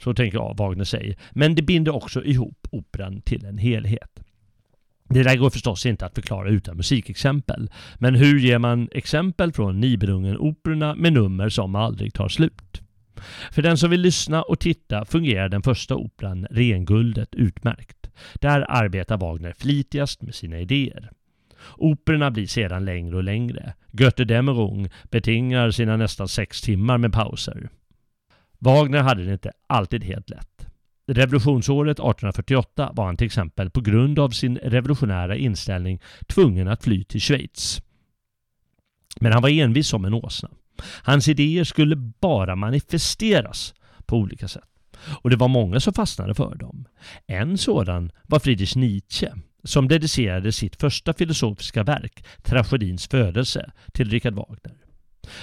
Så 0.00 0.14
tänker 0.14 0.38
jag 0.38 0.56
Wagner 0.56 0.84
säger. 0.84 1.16
Men 1.30 1.54
det 1.54 1.62
binder 1.62 1.94
också 1.94 2.24
ihop 2.24 2.68
operan 2.70 3.20
till 3.20 3.44
en 3.44 3.58
helhet. 3.58 4.20
Det 5.08 5.22
där 5.22 5.36
går 5.36 5.50
förstås 5.50 5.86
inte 5.86 6.06
att 6.06 6.14
förklara 6.14 6.48
utan 6.48 6.76
musikexempel. 6.76 7.70
Men 7.98 8.14
hur 8.14 8.38
ger 8.38 8.58
man 8.58 8.88
exempel 8.92 9.52
från 9.52 9.80
Nibelungen-operorna 9.80 10.94
med 10.94 11.12
nummer 11.12 11.48
som 11.48 11.74
aldrig 11.74 12.14
tar 12.14 12.28
slut? 12.28 12.82
För 13.50 13.62
den 13.62 13.78
som 13.78 13.90
vill 13.90 14.00
lyssna 14.00 14.42
och 14.42 14.60
titta 14.60 15.04
fungerar 15.04 15.48
den 15.48 15.62
första 15.62 15.96
operan 15.96 16.46
Renguldet 16.50 17.34
utmärkt. 17.34 18.10
Där 18.34 18.66
arbetar 18.68 19.18
Wagner 19.18 19.52
flitigast 19.58 20.22
med 20.22 20.34
sina 20.34 20.58
idéer. 20.60 21.10
Operorna 21.76 22.30
blir 22.30 22.46
sedan 22.46 22.84
längre 22.84 23.16
och 23.16 23.24
längre. 23.24 23.74
Götterdämmerung 23.90 24.88
betingar 25.10 25.70
sina 25.70 25.96
nästan 25.96 26.28
sex 26.28 26.60
timmar 26.60 26.98
med 26.98 27.12
pauser. 27.12 27.68
Wagner 28.58 29.02
hade 29.02 29.24
det 29.24 29.32
inte 29.32 29.52
alltid 29.66 30.04
helt 30.04 30.30
lätt. 30.30 30.66
Revolutionsåret 31.06 31.98
1848 31.98 32.92
var 32.94 33.06
han 33.06 33.16
till 33.16 33.26
exempel 33.26 33.70
på 33.70 33.80
grund 33.80 34.18
av 34.18 34.30
sin 34.30 34.58
revolutionära 34.58 35.36
inställning 35.36 36.00
tvungen 36.26 36.68
att 36.68 36.84
fly 36.84 37.04
till 37.04 37.20
Schweiz. 37.20 37.82
Men 39.20 39.32
han 39.32 39.42
var 39.42 39.48
envis 39.48 39.88
som 39.88 40.04
en 40.04 40.14
åsna. 40.14 40.50
Hans 41.02 41.28
idéer 41.28 41.64
skulle 41.64 41.96
bara 41.96 42.56
manifesteras 42.56 43.74
på 44.06 44.16
olika 44.16 44.48
sätt. 44.48 44.68
Och 45.22 45.30
det 45.30 45.36
var 45.36 45.48
många 45.48 45.80
som 45.80 45.94
fastnade 45.94 46.34
för 46.34 46.54
dem. 46.54 46.84
En 47.26 47.58
sådan 47.58 48.12
var 48.22 48.38
Friedrich 48.38 48.76
Nietzsche 48.76 49.32
som 49.64 49.88
dedicerade 49.88 50.52
sitt 50.52 50.76
första 50.76 51.12
filosofiska 51.12 51.82
verk, 51.82 52.24
Tragedins 52.42 53.08
födelse, 53.08 53.70
till 53.92 54.10
Richard 54.10 54.34
Wagner. 54.34 54.76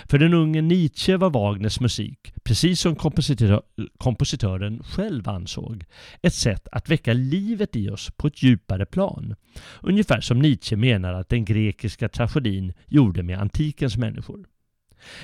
För 0.09 0.17
den 0.17 0.33
unge 0.33 0.61
Nietzsche 0.61 1.17
var 1.17 1.29
Wagners 1.29 1.79
musik, 1.79 2.33
precis 2.43 2.79
som 2.79 2.95
kompositör, 2.95 3.61
kompositören 3.97 4.83
själv 4.83 5.29
ansåg, 5.29 5.85
ett 6.21 6.33
sätt 6.33 6.67
att 6.71 6.89
väcka 6.89 7.13
livet 7.13 7.75
i 7.75 7.89
oss 7.89 8.11
på 8.17 8.27
ett 8.27 8.43
djupare 8.43 8.85
plan. 8.85 9.35
Ungefär 9.81 10.21
som 10.21 10.39
Nietzsche 10.39 10.75
menar 10.75 11.13
att 11.13 11.29
den 11.29 11.45
grekiska 11.45 12.09
tragedin 12.09 12.73
gjorde 12.87 13.23
med 13.23 13.39
antikens 13.39 13.97
människor. 13.97 14.45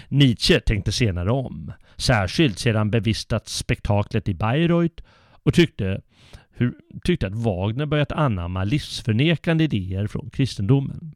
Nietzsche 0.07 0.59
tänkte 0.59 0.91
senare 0.91 1.31
om, 1.31 1.71
särskilt 1.97 2.59
sedan 2.59 2.91
bevistat 2.91 3.47
spektaklet 3.47 4.29
i 4.29 4.33
Bayreuth 4.33 5.03
och 5.43 5.53
tyckte 5.53 6.01
hur, 6.55 6.73
tyckte 7.03 7.27
att 7.27 7.35
Wagner 7.35 7.85
börjat 7.85 8.11
anamma 8.11 8.63
livsförnekande 8.63 9.63
idéer 9.63 10.07
från 10.07 10.29
kristendomen. 10.29 11.15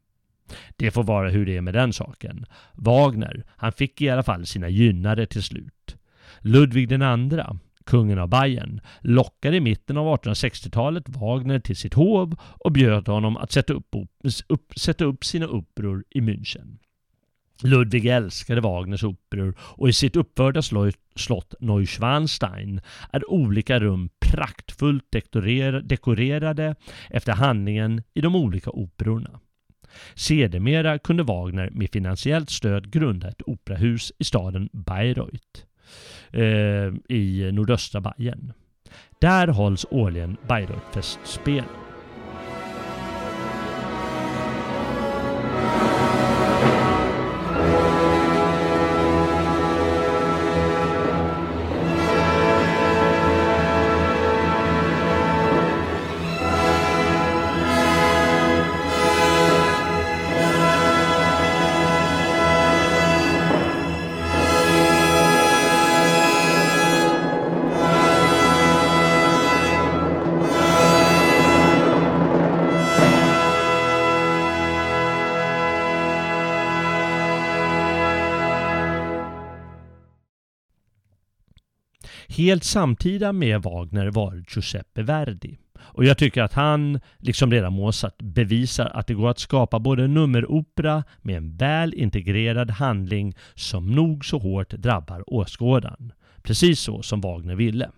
Det 0.76 0.90
får 0.90 1.02
vara 1.02 1.30
hur 1.30 1.46
det 1.46 1.56
är 1.56 1.60
med 1.60 1.74
den 1.74 1.92
saken. 1.92 2.46
Wagner, 2.74 3.44
han 3.56 3.72
fick 3.72 4.00
i 4.02 4.08
alla 4.08 4.22
fall 4.22 4.46
sina 4.46 4.68
gynnare 4.68 5.26
till 5.26 5.42
slut. 5.42 5.96
Ludvig 6.40 6.92
II, 6.92 7.42
kungen 7.84 8.18
av 8.18 8.28
Bayern, 8.28 8.80
lockade 9.00 9.56
i 9.56 9.60
mitten 9.60 9.96
av 9.96 10.16
1860-talet 10.16 11.08
Wagner 11.08 11.58
till 11.58 11.76
sitt 11.76 11.94
hov 11.94 12.36
och 12.42 12.72
bjöd 12.72 13.08
honom 13.08 13.36
att 13.36 13.52
sätta 13.52 13.72
upp, 13.72 13.94
upp, 14.48 14.78
sätta 14.78 15.04
upp 15.04 15.24
sina 15.24 15.46
uppror 15.46 16.04
i 16.10 16.20
München. 16.20 16.78
Ludvig 17.62 18.06
älskade 18.06 18.60
Wagners 18.60 19.04
operor 19.04 19.54
och 19.58 19.88
i 19.88 19.92
sitt 19.92 20.16
uppförda 20.16 20.62
slott 21.16 21.54
Neuschwanstein 21.60 22.80
är 23.12 23.30
olika 23.30 23.80
rum 23.80 24.08
praktfullt 24.20 25.04
dekorerade 25.82 26.74
efter 27.10 27.32
handlingen 27.32 28.02
i 28.14 28.20
de 28.20 28.36
olika 28.36 28.70
operorna. 28.70 29.40
Sedermera 30.14 30.98
kunde 30.98 31.22
Wagner 31.22 31.70
med 31.70 31.90
finansiellt 31.92 32.50
stöd 32.50 32.90
grunda 32.90 33.28
ett 33.28 33.42
operahus 33.46 34.12
i 34.18 34.24
staden 34.24 34.68
Bayreuth 34.72 35.60
eh, 36.32 37.16
i 37.16 37.50
nordöstra 37.52 38.00
Bayern. 38.00 38.52
Där 39.20 39.48
hålls 39.48 39.86
årligen 39.90 40.36
Bayreuthfestspel. 40.48 41.64
Helt 82.40 82.64
samtida 82.64 83.32
med 83.32 83.62
Wagner 83.62 84.10
var 84.10 84.44
Giuseppe 84.48 85.02
Verdi. 85.02 85.58
Och 85.78 86.04
jag 86.04 86.18
tycker 86.18 86.42
att 86.42 86.52
han, 86.52 87.00
liksom 87.18 87.52
redan 87.52 87.72
Mozart, 87.72 88.22
bevisar 88.22 88.86
att 88.86 89.06
det 89.06 89.14
går 89.14 89.30
att 89.30 89.38
skapa 89.38 89.78
både 89.78 90.06
nummeropera 90.06 91.04
med 91.22 91.36
en 91.36 91.56
väl 91.56 91.94
integrerad 91.94 92.70
handling 92.70 93.34
som 93.54 93.94
nog 93.94 94.24
så 94.24 94.38
hårt 94.38 94.70
drabbar 94.70 95.24
åskådaren. 95.26 96.12
Precis 96.42 96.80
så 96.80 97.02
som 97.02 97.20
Wagner 97.20 97.54
ville. 97.54 97.90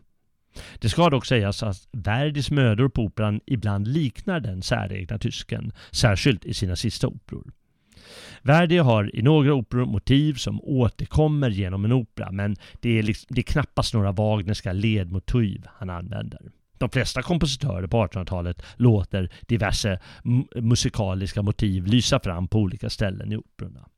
Det 0.78 0.88
ska 0.88 1.10
dock 1.10 1.26
sägas 1.26 1.62
att 1.62 1.88
Verdis 1.92 2.50
mödor 2.50 2.88
på 2.88 3.02
operan 3.02 3.40
ibland 3.46 3.88
liknar 3.88 4.40
den 4.40 4.62
säregna 4.62 5.18
tysken, 5.18 5.72
särskilt 5.90 6.44
i 6.44 6.54
sina 6.54 6.76
sista 6.76 7.06
operor. 7.06 7.52
Verdi 8.42 8.78
har 8.78 9.16
i 9.16 9.22
några 9.22 9.54
operor 9.54 9.86
motiv 9.86 10.34
som 10.34 10.60
återkommer 10.62 11.50
genom 11.50 11.84
en 11.84 11.92
opera 11.92 12.32
men 12.32 12.56
det 12.80 12.98
är, 12.98 13.02
liksom, 13.02 13.26
det 13.30 13.40
är 13.40 13.52
knappast 13.52 13.94
några 13.94 14.12
Wagnerska 14.12 14.72
ledmotiv 14.72 15.66
han 15.78 15.90
använder. 15.90 16.40
De 16.78 16.90
flesta 16.90 17.22
kompositörer 17.22 17.86
på 17.86 18.06
1800-talet 18.06 18.62
låter 18.76 19.30
diverse 19.40 20.00
musikaliska 20.54 21.42
motiv 21.42 21.86
lysa 21.86 22.20
fram 22.20 22.48
på 22.48 22.58
olika 22.58 22.90
ställen 22.90 23.32
i 23.32 23.36
operorna. 23.36 23.88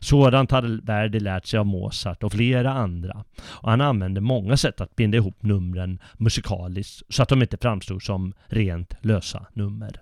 Sådant 0.00 0.50
hade 0.50 0.80
Verdi 0.82 1.20
lärt 1.20 1.46
sig 1.46 1.58
av 1.58 1.66
Mozart 1.66 2.22
och 2.22 2.32
flera 2.32 2.72
andra. 2.72 3.24
Och 3.42 3.70
han 3.70 3.80
använde 3.80 4.20
många 4.20 4.56
sätt 4.56 4.80
att 4.80 4.96
binda 4.96 5.16
ihop 5.16 5.42
numren 5.42 5.98
musikaliskt 6.18 7.02
så 7.08 7.22
att 7.22 7.28
de 7.28 7.42
inte 7.42 7.56
framstod 7.56 8.02
som 8.02 8.32
rent 8.46 8.94
lösa 9.00 9.46
nummer. 9.52 10.00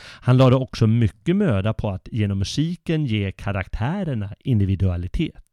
Han 0.00 0.36
lade 0.36 0.56
också 0.56 0.86
mycket 0.86 1.36
möda 1.36 1.72
på 1.72 1.90
att 1.90 2.08
genom 2.12 2.38
musiken 2.38 3.06
ge 3.06 3.32
karaktärerna 3.32 4.34
individualitet. 4.38 5.44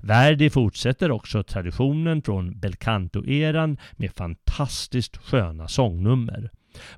Verdi 0.00 0.50
fortsätter 0.50 1.10
också 1.10 1.42
traditionen 1.42 2.22
från 2.22 2.60
belcanto-eran 2.60 3.78
med 3.92 4.12
fantastiskt 4.12 5.16
sköna 5.16 5.68
sångnummer. 5.68 6.50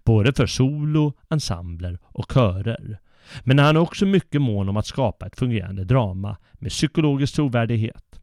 Både 0.05 0.33
för 0.33 0.47
solo, 0.47 1.13
ensembler 1.31 1.99
och 2.03 2.33
körer. 2.33 2.99
Men 3.45 3.59
han 3.59 3.77
är 3.77 3.81
också 3.81 4.07
mycket 4.07 4.43
mån 4.43 4.69
om 4.69 4.77
att 4.77 4.87
skapa 4.87 5.27
ett 5.27 5.39
fungerande 5.39 5.85
drama 5.85 6.37
med 6.53 6.71
psykologisk 6.71 7.35
trovärdighet. 7.35 8.21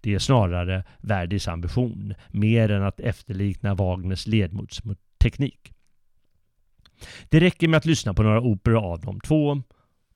Det 0.00 0.14
är 0.14 0.18
snarare 0.18 0.84
Verdis 0.98 1.48
ambition, 1.48 2.14
mer 2.28 2.70
än 2.70 2.82
att 2.82 3.00
efterlikna 3.00 3.74
Wagners 3.74 4.26
ledmotsteknik. 4.26 5.72
Det 7.28 7.40
räcker 7.40 7.68
med 7.68 7.78
att 7.78 7.86
lyssna 7.86 8.14
på 8.14 8.22
några 8.22 8.40
operor 8.40 8.92
av 8.92 9.00
de 9.00 9.20
två. 9.20 9.62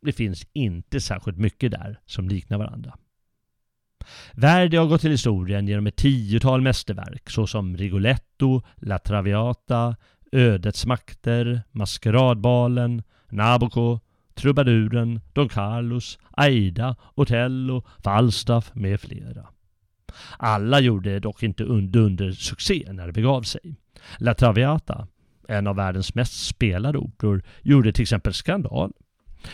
Det 0.02 0.12
finns 0.12 0.46
inte 0.52 1.00
särskilt 1.00 1.38
mycket 1.38 1.70
där 1.70 2.00
som 2.06 2.28
liknar 2.28 2.58
varandra. 2.58 2.98
Verdi 4.32 4.76
har 4.76 4.86
gått 4.86 5.00
till 5.00 5.10
historien 5.10 5.68
genom 5.68 5.86
ett 5.86 5.96
tiotal 5.96 6.60
mästerverk 6.60 7.30
såsom 7.30 7.76
Rigoletto, 7.76 8.62
La 8.76 8.98
Traviata, 8.98 9.96
Ödets 10.32 10.86
makter, 10.86 11.62
Maskeradbalen, 11.70 13.02
Nabucco, 13.28 14.00
Trubaduren, 14.34 15.20
Don 15.32 15.48
Carlos, 15.48 16.18
Aida, 16.30 16.96
Otello, 17.14 17.84
Falstaff 18.04 18.70
med 18.74 19.00
flera. 19.00 19.46
Alla 20.38 20.80
gjorde 20.80 21.20
dock 21.20 21.42
inte 21.42 21.64
under 21.64 22.32
succé 22.32 22.88
när 22.92 23.06
det 23.06 23.12
begav 23.12 23.42
sig. 23.42 23.76
La 24.18 24.34
Traviata, 24.34 25.06
en 25.48 25.66
av 25.66 25.76
världens 25.76 26.14
mest 26.14 26.46
spelade 26.46 26.98
operor, 26.98 27.42
gjorde 27.62 27.92
till 27.92 28.02
exempel 28.02 28.34
skandal 28.34 28.92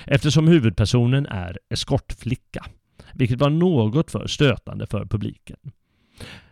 eftersom 0.04 0.48
huvudpersonen 0.48 1.26
är 1.26 1.58
eskortflicka, 1.68 2.64
vilket 3.14 3.40
var 3.40 3.50
något 3.50 4.10
för 4.10 4.26
stötande 4.26 4.86
för 4.86 5.06
publiken. 5.06 5.56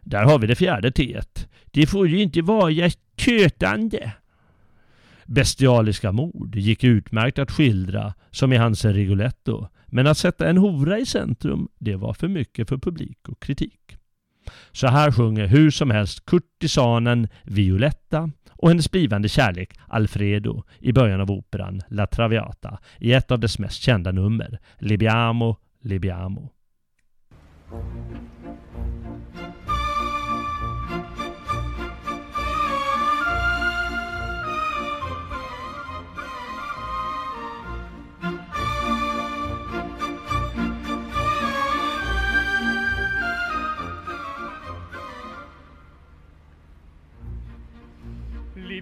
Där 0.00 0.24
har 0.24 0.38
vi 0.38 0.46
det 0.46 0.54
fjärde 0.54 0.92
T. 0.92 1.20
Det 1.64 1.86
får 1.86 2.08
ju 2.08 2.22
inte 2.22 2.42
vara 2.42 2.90
tötande. 3.16 4.12
Bestialiska 5.26 6.12
mord 6.12 6.56
gick 6.56 6.84
utmärkt 6.84 7.38
att 7.38 7.50
skildra, 7.50 8.14
som 8.30 8.52
i 8.52 8.56
hans 8.56 8.84
Rigoletto. 8.84 9.68
Men 9.86 10.06
att 10.06 10.18
sätta 10.18 10.48
en 10.48 10.56
hora 10.56 10.98
i 10.98 11.06
centrum, 11.06 11.68
det 11.78 11.96
var 11.96 12.14
för 12.14 12.28
mycket 12.28 12.68
för 12.68 12.78
publik 12.78 13.28
och 13.28 13.42
kritik. 13.42 13.95
Så 14.72 14.86
här 14.86 15.12
sjunger 15.12 15.46
hur 15.46 15.70
som 15.70 15.90
helst 15.90 16.26
kurtisanen 16.26 17.28
Violetta 17.42 18.30
och 18.50 18.68
hennes 18.68 18.90
blivande 18.90 19.28
kärlek 19.28 19.78
Alfredo 19.88 20.62
i 20.78 20.92
början 20.92 21.20
av 21.20 21.30
operan 21.30 21.82
La 21.88 22.06
Traviata 22.06 22.78
i 22.98 23.12
ett 23.12 23.30
av 23.30 23.40
dess 23.40 23.58
mest 23.58 23.82
kända 23.82 24.12
nummer, 24.12 24.58
Libiamo, 24.78 25.56
Libiamo. 25.82 26.50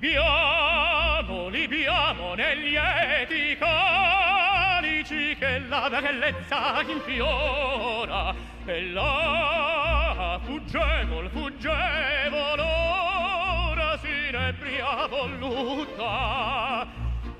Libiamo, 0.04 1.48
libiamo 1.48 2.34
negli 2.34 2.72
lieti 2.72 3.56
calici 3.56 5.34
che 5.38 5.60
la 5.60 5.88
bellezza 5.88 6.82
infiora 6.86 8.34
e 8.66 8.90
la 8.90 10.38
fuggevol, 10.44 11.30
fuggevol 11.30 12.58
ora 12.58 13.96
si 13.96 14.30
nebria 14.30 15.06
voluta. 15.06 16.86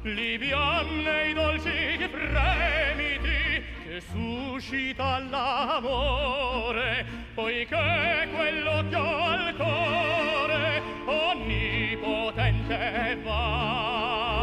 Libiam 0.01 1.03
nei 1.03 1.35
dolci 1.35 2.09
fremiti 2.11 3.63
che 3.85 4.01
suscita 4.11 5.19
l'amore 5.19 7.05
poiché 7.35 8.27
quell'occhio 8.35 9.23
al 9.23 9.55
cuore 9.55 10.74
potente 12.25 13.19
va 13.23 14.34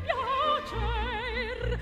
piacer. 0.00 1.78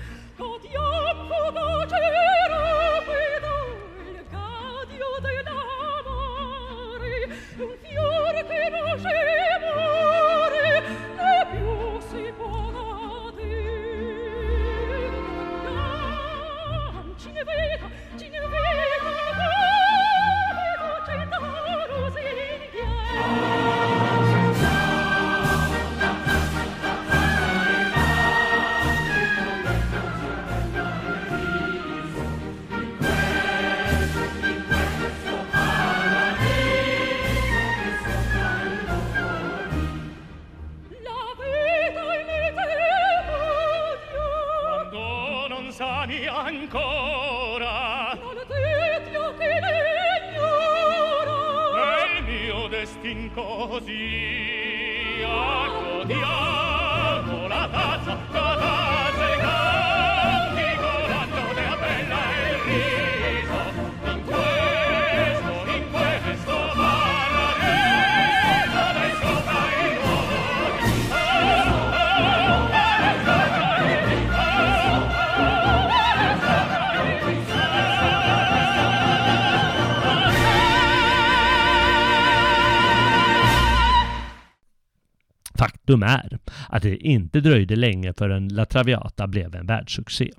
Faktum 85.87 86.03
är 86.03 86.39
att 86.69 86.83
det 86.83 86.97
inte 86.97 87.39
dröjde 87.41 87.75
länge 87.75 88.13
förrän 88.13 88.47
La 88.47 88.65
Traviata 88.65 89.27
blev 89.27 89.55
en 89.55 89.65
världssuccé. 89.65 90.31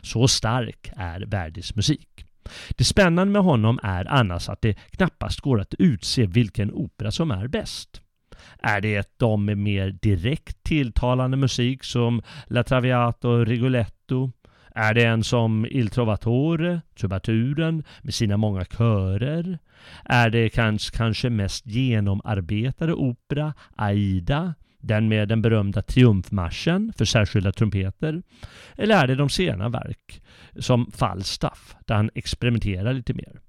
Så 0.00 0.28
stark 0.28 0.90
är 0.96 1.20
Verdis 1.20 1.76
musik. 1.76 2.24
Det 2.70 2.84
spännande 2.84 3.32
med 3.32 3.42
honom 3.42 3.78
är 3.82 4.04
annars 4.04 4.48
att 4.48 4.62
det 4.62 4.74
knappast 4.90 5.40
går 5.40 5.60
att 5.60 5.74
utse 5.78 6.26
vilken 6.26 6.72
opera 6.72 7.10
som 7.10 7.30
är 7.30 7.48
bäst. 7.48 8.00
Är 8.62 8.80
det 8.80 9.18
de 9.18 9.44
med 9.44 9.58
mer 9.58 9.90
direkt 10.02 10.62
tilltalande 10.62 11.36
musik 11.36 11.84
som 11.84 12.22
La 12.46 12.62
Traviata 12.62 13.28
och 13.28 13.46
Rigoletto? 13.46 14.32
Är 14.74 14.94
det 14.94 15.04
en 15.04 15.24
som 15.24 15.66
Il 15.66 15.88
Trovatore, 15.88 16.80
Trubaturen, 16.98 17.84
med 18.02 18.14
sina 18.14 18.36
många 18.36 18.64
körer? 18.64 19.58
Är 20.04 20.30
det 20.30 20.48
kanske, 20.48 20.96
kanske 20.96 21.30
mest 21.30 21.66
genomarbetade 21.66 22.92
opera, 22.92 23.54
Aida, 23.76 24.54
den 24.86 25.08
med 25.08 25.28
den 25.28 25.42
berömda 25.42 25.82
triumfmarschen 25.82 26.92
för 26.96 27.04
särskilda 27.04 27.52
trumpeter? 27.52 28.22
Eller 28.76 28.96
är 28.96 29.06
det 29.06 29.14
de 29.14 29.28
sena 29.28 29.68
verk, 29.68 30.22
som 30.58 30.92
Falstaff, 30.92 31.76
där 31.86 31.94
han 31.94 32.10
experimenterar 32.14 32.92
lite 32.92 33.14
mer? 33.14 33.40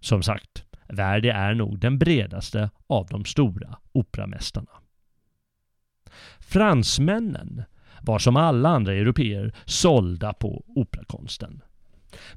Som 0.00 0.22
sagt, 0.22 0.64
Verdi 0.88 1.28
är 1.28 1.54
nog 1.54 1.78
den 1.78 1.98
bredaste 1.98 2.70
av 2.86 3.06
de 3.06 3.24
stora 3.24 3.78
operamästarna. 3.92 4.70
Fransmännen 6.38 7.62
var 8.02 8.18
som 8.18 8.36
alla 8.36 8.68
andra 8.68 8.94
europeer 8.94 9.52
sålda 9.64 10.32
på 10.32 10.64
operakonsten. 10.66 11.62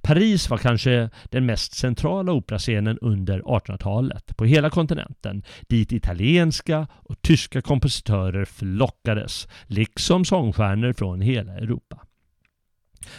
Paris 0.01 0.49
var 0.49 0.57
kanske 0.57 1.09
den 1.23 1.45
mest 1.45 1.75
centrala 1.75 2.31
operascenen 2.31 2.97
under 3.01 3.41
1800-talet 3.41 4.37
på 4.37 4.45
hela 4.45 4.69
kontinenten 4.69 5.43
dit 5.67 5.91
italienska 5.91 6.87
och 6.93 7.21
tyska 7.21 7.61
kompositörer 7.61 8.45
flockades, 8.45 9.47
liksom 9.67 10.25
sångstjärnor 10.25 10.93
från 10.93 11.21
hela 11.21 11.53
Europa. 11.53 11.99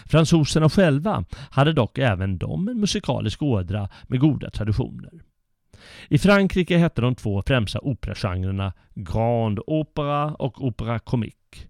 Fransoserna 0.06 0.70
själva 0.70 1.24
hade 1.50 1.72
dock 1.72 1.98
även 1.98 2.38
de 2.38 2.68
en 2.68 2.80
musikalisk 2.80 3.42
ådra 3.42 3.88
med 4.02 4.20
goda 4.20 4.50
traditioner. 4.50 5.10
I 6.08 6.18
Frankrike 6.18 6.78
hette 6.78 7.00
de 7.00 7.14
två 7.14 7.42
främsta 7.46 7.80
operagenrerna 7.80 8.72
Grand 8.94 9.60
Opera 9.66 10.34
och 10.34 10.64
Opera 10.64 10.98
Comique. 10.98 11.68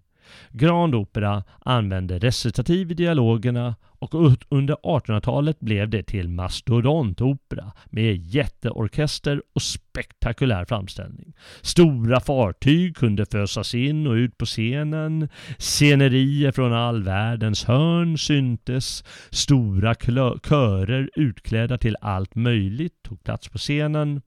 Grand 0.51 0.95
Opera 0.95 1.43
använde 1.59 2.19
recitativ 2.19 2.91
i 2.91 2.93
dialogerna 2.93 3.75
och 3.99 4.13
under 4.49 4.75
1800-talet 4.75 5.59
blev 5.59 5.89
det 5.89 6.03
till 6.03 6.29
mastodontopera 6.29 7.71
med 7.85 8.17
jätteorkester 8.17 9.41
och 9.53 9.61
spektakulär 9.61 10.65
framställning. 10.65 11.33
Stora 11.61 12.19
fartyg 12.19 12.95
kunde 12.95 13.25
fösas 13.25 13.75
in 13.75 14.07
och 14.07 14.13
ut 14.13 14.37
på 14.37 14.45
scenen. 14.45 15.29
Scenerier 15.57 16.51
från 16.51 16.73
all 16.73 17.03
världens 17.03 17.63
hörn 17.63 18.17
syntes. 18.17 19.03
Stora 19.29 19.95
körer 19.95 21.09
utklädda 21.15 21.77
till 21.77 21.97
allt 22.01 22.35
möjligt 22.35 23.03
tog 23.03 23.23
plats 23.23 23.47
på 23.47 23.57
scenen. 23.57 24.21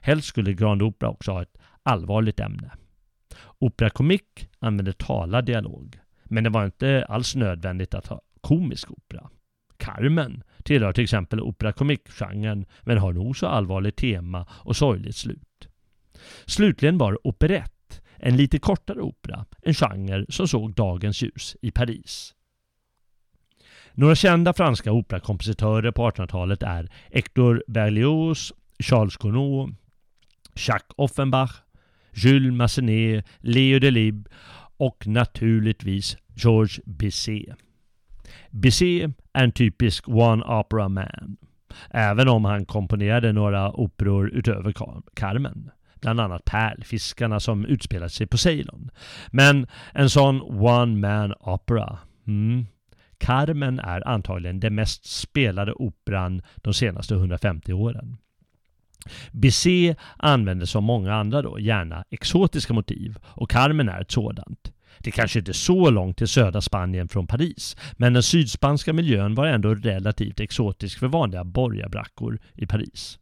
Helst 0.00 0.28
skulle 0.28 0.52
Grand 0.52 0.82
Opera 0.82 1.10
också 1.10 1.32
ha 1.32 1.42
ett 1.42 1.58
allvarligt 1.82 2.40
ämne. 2.40 2.70
Opera 3.64 3.90
Comique 3.90 4.48
använde 4.58 4.92
talad 4.92 5.44
dialog. 5.44 5.98
Men 6.24 6.44
det 6.44 6.50
var 6.50 6.64
inte 6.64 7.04
alls 7.08 7.34
nödvändigt 7.34 7.94
att 7.94 8.06
ha 8.06 8.20
komisk 8.40 8.90
opera. 8.90 9.30
Carmen 9.76 10.42
tillhör 10.62 10.92
till 10.92 11.04
exempel 11.04 11.40
opera 11.40 11.72
comique-genren 11.72 12.66
men 12.82 12.98
har 12.98 13.12
nog 13.12 13.36
så 13.36 13.46
allvarligt 13.46 13.96
tema 13.96 14.46
och 14.50 14.76
sorgligt 14.76 15.16
slut. 15.16 15.68
Slutligen 16.46 16.98
var 16.98 17.26
operett 17.26 18.00
en 18.16 18.36
lite 18.36 18.58
kortare 18.58 19.00
opera, 19.00 19.46
en 19.62 19.74
genre 19.74 20.24
som 20.28 20.48
såg 20.48 20.74
dagens 20.74 21.22
ljus 21.22 21.56
i 21.62 21.70
Paris. 21.70 22.34
Några 23.92 24.14
kända 24.14 24.52
franska 24.52 24.92
operakompositörer 24.92 25.90
på 25.90 26.10
1800-talet 26.10 26.62
är 26.62 26.92
Hector 27.12 27.64
Berlioz, 27.66 28.52
Charles 28.78 29.16
Gounod, 29.16 29.74
Jacques 30.54 30.94
Offenbach, 30.96 31.63
Jules 32.14 32.52
Massenet, 32.52 33.26
Leo 33.38 33.78
Delibes 33.78 34.32
och 34.76 35.06
naturligtvis 35.06 36.16
Georges 36.34 36.80
Bizet. 36.84 37.56
Bizet 38.50 39.10
är 39.32 39.44
en 39.44 39.52
typisk 39.52 40.08
one 40.08 40.44
opera 40.44 40.88
man. 40.88 41.36
Även 41.90 42.28
om 42.28 42.44
han 42.44 42.66
komponerade 42.66 43.32
några 43.32 43.72
operor 43.72 44.30
utöver 44.30 44.72
Carmen. 45.14 45.70
Bland 46.00 46.20
annat 46.20 46.44
Pärlfiskarna 46.44 47.40
som 47.40 47.64
utspelar 47.66 48.08
sig 48.08 48.26
på 48.26 48.38
Ceylon. 48.38 48.90
Men 49.30 49.66
en 49.92 50.10
sån 50.10 50.42
one 50.42 50.96
man 50.96 51.34
opera. 51.40 51.98
Mm. 52.26 52.66
Carmen 53.18 53.80
är 53.80 54.08
antagligen 54.08 54.60
den 54.60 54.74
mest 54.74 55.04
spelade 55.04 55.72
operan 55.72 56.42
de 56.56 56.74
senaste 56.74 57.14
150 57.14 57.72
åren. 57.72 58.16
Bizet 59.32 59.96
använder 60.16 60.66
som 60.66 60.84
många 60.84 61.14
andra 61.14 61.42
då 61.42 61.58
gärna 61.58 62.04
exotiska 62.10 62.72
motiv 62.72 63.18
och 63.24 63.50
Carmen 63.50 63.88
är 63.88 64.00
ett 64.00 64.10
sådant. 64.10 64.72
Det 64.98 65.10
kanske 65.10 65.38
inte 65.38 65.50
är 65.50 65.52
så 65.52 65.90
långt 65.90 66.18
till 66.18 66.28
södra 66.28 66.60
Spanien 66.60 67.08
från 67.08 67.26
Paris, 67.26 67.76
men 67.92 68.12
den 68.12 68.22
sydspanska 68.22 68.92
miljön 68.92 69.34
var 69.34 69.46
ändå 69.46 69.74
relativt 69.74 70.40
exotisk 70.40 70.98
för 70.98 71.06
vanliga 71.08 71.44
borgarbrackor 71.44 72.38
i 72.54 72.66
Paris. 72.66 73.18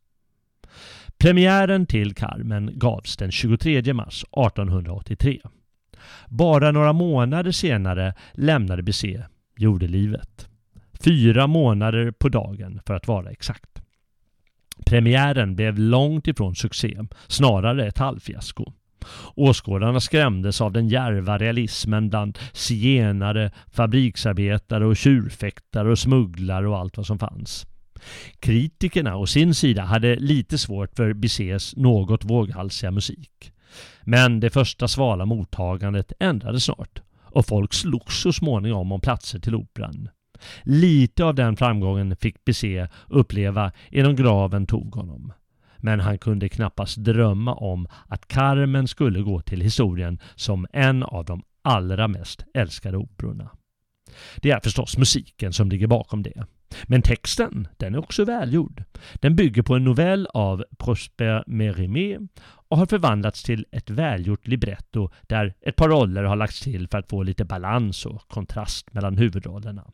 Premiären 1.19 1.87
till 1.87 2.15
Carmen 2.15 2.71
gavs 2.75 3.17
den 3.17 3.31
23 3.31 3.95
mars 3.95 4.25
1883. 4.25 5.41
Bara 6.29 6.71
några 6.71 6.93
månader 6.93 7.53
senare 7.53 8.15
lämnade 8.33 8.83
Bizet 8.83 9.27
jordelivet. 9.57 10.49
Fyra 11.05 11.47
månader 11.47 12.11
på 12.11 12.29
dagen 12.29 12.81
för 12.87 12.95
att 12.95 13.09
vara 13.09 13.31
exakt. 13.31 13.72
Premiären 14.87 15.57
blev 15.57 15.79
långt 15.79 16.29
ifrån 16.29 16.55
succé, 16.55 16.99
snarare 17.27 17.87
ett 17.87 17.99
halvfiasko. 17.99 18.73
Åskådarna 19.35 20.01
skrämdes 20.01 20.61
av 20.61 20.73
den 20.73 20.89
järva 20.89 21.39
realismen 21.39 22.09
bland 22.09 22.39
zigenare, 22.53 23.51
fabriksarbetare 23.73 24.87
och 24.87 24.97
tjurfäktare 24.97 25.91
och 25.91 25.99
smugglare 25.99 26.69
och 26.69 26.79
allt 26.79 26.97
vad 26.97 27.07
som 27.07 27.19
fanns. 27.19 27.67
Kritikerna 28.41 29.17
å 29.17 29.27
sin 29.27 29.55
sida 29.55 29.83
hade 29.83 30.17
lite 30.17 30.59
svårt 30.59 30.97
för 30.97 31.13
Bizets 31.13 31.77
något 31.77 32.25
våghalsiga 32.25 32.91
musik. 32.91 33.53
Men 34.03 34.41
det 34.41 34.51
första 34.51 34.89
svala 34.89 35.27
mottagandet 35.27 36.13
ändrades 36.21 36.65
snart 36.65 37.03
och 37.23 37.47
folk 37.47 37.73
slogs 37.73 38.23
så 38.23 38.33
småningom 38.33 38.93
om 38.93 39.01
platser 39.01 39.39
till 39.39 39.55
operan. 39.55 40.09
Lite 40.63 41.25
av 41.25 41.35
den 41.35 41.57
framgången 41.57 42.17
fick 42.17 42.45
Bizet 42.45 42.91
uppleva 43.09 43.73
innan 43.91 44.17
graven 44.17 44.67
tog 44.67 44.95
honom. 44.95 45.33
Men 45.77 46.01
han 46.01 46.19
kunde 46.19 46.49
knappast 46.49 46.97
drömma 46.97 47.55
om 47.55 47.89
att 48.09 48.29
Carmen 48.29 48.89
skulle 48.89 49.21
gå 49.21 49.41
till 49.41 49.61
historien 49.61 50.19
som 50.35 50.67
en 50.73 51.03
av 51.03 51.25
de 51.25 51.43
allra 51.63 52.09
mest 52.09 52.45
älskade 52.55 52.97
operorna. 52.97 53.51
Det 54.37 54.51
är 54.51 54.61
förstås 54.61 54.99
musiken 54.99 55.53
som 55.53 55.71
ligger 55.71 55.87
bakom 55.87 56.23
det. 56.23 56.47
Men 56.87 57.03
texten, 57.03 57.69
den 57.77 57.95
är 57.95 57.99
också 57.99 58.25
välgjord. 58.25 58.85
Den 59.15 59.37
bygger 59.37 59.63
på 59.63 59.75
en 59.75 59.85
novell 59.85 60.29
av 60.35 60.65
Prosper 60.79 61.45
Mérimée 61.47 62.29
och 62.69 62.79
har 62.79 62.87
förvandlats 62.87 63.43
till 63.43 63.67
ett 63.73 63.91
välgjort 63.91 64.47
libretto 64.47 65.11
där 65.23 65.55
ett 65.61 65.77
par 65.77 65.89
roller 65.89 66.23
har 66.23 66.37
lagts 66.37 66.61
till 66.61 66.89
för 66.89 66.99
att 66.99 67.09
få 67.09 67.23
lite 67.23 67.45
balans 67.45 68.07
och 68.07 68.29
kontrast 68.29 68.95
mellan 68.95 69.19
huvudrollerna. 69.19 69.85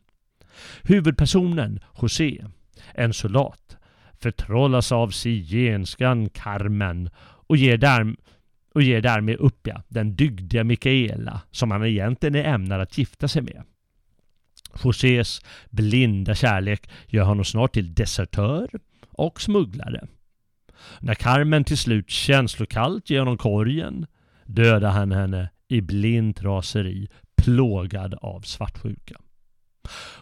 Huvudpersonen, 0.83 1.79
José, 2.01 2.45
en 2.93 3.13
soldat, 3.13 3.77
förtrollas 4.21 4.91
av 4.91 5.09
sigenskan 5.09 6.29
Carmen 6.29 7.09
och 7.47 7.57
ger, 7.57 7.77
där, 7.77 8.15
och 8.73 8.81
ger 8.81 9.01
därmed 9.01 9.35
upp 9.35 9.67
ja, 9.67 9.83
den 9.87 10.15
dygdiga 10.15 10.63
Mikaela 10.63 11.41
som 11.51 11.71
han 11.71 11.85
egentligen 11.85 12.35
är 12.35 12.43
ämnad 12.43 12.81
att 12.81 12.97
gifta 12.97 13.27
sig 13.27 13.41
med. 13.41 13.63
Josés 14.83 15.41
blinda 15.69 16.35
kärlek 16.35 16.89
gör 17.07 17.23
honom 17.23 17.45
snart 17.45 17.73
till 17.73 17.93
desertör 17.93 18.69
och 19.11 19.41
smugglare. 19.41 20.07
När 20.99 21.15
Carmen 21.15 21.63
till 21.63 21.77
slut 21.77 22.09
känslokallt 22.09 23.09
ger 23.09 23.19
honom 23.19 23.37
korgen 23.37 24.05
dödar 24.45 24.91
han 24.91 25.11
henne 25.11 25.49
i 25.67 25.81
blint 25.81 26.43
raseri 26.43 27.07
plågad 27.35 28.13
av 28.13 28.41
svartsjuka. 28.41 29.15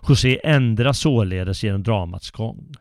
José 0.07 0.39
ändras 0.43 0.99
således 0.99 1.63
genom 1.63 1.83
dramats 1.83 2.31
gång. 2.31 2.73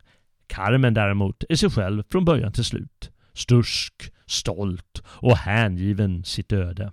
Carmen 0.47 0.95
däremot 0.95 1.45
är 1.49 1.57
sig 1.57 1.71
själv 1.71 2.03
från 2.11 2.25
början 2.25 2.53
till 2.53 2.65
slut. 2.65 3.11
Stursk, 3.33 3.95
stolt 4.27 5.03
och 5.07 5.37
hängiven 5.37 6.25
sitt 6.25 6.53
öde. 6.53 6.93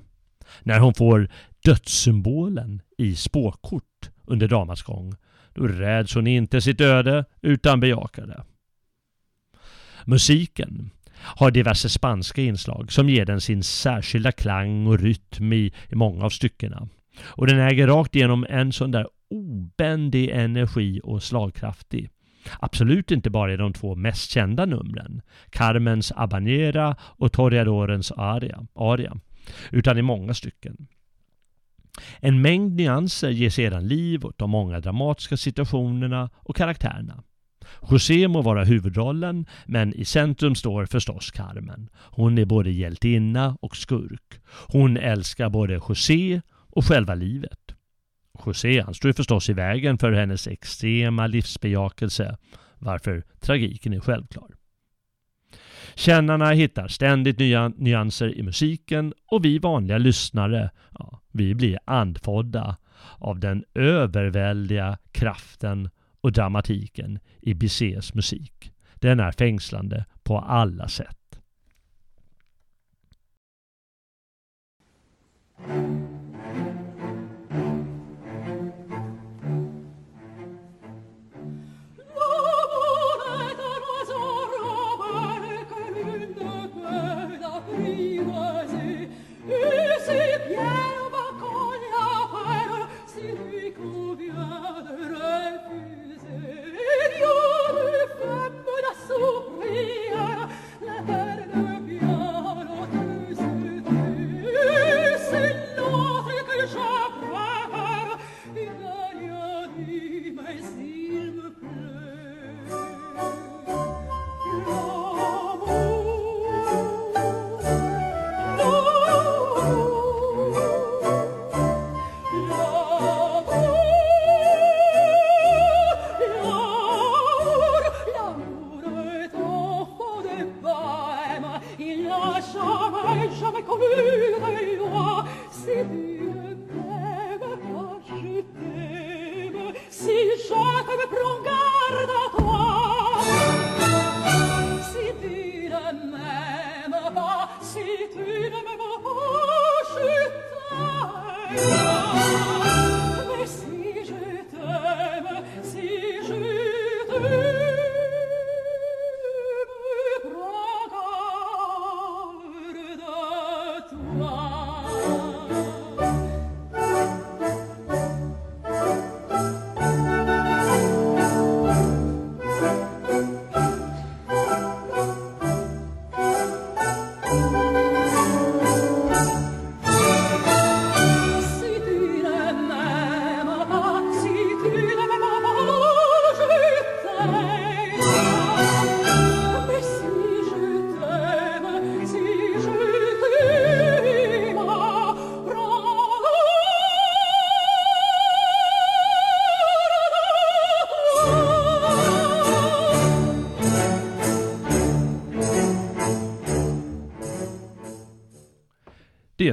När 0.61 0.79
hon 0.79 0.93
får 0.93 1.29
dödssymbolen 1.63 2.81
i 2.97 3.15
spåkort 3.15 4.09
under 4.25 4.47
dramats 4.47 4.81
gång, 4.81 5.15
då 5.53 5.67
räds 5.67 6.15
hon 6.15 6.27
inte 6.27 6.61
sitt 6.61 6.81
öde 6.81 7.25
utan 7.41 7.79
bejakar 7.79 8.25
det. 8.25 8.43
Musiken 10.05 10.89
har 11.15 11.51
diverse 11.51 11.89
spanska 11.89 12.41
inslag 12.41 12.91
som 12.91 13.09
ger 13.09 13.25
den 13.25 13.41
sin 13.41 13.63
särskilda 13.63 14.31
klang 14.31 14.87
och 14.87 14.99
rytm 14.99 15.53
i, 15.53 15.73
i 15.89 15.95
många 15.95 16.25
av 16.25 16.29
styckena. 16.29 16.87
Och 17.23 17.47
den 17.47 17.59
äger 17.59 17.87
rakt 17.87 18.15
igenom 18.15 18.45
en 18.49 18.73
sån 18.73 18.91
där 18.91 19.07
obändig 19.33 20.29
energi 20.29 21.01
och 21.03 21.23
slagkraftig. 21.23 22.09
Absolut 22.59 23.11
inte 23.11 23.29
bara 23.29 23.53
i 23.53 23.57
de 23.57 23.73
två 23.73 23.95
mest 23.95 24.31
kända 24.31 24.65
numren, 24.65 25.21
Carmens 25.49 26.11
Abanera 26.15 26.95
och 26.99 27.31
Toreadorens 27.31 28.11
aria, 28.11 28.67
aria, 28.75 29.17
utan 29.71 29.97
i 29.97 30.01
många 30.01 30.33
stycken. 30.33 30.87
En 32.19 32.41
mängd 32.41 32.75
nyanser 32.75 33.29
ger 33.29 33.49
sedan 33.49 33.87
liv 33.87 34.25
åt 34.25 34.37
de 34.37 34.49
många 34.49 34.79
dramatiska 34.79 35.37
situationerna 35.37 36.29
och 36.35 36.55
karaktärerna. 36.55 37.23
José 37.89 38.27
må 38.27 38.41
vara 38.41 38.63
huvudrollen, 38.63 39.45
men 39.65 39.93
i 39.93 40.05
centrum 40.05 40.55
står 40.55 40.85
förstås 40.85 41.31
Carmen. 41.31 41.89
Hon 41.95 42.37
är 42.37 42.45
både 42.45 42.71
hjältinna 42.71 43.57
och 43.61 43.77
skurk. 43.77 44.41
Hon 44.67 44.97
älskar 44.97 45.49
både 45.49 45.73
José 45.73 46.41
och 46.69 46.85
själva 46.85 47.15
livet. 47.15 47.59
José 48.45 48.81
han 48.81 48.93
står 48.93 49.13
förstås 49.13 49.49
i 49.49 49.53
vägen 49.53 49.97
för 49.97 50.11
hennes 50.11 50.47
extrema 50.47 51.27
livsbejakelse, 51.27 52.37
varför 52.79 53.23
tragiken 53.39 53.93
är 53.93 53.99
självklar. 53.99 54.47
Kännarna 55.95 56.51
hittar 56.51 56.87
ständigt 56.87 57.39
nya 57.39 57.67
nyanser 57.67 58.37
i 58.37 58.43
musiken 58.43 59.13
och 59.25 59.45
vi 59.45 59.59
vanliga 59.59 59.97
lyssnare, 59.97 60.71
ja, 60.99 61.21
vi 61.31 61.55
blir 61.55 61.79
andfådda 61.85 62.77
av 63.17 63.39
den 63.39 63.63
överväldiga 63.73 64.97
kraften 65.11 65.89
och 66.21 66.31
dramatiken 66.31 67.19
i 67.41 67.53
Bizets 67.53 68.13
musik. 68.13 68.73
Den 68.95 69.19
är 69.19 69.31
fängslande 69.31 70.05
på 70.23 70.39
alla 70.39 70.87
sätt. 70.87 71.39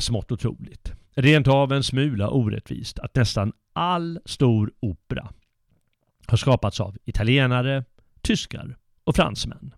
Är 0.00 0.02
smått 0.02 0.32
otroligt. 0.32 0.92
Rent 1.14 1.48
av 1.48 1.72
en 1.72 1.82
smula 1.82 2.30
orättvist 2.30 2.98
att 2.98 3.14
nästan 3.14 3.52
all 3.72 4.20
stor 4.24 4.72
opera 4.80 5.28
har 6.26 6.36
skapats 6.36 6.80
av 6.80 6.96
italienare, 7.04 7.84
tyskar 8.22 8.76
och 9.04 9.16
fransmän. 9.16 9.74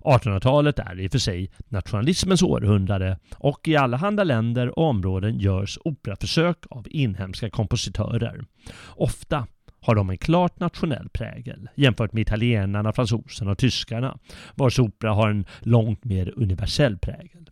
1800-talet 0.00 0.78
är 0.78 1.00
i 1.00 1.06
och 1.06 1.12
för 1.12 1.18
sig 1.18 1.50
nationalismens 1.68 2.42
århundrade 2.42 3.18
och 3.36 3.68
i 3.68 3.76
allehanda 3.76 4.24
länder 4.24 4.78
och 4.78 4.88
områden 4.88 5.38
görs 5.38 5.78
operaförsök 5.84 6.58
av 6.70 6.86
inhemska 6.90 7.50
kompositörer. 7.50 8.44
Ofta 8.86 9.46
har 9.80 9.94
de 9.94 10.10
en 10.10 10.18
klart 10.18 10.60
nationell 10.60 11.08
prägel 11.08 11.68
jämfört 11.74 12.12
med 12.12 12.22
italienarna, 12.22 12.92
fransoserna 12.92 13.50
och 13.50 13.58
tyskarna 13.58 14.18
vars 14.54 14.78
opera 14.78 15.12
har 15.12 15.30
en 15.30 15.46
långt 15.60 16.04
mer 16.04 16.32
universell 16.36 16.98
prägel. 16.98 17.47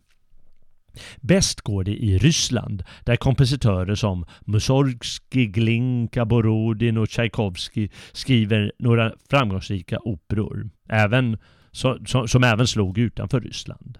Bäst 1.21 1.61
går 1.61 1.83
det 1.83 1.95
i 2.03 2.17
Ryssland 2.17 2.83
där 3.03 3.15
kompositörer 3.15 3.95
som 3.95 4.25
Mussorgsky, 4.45 5.45
Glinka, 5.45 6.25
Borodin 6.25 6.97
och 6.97 7.09
Tchaikovsky 7.09 7.89
skriver 8.11 8.71
några 8.79 9.13
framgångsrika 9.29 9.99
operor, 9.99 10.69
även, 10.89 11.37
som, 11.71 12.05
som 12.27 12.43
även 12.43 12.67
slog 12.67 12.97
utanför 12.97 13.41
Ryssland. 13.41 13.97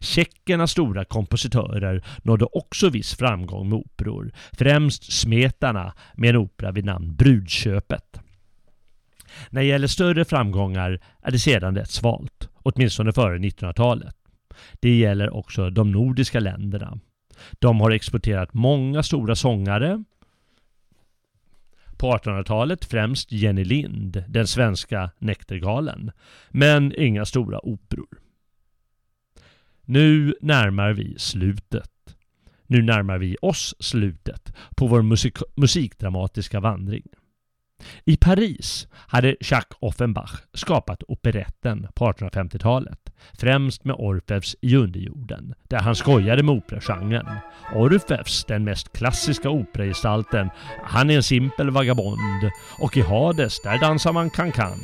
Tjeckernas 0.00 0.70
stora 0.70 1.04
kompositörer 1.04 2.04
nådde 2.22 2.44
också 2.44 2.88
viss 2.88 3.14
framgång 3.14 3.68
med 3.68 3.78
operor, 3.78 4.32
främst 4.52 5.12
Smetana 5.12 5.94
med 6.14 6.30
en 6.30 6.36
opera 6.36 6.72
vid 6.72 6.84
namn 6.84 7.16
Brudköpet. 7.16 8.20
När 9.50 9.60
det 9.60 9.66
gäller 9.66 9.86
större 9.86 10.24
framgångar 10.24 11.00
är 11.22 11.30
det 11.30 11.38
sedan 11.38 11.76
rätt 11.76 11.90
svalt, 11.90 12.48
åtminstone 12.62 13.12
före 13.12 13.38
1900-talet. 13.38 14.16
Det 14.80 14.96
gäller 14.96 15.34
också 15.34 15.70
de 15.70 15.92
nordiska 15.92 16.40
länderna. 16.40 16.98
De 17.58 17.80
har 17.80 17.90
exporterat 17.90 18.54
många 18.54 19.02
stora 19.02 19.36
sångare. 19.36 20.04
På 21.96 22.12
1800-talet 22.12 22.84
främst 22.84 23.32
Jenny 23.32 23.64
Lind, 23.64 24.24
den 24.28 24.46
svenska 24.46 25.10
näktergalen. 25.18 26.10
Men 26.48 26.92
inga 26.96 27.24
stora 27.24 27.66
operor. 27.66 28.18
Nu 29.84 30.34
närmar 30.40 30.92
vi 30.92 31.18
slutet. 31.18 32.16
Nu 32.66 32.82
närmar 32.82 33.18
vi 33.18 33.36
oss 33.42 33.74
slutet 33.78 34.54
på 34.76 34.86
vår 34.86 35.02
musik 35.02 35.38
musikdramatiska 35.56 36.60
vandring. 36.60 37.04
I 38.04 38.16
Paris 38.16 38.88
hade 38.94 39.36
Jacques 39.40 39.78
Offenbach 39.80 40.40
skapat 40.54 41.02
operetten 41.08 41.86
på 41.94 42.04
1850-talet, 42.12 42.98
främst 43.38 43.84
med 43.84 43.96
Orfeus 43.98 44.56
i 44.60 44.76
underjorden, 44.76 45.54
där 45.68 45.78
han 45.78 45.94
skojade 45.94 46.42
med 46.42 46.54
operagenren. 46.54 47.26
Orfeus, 47.74 48.44
den 48.44 48.64
mest 48.64 48.92
klassiska 48.92 49.50
operagestalten, 49.50 50.50
han 50.84 51.10
är 51.10 51.16
en 51.16 51.22
simpel 51.22 51.70
vagabond 51.70 52.50
och 52.78 52.96
i 52.96 53.00
Hades, 53.00 53.62
där 53.62 53.80
dansar 53.80 54.12
man 54.12 54.30
kan-kan. 54.30 54.78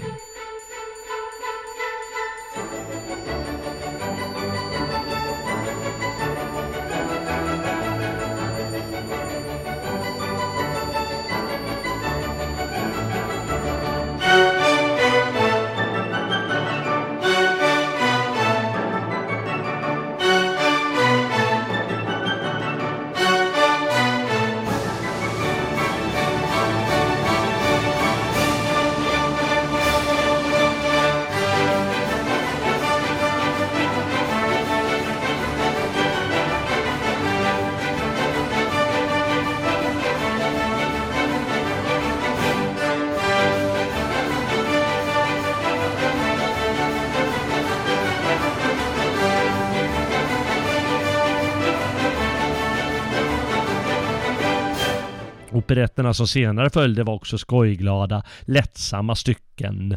Operetterna 55.81 56.15
som 56.15 56.29
senare 56.29 56.71
följde 56.71 57.05
var 57.05 57.15
också 57.15 57.39
skojglada, 57.39 58.23
lättsamma 58.43 59.15
stycken. 59.15 59.97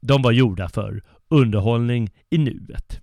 De 0.00 0.22
var 0.22 0.32
gjorda 0.32 0.68
för 0.68 1.02
underhållning 1.28 2.10
i 2.30 2.38
nuet 2.38 3.00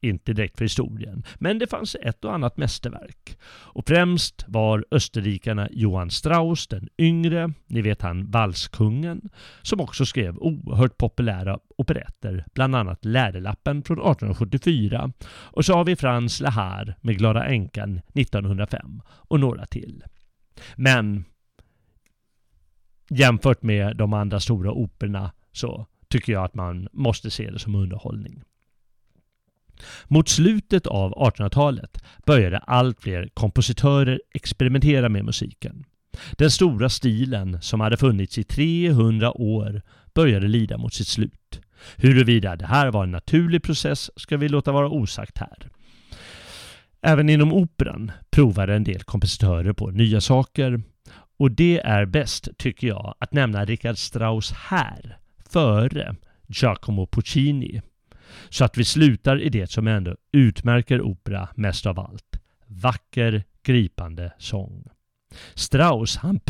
inte 0.00 0.32
direkt 0.32 0.58
för 0.58 0.64
historien. 0.64 1.22
Men 1.38 1.58
det 1.58 1.66
fanns 1.66 1.96
ett 2.02 2.24
och 2.24 2.34
annat 2.34 2.56
mästerverk. 2.56 3.38
Och 3.46 3.88
främst 3.88 4.44
var 4.48 4.84
österrikarna 4.90 5.68
Johann 5.70 6.10
Strauss 6.10 6.66
den 6.66 6.88
yngre, 6.98 7.52
ni 7.66 7.82
vet 7.82 8.02
han 8.02 8.30
valskungen, 8.30 9.30
som 9.62 9.80
också 9.80 10.06
skrev 10.06 10.38
oerhört 10.38 10.98
populära 10.98 11.58
operetter, 11.76 12.44
bland 12.54 12.76
annat 12.76 13.04
Läderlappen 13.04 13.82
från 13.82 13.98
1874. 13.98 15.12
Och 15.26 15.64
så 15.64 15.74
har 15.74 15.84
vi 15.84 15.96
Frans 15.96 16.40
Lahar 16.40 16.96
med 17.00 17.18
Glada 17.18 17.44
änkan 17.44 18.00
1905 18.14 19.02
och 19.06 19.40
några 19.40 19.66
till. 19.66 20.04
Men 20.76 21.24
jämfört 23.10 23.62
med 23.62 23.96
de 23.96 24.12
andra 24.12 24.40
stora 24.40 24.72
operorna 24.72 25.32
så 25.52 25.86
tycker 26.08 26.32
jag 26.32 26.44
att 26.44 26.54
man 26.54 26.88
måste 26.92 27.30
se 27.30 27.50
det 27.50 27.58
som 27.58 27.74
underhållning. 27.74 28.42
Mot 30.08 30.28
slutet 30.28 30.86
av 30.86 31.12
1800-talet 31.12 32.04
började 32.26 32.58
allt 32.58 33.00
fler 33.00 33.28
kompositörer 33.34 34.20
experimentera 34.34 35.08
med 35.08 35.24
musiken. 35.24 35.84
Den 36.32 36.50
stora 36.50 36.88
stilen, 36.88 37.62
som 37.62 37.80
hade 37.80 37.96
funnits 37.96 38.38
i 38.38 38.44
300 38.44 39.32
år, 39.32 39.82
började 40.14 40.48
lida 40.48 40.78
mot 40.78 40.94
sitt 40.94 41.08
slut. 41.08 41.60
Huruvida 41.96 42.56
det 42.56 42.66
här 42.66 42.90
var 42.90 43.04
en 43.04 43.10
naturlig 43.10 43.62
process 43.62 44.10
ska 44.16 44.36
vi 44.36 44.48
låta 44.48 44.72
vara 44.72 44.88
osagt 44.88 45.38
här. 45.38 45.68
Även 47.02 47.28
inom 47.28 47.52
operan 47.52 48.12
provade 48.30 48.74
en 48.74 48.84
del 48.84 49.02
kompositörer 49.02 49.72
på 49.72 49.90
nya 49.90 50.20
saker 50.20 50.82
och 51.36 51.50
det 51.50 51.80
är 51.84 52.04
bäst, 52.06 52.48
tycker 52.58 52.86
jag, 52.86 53.14
att 53.18 53.32
nämna 53.32 53.64
Richard 53.64 53.98
Strauss 53.98 54.52
här, 54.52 55.18
före 55.50 56.16
Giacomo 56.46 57.06
Puccini 57.06 57.82
så 58.48 58.64
att 58.64 58.78
vi 58.78 58.84
slutar 58.84 59.40
i 59.40 59.48
det 59.48 59.70
som 59.70 59.86
ändå 59.86 60.16
utmärker 60.32 61.02
opera 61.02 61.48
mest 61.54 61.86
av 61.86 62.00
allt. 62.00 62.40
Vacker, 62.66 63.44
gripande 63.62 64.32
sång. 64.38 64.84
Strauss 65.54 66.16
han 66.16 66.40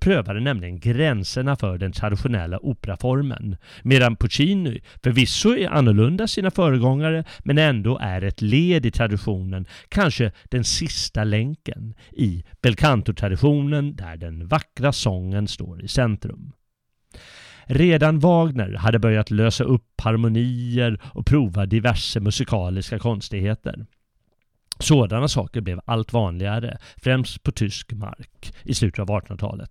prövade 0.00 0.40
nämligen 0.40 0.80
gränserna 0.80 1.56
för 1.56 1.78
den 1.78 1.92
traditionella 1.92 2.58
operaformen 2.62 3.56
medan 3.82 4.16
Puccini 4.16 4.80
förvisso 5.02 5.56
är 5.56 5.68
annorlunda 5.68 6.26
sina 6.26 6.50
föregångare 6.50 7.24
men 7.38 7.58
ändå 7.58 7.98
är 7.98 8.22
ett 8.22 8.42
led 8.42 8.86
i 8.86 8.90
traditionen, 8.90 9.66
kanske 9.88 10.32
den 10.44 10.64
sista 10.64 11.24
länken 11.24 11.94
i 12.12 12.44
belcanto-traditionen 12.62 13.96
där 13.96 14.16
den 14.16 14.48
vackra 14.48 14.92
sången 14.92 15.48
står 15.48 15.84
i 15.84 15.88
centrum. 15.88 16.52
Redan 17.64 18.18
Wagner 18.18 18.72
hade 18.72 18.98
börjat 18.98 19.30
lösa 19.30 19.64
upp 19.64 20.00
harmonier 20.00 21.00
och 21.04 21.26
prova 21.26 21.66
diverse 21.66 22.20
musikaliska 22.20 22.98
konstigheter. 22.98 23.86
Sådana 24.78 25.28
saker 25.28 25.60
blev 25.60 25.80
allt 25.84 26.12
vanligare, 26.12 26.78
främst 26.96 27.42
på 27.42 27.52
tysk 27.52 27.92
mark 27.92 28.52
i 28.64 28.74
slutet 28.74 28.98
av 28.98 29.08
1800-talet. 29.08 29.70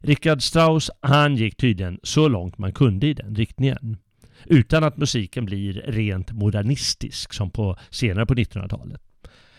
Richard 0.00 0.42
Strauss, 0.42 0.90
han 1.00 1.36
gick 1.36 1.56
tydligen 1.56 2.00
så 2.02 2.28
långt 2.28 2.58
man 2.58 2.72
kunde 2.72 3.06
i 3.06 3.14
den 3.14 3.34
riktningen. 3.34 3.96
Utan 4.44 4.84
att 4.84 4.96
musiken 4.96 5.44
blir 5.44 5.72
rent 5.72 6.32
modernistisk 6.32 7.32
som 7.32 7.50
på 7.50 7.76
senare 7.90 8.26
på 8.26 8.34
1900-talet. 8.34 9.00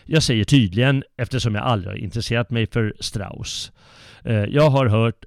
Jag 0.04 0.22
säger 0.22 0.44
tydligen 0.44 1.04
eftersom 1.16 1.54
jag 1.54 1.64
aldrig 1.64 1.92
har 1.92 1.98
intresserat 1.98 2.50
mig 2.50 2.66
för 2.66 2.94
Strauss. 3.00 3.72
Eh, 4.24 4.44
jag 4.44 4.70
har 4.70 4.86
hört 4.86 5.24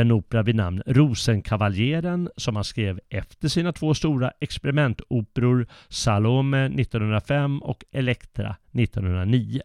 en 0.00 0.12
opera 0.12 0.42
vid 0.42 0.54
namn 0.54 0.82
Rosenkavaljeren 0.86 2.28
som 2.36 2.56
han 2.56 2.64
skrev 2.64 3.00
efter 3.08 3.48
sina 3.48 3.72
två 3.72 3.94
stora 3.94 4.32
experimentoperor 4.40 5.66
Salome 5.88 6.66
1905 6.66 7.62
och 7.62 7.84
Elektra 7.92 8.56
1909. 8.72 9.60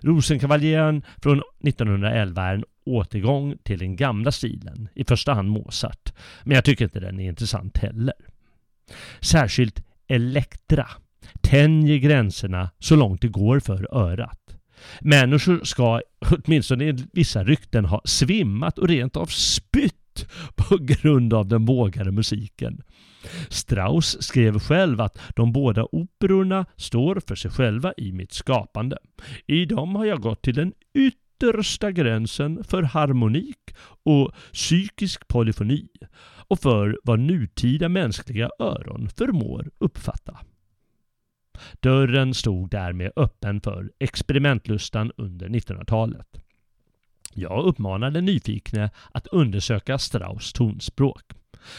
Rosenkavaljeren 0.00 1.02
från 1.22 1.42
1911 1.64 2.42
är 2.42 2.54
en 2.54 2.64
återgång 2.86 3.56
till 3.62 3.78
den 3.78 3.96
gamla 3.96 4.32
stilen, 4.32 4.88
i 4.94 5.04
första 5.04 5.34
hand 5.34 5.48
Mozart, 5.48 6.12
men 6.42 6.54
jag 6.54 6.64
tycker 6.64 6.84
inte 6.84 7.00
den 7.00 7.20
är 7.20 7.28
intressant 7.28 7.78
heller. 7.78 8.14
Särskilt 9.20 9.84
Elektra 10.08 10.88
tänjer 11.40 11.96
gränserna 11.98 12.70
så 12.78 12.96
långt 12.96 13.20
det 13.20 13.28
går 13.28 13.60
för 13.60 13.88
örat. 13.96 14.43
Människor 15.00 15.64
ska, 15.64 16.00
åtminstone 16.30 16.84
enligt 16.84 17.08
vissa 17.12 17.44
rykten, 17.44 17.84
ha 17.84 18.00
svimmat 18.04 18.78
och 18.78 18.88
rent 18.88 19.16
av 19.16 19.26
spytt 19.26 20.26
på 20.56 20.76
grund 20.80 21.34
av 21.34 21.48
den 21.48 21.64
vågade 21.64 22.12
musiken. 22.12 22.82
Strauss 23.48 24.22
skrev 24.22 24.58
själv 24.58 25.00
att 25.00 25.18
de 25.36 25.52
båda 25.52 25.86
operorna 25.92 26.66
står 26.76 27.20
för 27.26 27.34
sig 27.34 27.50
själva 27.50 27.92
i 27.96 28.12
mitt 28.12 28.32
skapande. 28.32 28.98
I 29.46 29.64
dem 29.64 29.94
har 29.96 30.04
jag 30.04 30.20
gått 30.20 30.42
till 30.42 30.54
den 30.54 30.72
yttersta 30.94 31.90
gränsen 31.90 32.64
för 32.64 32.82
harmonik 32.82 33.74
och 34.04 34.32
psykisk 34.52 35.28
polyfoni 35.28 35.88
och 36.48 36.60
för 36.60 36.98
vad 37.04 37.18
nutida 37.20 37.88
mänskliga 37.88 38.50
öron 38.58 39.08
förmår 39.16 39.70
uppfatta. 39.78 40.38
Dörren 41.80 42.34
stod 42.34 42.70
därmed 42.70 43.12
öppen 43.16 43.60
för 43.60 43.92
experimentlustan 43.98 45.12
under 45.16 45.48
1900-talet. 45.48 46.44
Jag 47.34 47.64
uppmanar 47.64 48.10
den 48.10 48.24
nyfikne 48.24 48.90
att 49.12 49.26
undersöka 49.26 49.98
Strauss 49.98 50.52
tonspråk. 50.52 51.22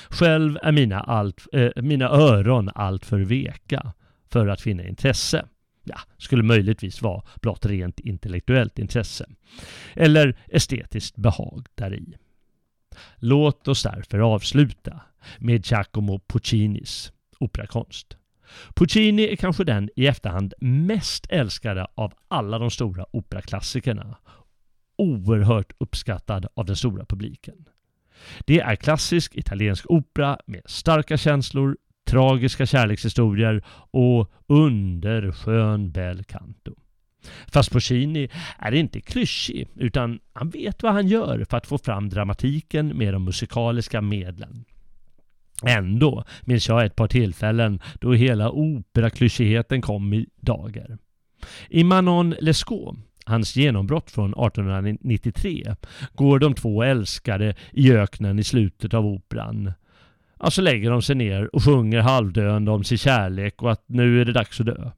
Själv 0.10 0.58
är 0.62 0.72
mina, 0.72 1.00
allt, 1.00 1.46
äh, 1.54 1.70
mina 1.76 2.10
öron 2.10 2.70
alltför 2.76 3.20
veka 3.20 3.94
för 4.30 4.48
att 4.48 4.62
finna 4.62 4.84
intresse. 4.84 5.46
Ja, 5.84 6.00
skulle 6.18 6.44
möjligtvis 6.44 7.02
vara 7.02 7.24
blott 7.42 7.66
rent 7.66 8.00
intellektuellt 8.00 8.80
intresse. 8.80 9.26
Eller 9.94 10.38
estetiskt 10.48 11.16
behag 11.16 11.68
däri. 11.76 12.18
Låt 13.18 13.68
oss 13.68 13.84
därför 13.84 14.20
avsluta 14.20 15.02
med 15.40 15.68
Giacomo 15.72 16.20
Puccinis 16.28 17.12
operakonst. 17.40 18.18
Puccini 18.76 19.24
är 19.24 19.36
kanske 19.36 19.64
den 19.64 19.90
i 19.96 20.08
efterhand 20.08 20.54
mest 20.62 21.26
älskade 21.30 21.88
av 21.96 22.14
alla 22.28 22.60
de 22.60 22.72
stora 22.72 23.06
operaklassikerna. 23.12 24.18
Oerhört 24.98 25.74
uppskattad 25.78 26.48
av 26.54 26.66
den 26.66 26.76
stora 26.76 27.06
publiken. 27.06 27.66
Det 28.46 28.60
är 28.60 28.76
klassisk 28.76 29.36
italiensk 29.36 29.86
opera 29.90 30.40
med 30.46 30.62
starka 30.66 31.18
känslor, 31.18 31.78
tragiska 32.08 32.66
kärlekshistorier 32.66 33.64
och 33.92 34.32
underskön 34.48 35.92
bel 35.92 36.24
canto. 36.24 36.76
Fast 37.48 37.72
Puccini 37.72 38.30
är 38.60 38.74
inte 38.74 39.02
klyschig 39.02 39.68
utan 39.76 40.20
han 40.34 40.50
vet 40.50 40.84
vad 40.84 40.94
han 40.94 41.08
gör 41.08 41.46
för 41.50 41.58
att 41.58 41.68
få 41.68 41.78
fram 41.78 42.10
dramatiken 42.10 42.98
med 42.98 43.14
de 43.14 43.24
musikaliska 43.24 44.02
medlen. 44.02 44.66
Ändå 45.64 46.24
minns 46.42 46.70
jag 46.70 46.86
ett 46.86 46.96
par 46.96 47.08
tillfällen 47.08 47.80
då 48.02 48.14
hela 48.14 48.52
operaklyschigheten 48.52 49.82
kom 49.82 50.14
i 50.14 50.26
dager. 50.42 50.98
I 51.70 51.84
Manon 51.84 52.36
Lescaut, 52.40 52.96
hans 53.26 53.56
genombrott 53.56 54.12
från 54.12 54.30
1893, 54.30 55.76
går 56.14 56.40
de 56.40 56.54
två 56.54 56.84
älskade 56.84 57.56
i 57.72 57.92
öknen 57.92 58.40
i 58.40 58.44
slutet 58.44 58.94
av 58.94 59.06
operan. 59.06 59.74
Ja, 60.40 60.52
så 60.52 60.62
lägger 60.62 60.92
de 60.92 61.02
sig 61.02 61.16
ner 61.16 61.56
och 61.56 61.64
sjunger 61.64 62.00
halvdöende 62.00 62.72
om 62.72 62.84
sin 62.84 62.98
kärlek 62.98 63.62
och 63.62 63.72
att 63.72 63.84
nu 63.88 64.22
är 64.22 64.26
det 64.26 64.34
dags 64.34 64.60
att 64.60 64.66
dö. 64.66 64.92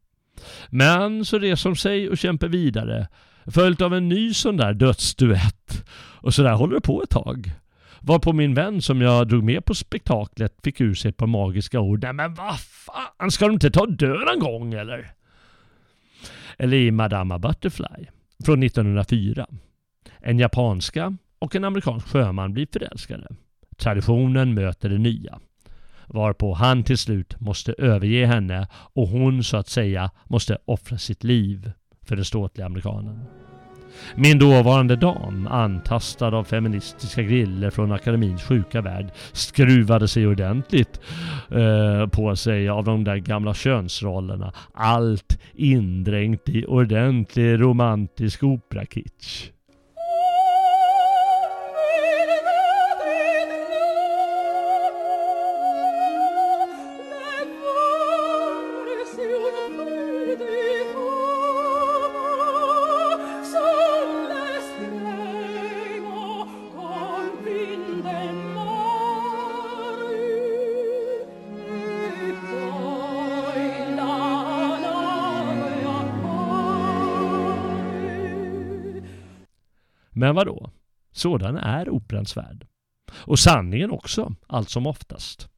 Men 0.69 1.25
så 1.25 1.39
reser 1.39 1.69
de 1.69 1.75
sig 1.75 2.09
och 2.09 2.17
kämpar 2.17 2.47
vidare, 2.47 3.07
följt 3.45 3.81
av 3.81 3.93
en 3.93 4.09
ny 4.09 4.33
sån 4.33 4.57
där 4.57 4.73
dödsduett. 4.73 5.85
Och 6.21 6.33
så 6.33 6.43
där 6.43 6.53
håller 6.53 6.75
det 6.75 6.81
på 6.81 7.03
ett 7.03 7.09
tag. 7.09 7.51
Var 8.07 8.19
på 8.19 8.33
min 8.33 8.53
vän 8.53 8.81
som 8.81 9.01
jag 9.01 9.27
drog 9.27 9.43
med 9.43 9.65
på 9.65 9.75
spektaklet 9.75 10.53
fick 10.63 10.81
ur 10.81 10.93
sig 10.93 11.09
ett 11.09 11.17
par 11.17 11.27
magiska 11.27 11.79
ord. 11.79 12.03
Nej 12.03 12.13
men 12.13 12.33
vad 12.33 12.59
fan, 12.59 13.31
ska 13.31 13.45
de 13.45 13.53
inte 13.53 13.71
ta 13.71 13.85
död 13.85 14.27
en 14.33 14.39
gång 14.39 14.73
eller? 14.73 15.11
Eller 16.57 16.77
i 16.77 16.91
Madama 16.91 17.39
Butterfly 17.39 18.05
från 18.45 18.63
1904. 18.63 19.47
En 20.19 20.39
japanska 20.39 21.17
och 21.39 21.55
en 21.55 21.63
amerikansk 21.63 22.07
sjöman 22.07 22.53
blir 22.53 22.67
förälskade. 22.73 23.27
Traditionen 23.77 24.53
möter 24.53 24.89
det 24.89 24.97
nya. 24.97 25.39
Varpå 26.05 26.53
han 26.53 26.83
till 26.83 26.97
slut 26.97 27.39
måste 27.39 27.73
överge 27.77 28.25
henne 28.25 28.67
och 28.73 29.07
hon 29.07 29.43
så 29.43 29.57
att 29.57 29.67
säga 29.67 30.11
måste 30.25 30.57
offra 30.65 30.97
sitt 30.97 31.23
liv 31.23 31.71
för 32.01 32.15
den 32.15 32.25
ståtliga 32.25 32.65
amerikanen. 32.65 33.46
Min 34.15 34.39
dåvarande 34.39 34.95
dam, 34.95 35.47
antastad 35.47 36.27
av 36.27 36.43
feministiska 36.43 37.21
griller 37.21 37.69
från 37.69 37.91
akademins 37.91 38.43
sjuka 38.43 38.81
värld, 38.81 39.11
skruvade 39.31 40.07
sig 40.07 40.27
ordentligt 40.27 40.99
eh, 41.51 42.07
på 42.07 42.35
sig 42.35 42.69
av 42.69 42.83
de 42.83 43.03
där 43.03 43.17
gamla 43.17 43.53
könsrollerna. 43.53 44.53
Allt 44.73 45.39
indränkt 45.53 46.49
i 46.49 46.65
ordentlig 46.65 47.61
romantisk 47.61 48.43
operakitsch. 48.43 49.51
Men 80.27 80.35
vadå? 80.35 80.71
Sådan 81.11 81.57
är 81.57 81.89
operans 81.89 82.37
värld. 82.37 82.67
Och 83.11 83.39
sanningen 83.39 83.91
också, 83.91 84.35
allt 84.47 84.69
som 84.69 84.87
oftast. 84.87 85.49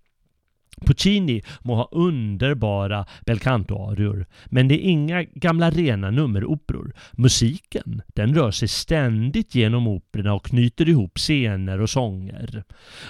Puccini 0.86 1.42
må 1.62 1.76
ha 1.76 1.90
underbara 1.92 3.06
belcanto-arior, 3.26 4.26
men 4.46 4.68
det 4.68 4.76
är 4.76 4.90
inga 4.90 5.24
gamla 5.24 5.70
rena 5.70 6.12
nummeroperor. 6.12 6.94
Musiken, 7.12 8.02
den 8.08 8.36
rör 8.36 8.52
sig 8.52 8.68
ständigt 8.68 9.56
genom 9.56 9.88
operorna 9.88 10.34
och 10.34 10.46
knyter 10.46 10.90
ihop 10.90 11.18
scener 11.18 11.82
och 11.82 11.90
sånger. 11.90 12.64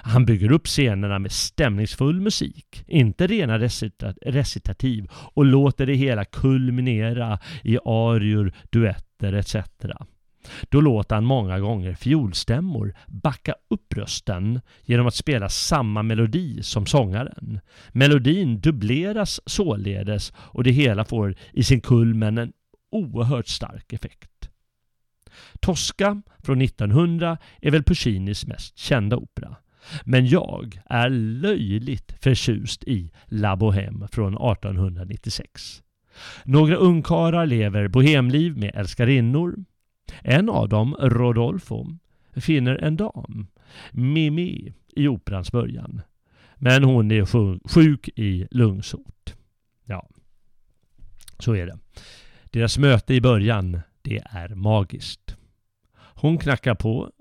Han 0.03 0.25
bygger 0.25 0.51
upp 0.51 0.67
scenerna 0.67 1.19
med 1.19 1.31
stämningsfull 1.31 2.21
musik, 2.21 2.83
inte 2.87 3.27
rena 3.27 3.59
recita 3.59 4.13
recitativ, 4.21 5.07
och 5.11 5.45
låter 5.45 5.85
det 5.85 5.95
hela 5.95 6.25
kulminera 6.25 7.39
i 7.63 7.77
arior, 7.85 8.53
duetter 8.69 9.33
etc. 9.33 9.55
Då 10.69 10.81
låter 10.81 11.15
han 11.15 11.25
många 11.25 11.59
gånger 11.59 11.93
fiolstämmor 11.93 12.93
backa 13.07 13.55
upp 13.69 13.97
rösten 13.97 14.61
genom 14.83 15.07
att 15.07 15.15
spela 15.15 15.49
samma 15.49 16.03
melodi 16.03 16.63
som 16.63 16.85
sångaren. 16.85 17.59
Melodin 17.91 18.59
dubbleras 18.59 19.41
således 19.45 20.33
och 20.35 20.63
det 20.63 20.71
hela 20.71 21.05
får 21.05 21.35
i 21.53 21.63
sin 21.63 21.81
kulmen 21.81 22.37
en 22.37 22.51
oerhört 22.91 23.47
stark 23.47 23.93
effekt. 23.93 24.49
Tosca 25.59 26.21
från 26.43 26.61
1900 26.61 27.37
är 27.61 27.71
väl 27.71 27.83
Puccinis 27.83 28.45
mest 28.45 28.77
kända 28.77 29.17
opera. 29.17 29.55
Men 30.03 30.27
jag 30.27 30.81
är 30.85 31.09
löjligt 31.09 32.15
förtjust 32.21 32.83
i 32.83 33.11
La 33.25 33.55
Bohème 33.55 34.07
från 34.11 34.33
1896. 34.33 35.83
Några 36.43 36.75
ungkarlar 36.75 37.45
lever 37.45 37.87
bohemliv 37.87 38.57
med 38.57 38.71
älskarinnor 38.75 39.55
en 40.21 40.49
av 40.49 40.69
dem, 40.69 40.95
Rodolfo, 40.99 41.87
finner 42.35 42.75
en 42.75 42.97
dam, 42.97 43.47
Mimi, 43.91 44.73
i 44.95 45.07
operans 45.07 45.51
början. 45.51 46.01
Men 46.55 46.83
hon 46.83 47.11
är 47.11 47.25
sjuk 47.69 48.09
i 48.15 48.47
lungsot. 48.51 49.35
Ja, 49.85 50.09
så 51.39 51.55
är 51.55 51.65
det. 51.65 51.79
Deras 52.43 52.77
möte 52.77 53.13
i 53.13 53.21
början, 53.21 53.79
det 54.01 54.21
är 54.25 54.55
magiskt. 54.55 55.35
Hon 55.95 56.37
knackar 56.37 56.75
på 56.75 57.11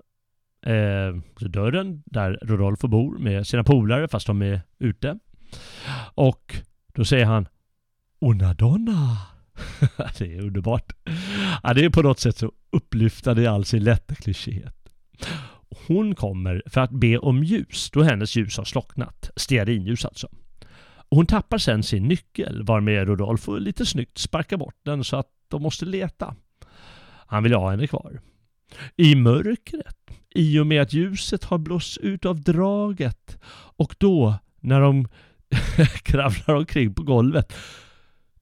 eh, 0.65 1.47
dörren 1.49 2.03
där 2.05 2.39
Rodolfo 2.41 2.87
bor 2.87 3.17
med 3.17 3.47
sina 3.47 3.63
polare 3.63 4.07
fast 4.07 4.27
de 4.27 4.41
är 4.41 4.61
ute. 4.79 5.19
Och 6.15 6.55
då 6.93 7.05
säger 7.05 7.25
han 7.25 7.47
Una 8.21 8.53
donna. 8.53 9.17
det 10.17 10.35
är 10.35 10.41
underbart. 10.41 10.93
Ja, 11.63 11.73
det 11.73 11.85
är 11.85 11.89
på 11.89 12.01
något 12.01 12.19
sätt 12.19 12.37
så 12.37 12.51
upplyftande 12.71 13.41
i 13.41 13.47
all 13.47 13.65
sin 13.65 13.83
lätta 13.83 14.15
klyschighet. 14.15 14.75
Hon 15.87 16.15
kommer 16.15 16.63
för 16.65 16.81
att 16.81 16.91
be 16.91 17.17
om 17.17 17.43
ljus 17.43 17.89
då 17.91 18.03
hennes 18.03 18.35
ljus 18.35 18.57
har 18.57 18.65
slocknat. 18.65 19.29
Stearinljus 19.35 20.05
alltså. 20.05 20.27
Hon 21.09 21.25
tappar 21.25 21.57
sen 21.57 21.83
sin 21.83 22.07
nyckel 22.07 22.63
varmed 22.63 23.07
Rodolfo 23.07 23.57
lite 23.57 23.85
snyggt 23.85 24.17
sparkar 24.17 24.57
bort 24.57 24.79
den 24.85 25.03
så 25.03 25.17
att 25.17 25.27
de 25.47 25.61
måste 25.61 25.85
leta. 25.85 26.35
Han 27.27 27.43
vill 27.43 27.53
ha 27.53 27.71
henne 27.71 27.87
kvar. 27.87 28.21
I 28.95 29.15
mörkret, 29.15 29.97
i 30.35 30.59
och 30.59 30.67
med 30.67 30.81
att 30.81 30.93
ljuset 30.93 31.43
har 31.43 31.57
blåst 31.57 31.97
ut 31.97 32.25
av 32.25 32.41
draget 32.41 33.37
och 33.77 33.95
då 33.97 34.35
när 34.59 34.81
de 34.81 35.07
kravlar 36.03 36.55
omkring 36.55 36.93
på 36.93 37.03
golvet 37.03 37.53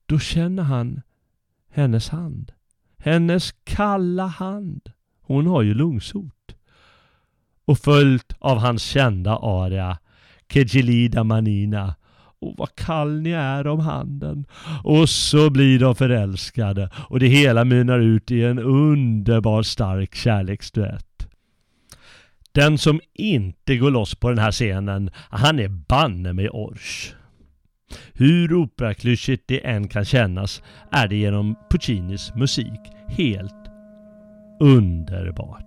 då 0.08 0.20
känner 0.20 0.64
han 0.64 1.02
hennes 1.70 2.10
hand. 2.10 2.52
Hennes 2.98 3.52
kalla 3.64 4.28
hand. 4.28 4.82
Hon 5.22 5.48
har 5.48 5.62
ju 5.62 5.74
lungsot. 5.74 6.56
Och 7.66 7.80
följt 7.80 8.34
av 8.40 8.58
hans 8.58 8.84
kända 8.84 9.38
aria 9.38 9.98
Kejilida 10.50 11.24
Manina. 11.24 11.96
Och 12.40 12.54
vad 12.58 12.76
kall 12.76 13.22
ni 13.22 13.30
är 13.30 13.68
om 13.68 13.80
handen. 13.80 14.46
Och 14.84 15.10
så 15.10 15.50
blir 15.50 15.80
de 15.80 15.96
förälskade 15.96 16.90
och 17.10 17.20
det 17.20 17.28
hela 17.28 17.66
mynnar 17.66 18.00
ut 18.00 18.32
i 18.32 18.44
en 18.44 18.60
underbar 18.60 19.64
stark 19.64 20.16
kärleksduett. 20.16 21.28
Den 22.52 22.78
som 22.78 23.02
inte 23.14 23.78
går 23.78 23.92
loss 23.92 24.16
på 24.16 24.30
den 24.30 24.40
här 24.40 24.52
scenen, 24.52 25.10
han 25.30 25.60
är 25.60 25.68
banne 25.68 26.34
med 26.34 26.50
ors. 26.50 27.14
Hur 28.14 28.54
operaklyschigt 28.54 29.44
det 29.48 29.66
än 29.66 29.88
kan 29.88 30.06
kännas 30.06 30.64
är 30.92 31.08
det 31.08 31.16
genom 31.16 31.56
Puccinis 31.70 32.32
musik 32.36 32.82
helt 33.08 33.54
underbart. 34.60 35.67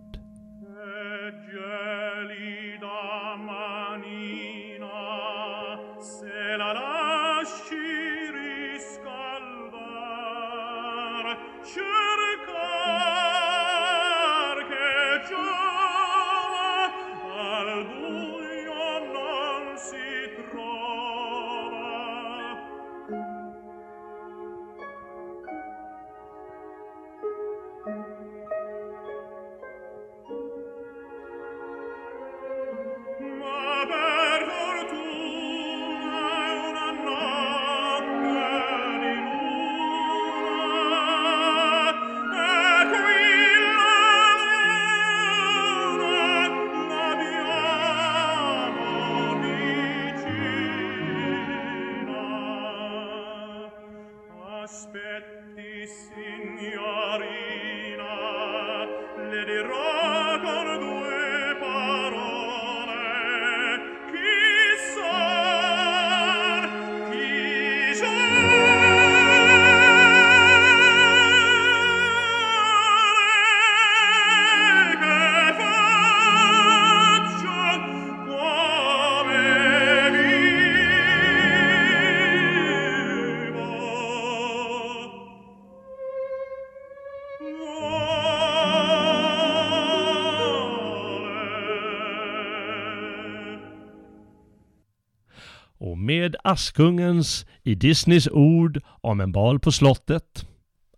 Askungens 96.50 97.46
i 97.62 97.74
Disneys 97.74 98.28
ord 98.28 98.80
om 99.00 99.20
en 99.20 99.32
bal 99.32 99.60
på 99.60 99.72
slottet. 99.72 100.46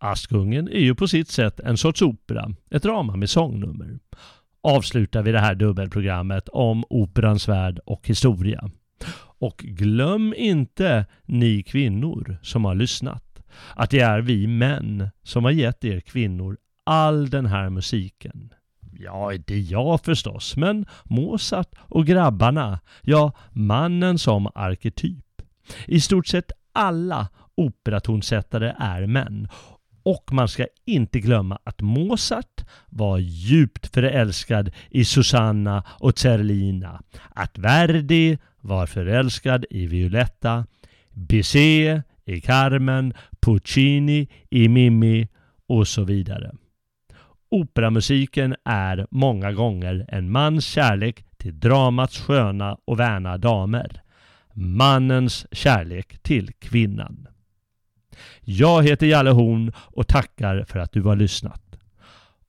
Askungen 0.00 0.68
är 0.68 0.80
ju 0.80 0.94
på 0.94 1.08
sitt 1.08 1.28
sätt 1.28 1.60
en 1.60 1.76
sorts 1.76 2.02
opera, 2.02 2.54
ett 2.70 2.82
drama 2.82 3.16
med 3.16 3.30
sångnummer. 3.30 3.98
Avslutar 4.62 5.22
vi 5.22 5.32
det 5.32 5.38
här 5.38 5.54
dubbelprogrammet 5.54 6.48
om 6.48 6.84
operans 6.90 7.48
värld 7.48 7.78
och 7.86 8.08
historia. 8.08 8.70
Och 9.38 9.56
glöm 9.56 10.34
inte, 10.36 11.06
ni 11.24 11.62
kvinnor 11.62 12.36
som 12.42 12.64
har 12.64 12.74
lyssnat, 12.74 13.42
att 13.74 13.90
det 13.90 14.00
är 14.00 14.20
vi 14.20 14.46
män 14.46 15.08
som 15.22 15.44
har 15.44 15.50
gett 15.50 15.84
er 15.84 16.00
kvinnor 16.00 16.56
all 16.84 17.30
den 17.30 17.46
här 17.46 17.70
musiken. 17.70 18.52
Ja, 18.98 19.32
det 19.46 19.54
är 19.54 19.72
jag 19.72 20.00
förstås, 20.00 20.56
men 20.56 20.86
Mozart 21.04 21.74
och 21.78 22.06
grabbarna, 22.06 22.80
ja, 23.02 23.32
mannen 23.50 24.18
som 24.18 24.48
arketyp. 24.54 25.21
I 25.86 26.00
stort 26.00 26.26
sett 26.26 26.52
alla 26.72 27.28
operatonsättare 27.54 28.74
är 28.78 29.06
män. 29.06 29.48
Och 30.02 30.32
man 30.32 30.48
ska 30.48 30.66
inte 30.84 31.20
glömma 31.20 31.58
att 31.64 31.80
Mozart 31.80 32.64
var 32.88 33.18
djupt 33.18 33.94
förälskad 33.94 34.70
i 34.90 35.04
Susanna 35.04 35.84
och 35.88 36.18
Zerlina. 36.18 37.02
Att 37.30 37.58
Verdi 37.58 38.38
var 38.60 38.86
förälskad 38.86 39.64
i 39.70 39.86
Violetta, 39.86 40.66
Bizet 41.10 42.04
i 42.24 42.40
Carmen, 42.40 43.14
Puccini 43.40 44.28
i 44.50 44.68
Mimmi 44.68 45.28
och 45.68 45.88
så 45.88 46.04
vidare. 46.04 46.52
Operamusiken 47.50 48.56
är 48.64 49.06
många 49.10 49.52
gånger 49.52 50.06
en 50.08 50.30
mans 50.30 50.64
kärlek 50.64 51.24
till 51.36 51.60
dramats 51.60 52.20
sköna 52.20 52.78
och 52.84 53.00
värna 53.00 53.38
damer. 53.38 54.01
Mannens 54.52 55.46
kärlek 55.52 56.22
till 56.22 56.52
kvinnan. 56.58 57.28
Jag 58.40 58.82
heter 58.82 59.06
Jalle 59.06 59.30
Horn 59.30 59.72
och 59.76 60.08
tackar 60.08 60.64
för 60.64 60.78
att 60.78 60.92
du 60.92 61.02
har 61.02 61.16
lyssnat. 61.16 61.62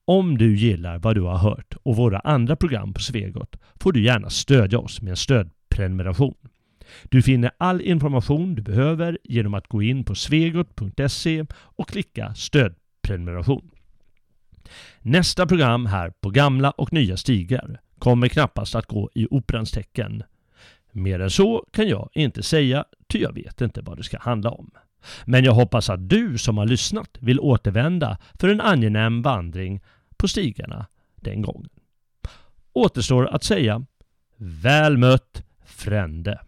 Om 0.04 0.38
du 0.38 0.56
gillar 0.56 0.98
vad 0.98 1.14
du 1.14 1.20
har 1.20 1.38
hört 1.38 1.74
och 1.82 1.96
våra 1.96 2.18
andra 2.18 2.56
program 2.56 2.92
på 2.92 3.00
Svegot 3.00 3.56
får 3.80 3.92
du 3.92 4.02
gärna 4.04 4.30
stödja 4.30 4.78
oss 4.78 5.02
med 5.02 5.10
en 5.10 5.16
stödprenumeration. 5.16 6.34
Du 7.02 7.22
finner 7.22 7.50
all 7.58 7.80
information 7.80 8.54
du 8.54 8.62
behöver 8.62 9.18
genom 9.24 9.54
att 9.54 9.68
gå 9.68 9.82
in 9.82 10.04
på 10.04 10.14
svegot.se 10.14 11.44
och 11.54 11.88
klicka 11.88 12.34
stödprenumeration. 12.34 13.70
Nästa 15.00 15.46
program 15.46 15.86
här 15.86 16.10
på 16.20 16.30
Gamla 16.30 16.70
och 16.70 16.92
nya 16.92 17.16
stigar 17.16 17.80
kommer 17.98 18.28
knappast 18.28 18.74
att 18.74 18.86
gå 18.86 19.10
i 19.14 19.26
operans 19.30 19.70
tecken. 19.70 20.22
Mer 20.96 21.20
än 21.20 21.30
så 21.30 21.66
kan 21.72 21.88
jag 21.88 22.10
inte 22.12 22.42
säga, 22.42 22.84
ty 23.08 23.18
jag 23.18 23.34
vet 23.34 23.60
inte 23.60 23.80
vad 23.80 23.96
det 23.96 24.02
ska 24.02 24.18
handla 24.18 24.50
om. 24.50 24.70
Men 25.24 25.44
jag 25.44 25.52
hoppas 25.52 25.90
att 25.90 26.08
du 26.08 26.38
som 26.38 26.58
har 26.58 26.66
lyssnat 26.66 27.08
vill 27.20 27.40
återvända 27.40 28.18
för 28.34 28.48
en 28.48 28.60
angenäm 28.60 29.22
vandring 29.22 29.82
på 30.16 30.28
stigarna 30.28 30.86
den 31.16 31.42
gången. 31.42 31.70
Återstår 32.72 33.26
att 33.26 33.44
säga 33.44 33.86
Väl 34.36 34.98
mött 34.98 35.42
Frände. 35.64 36.40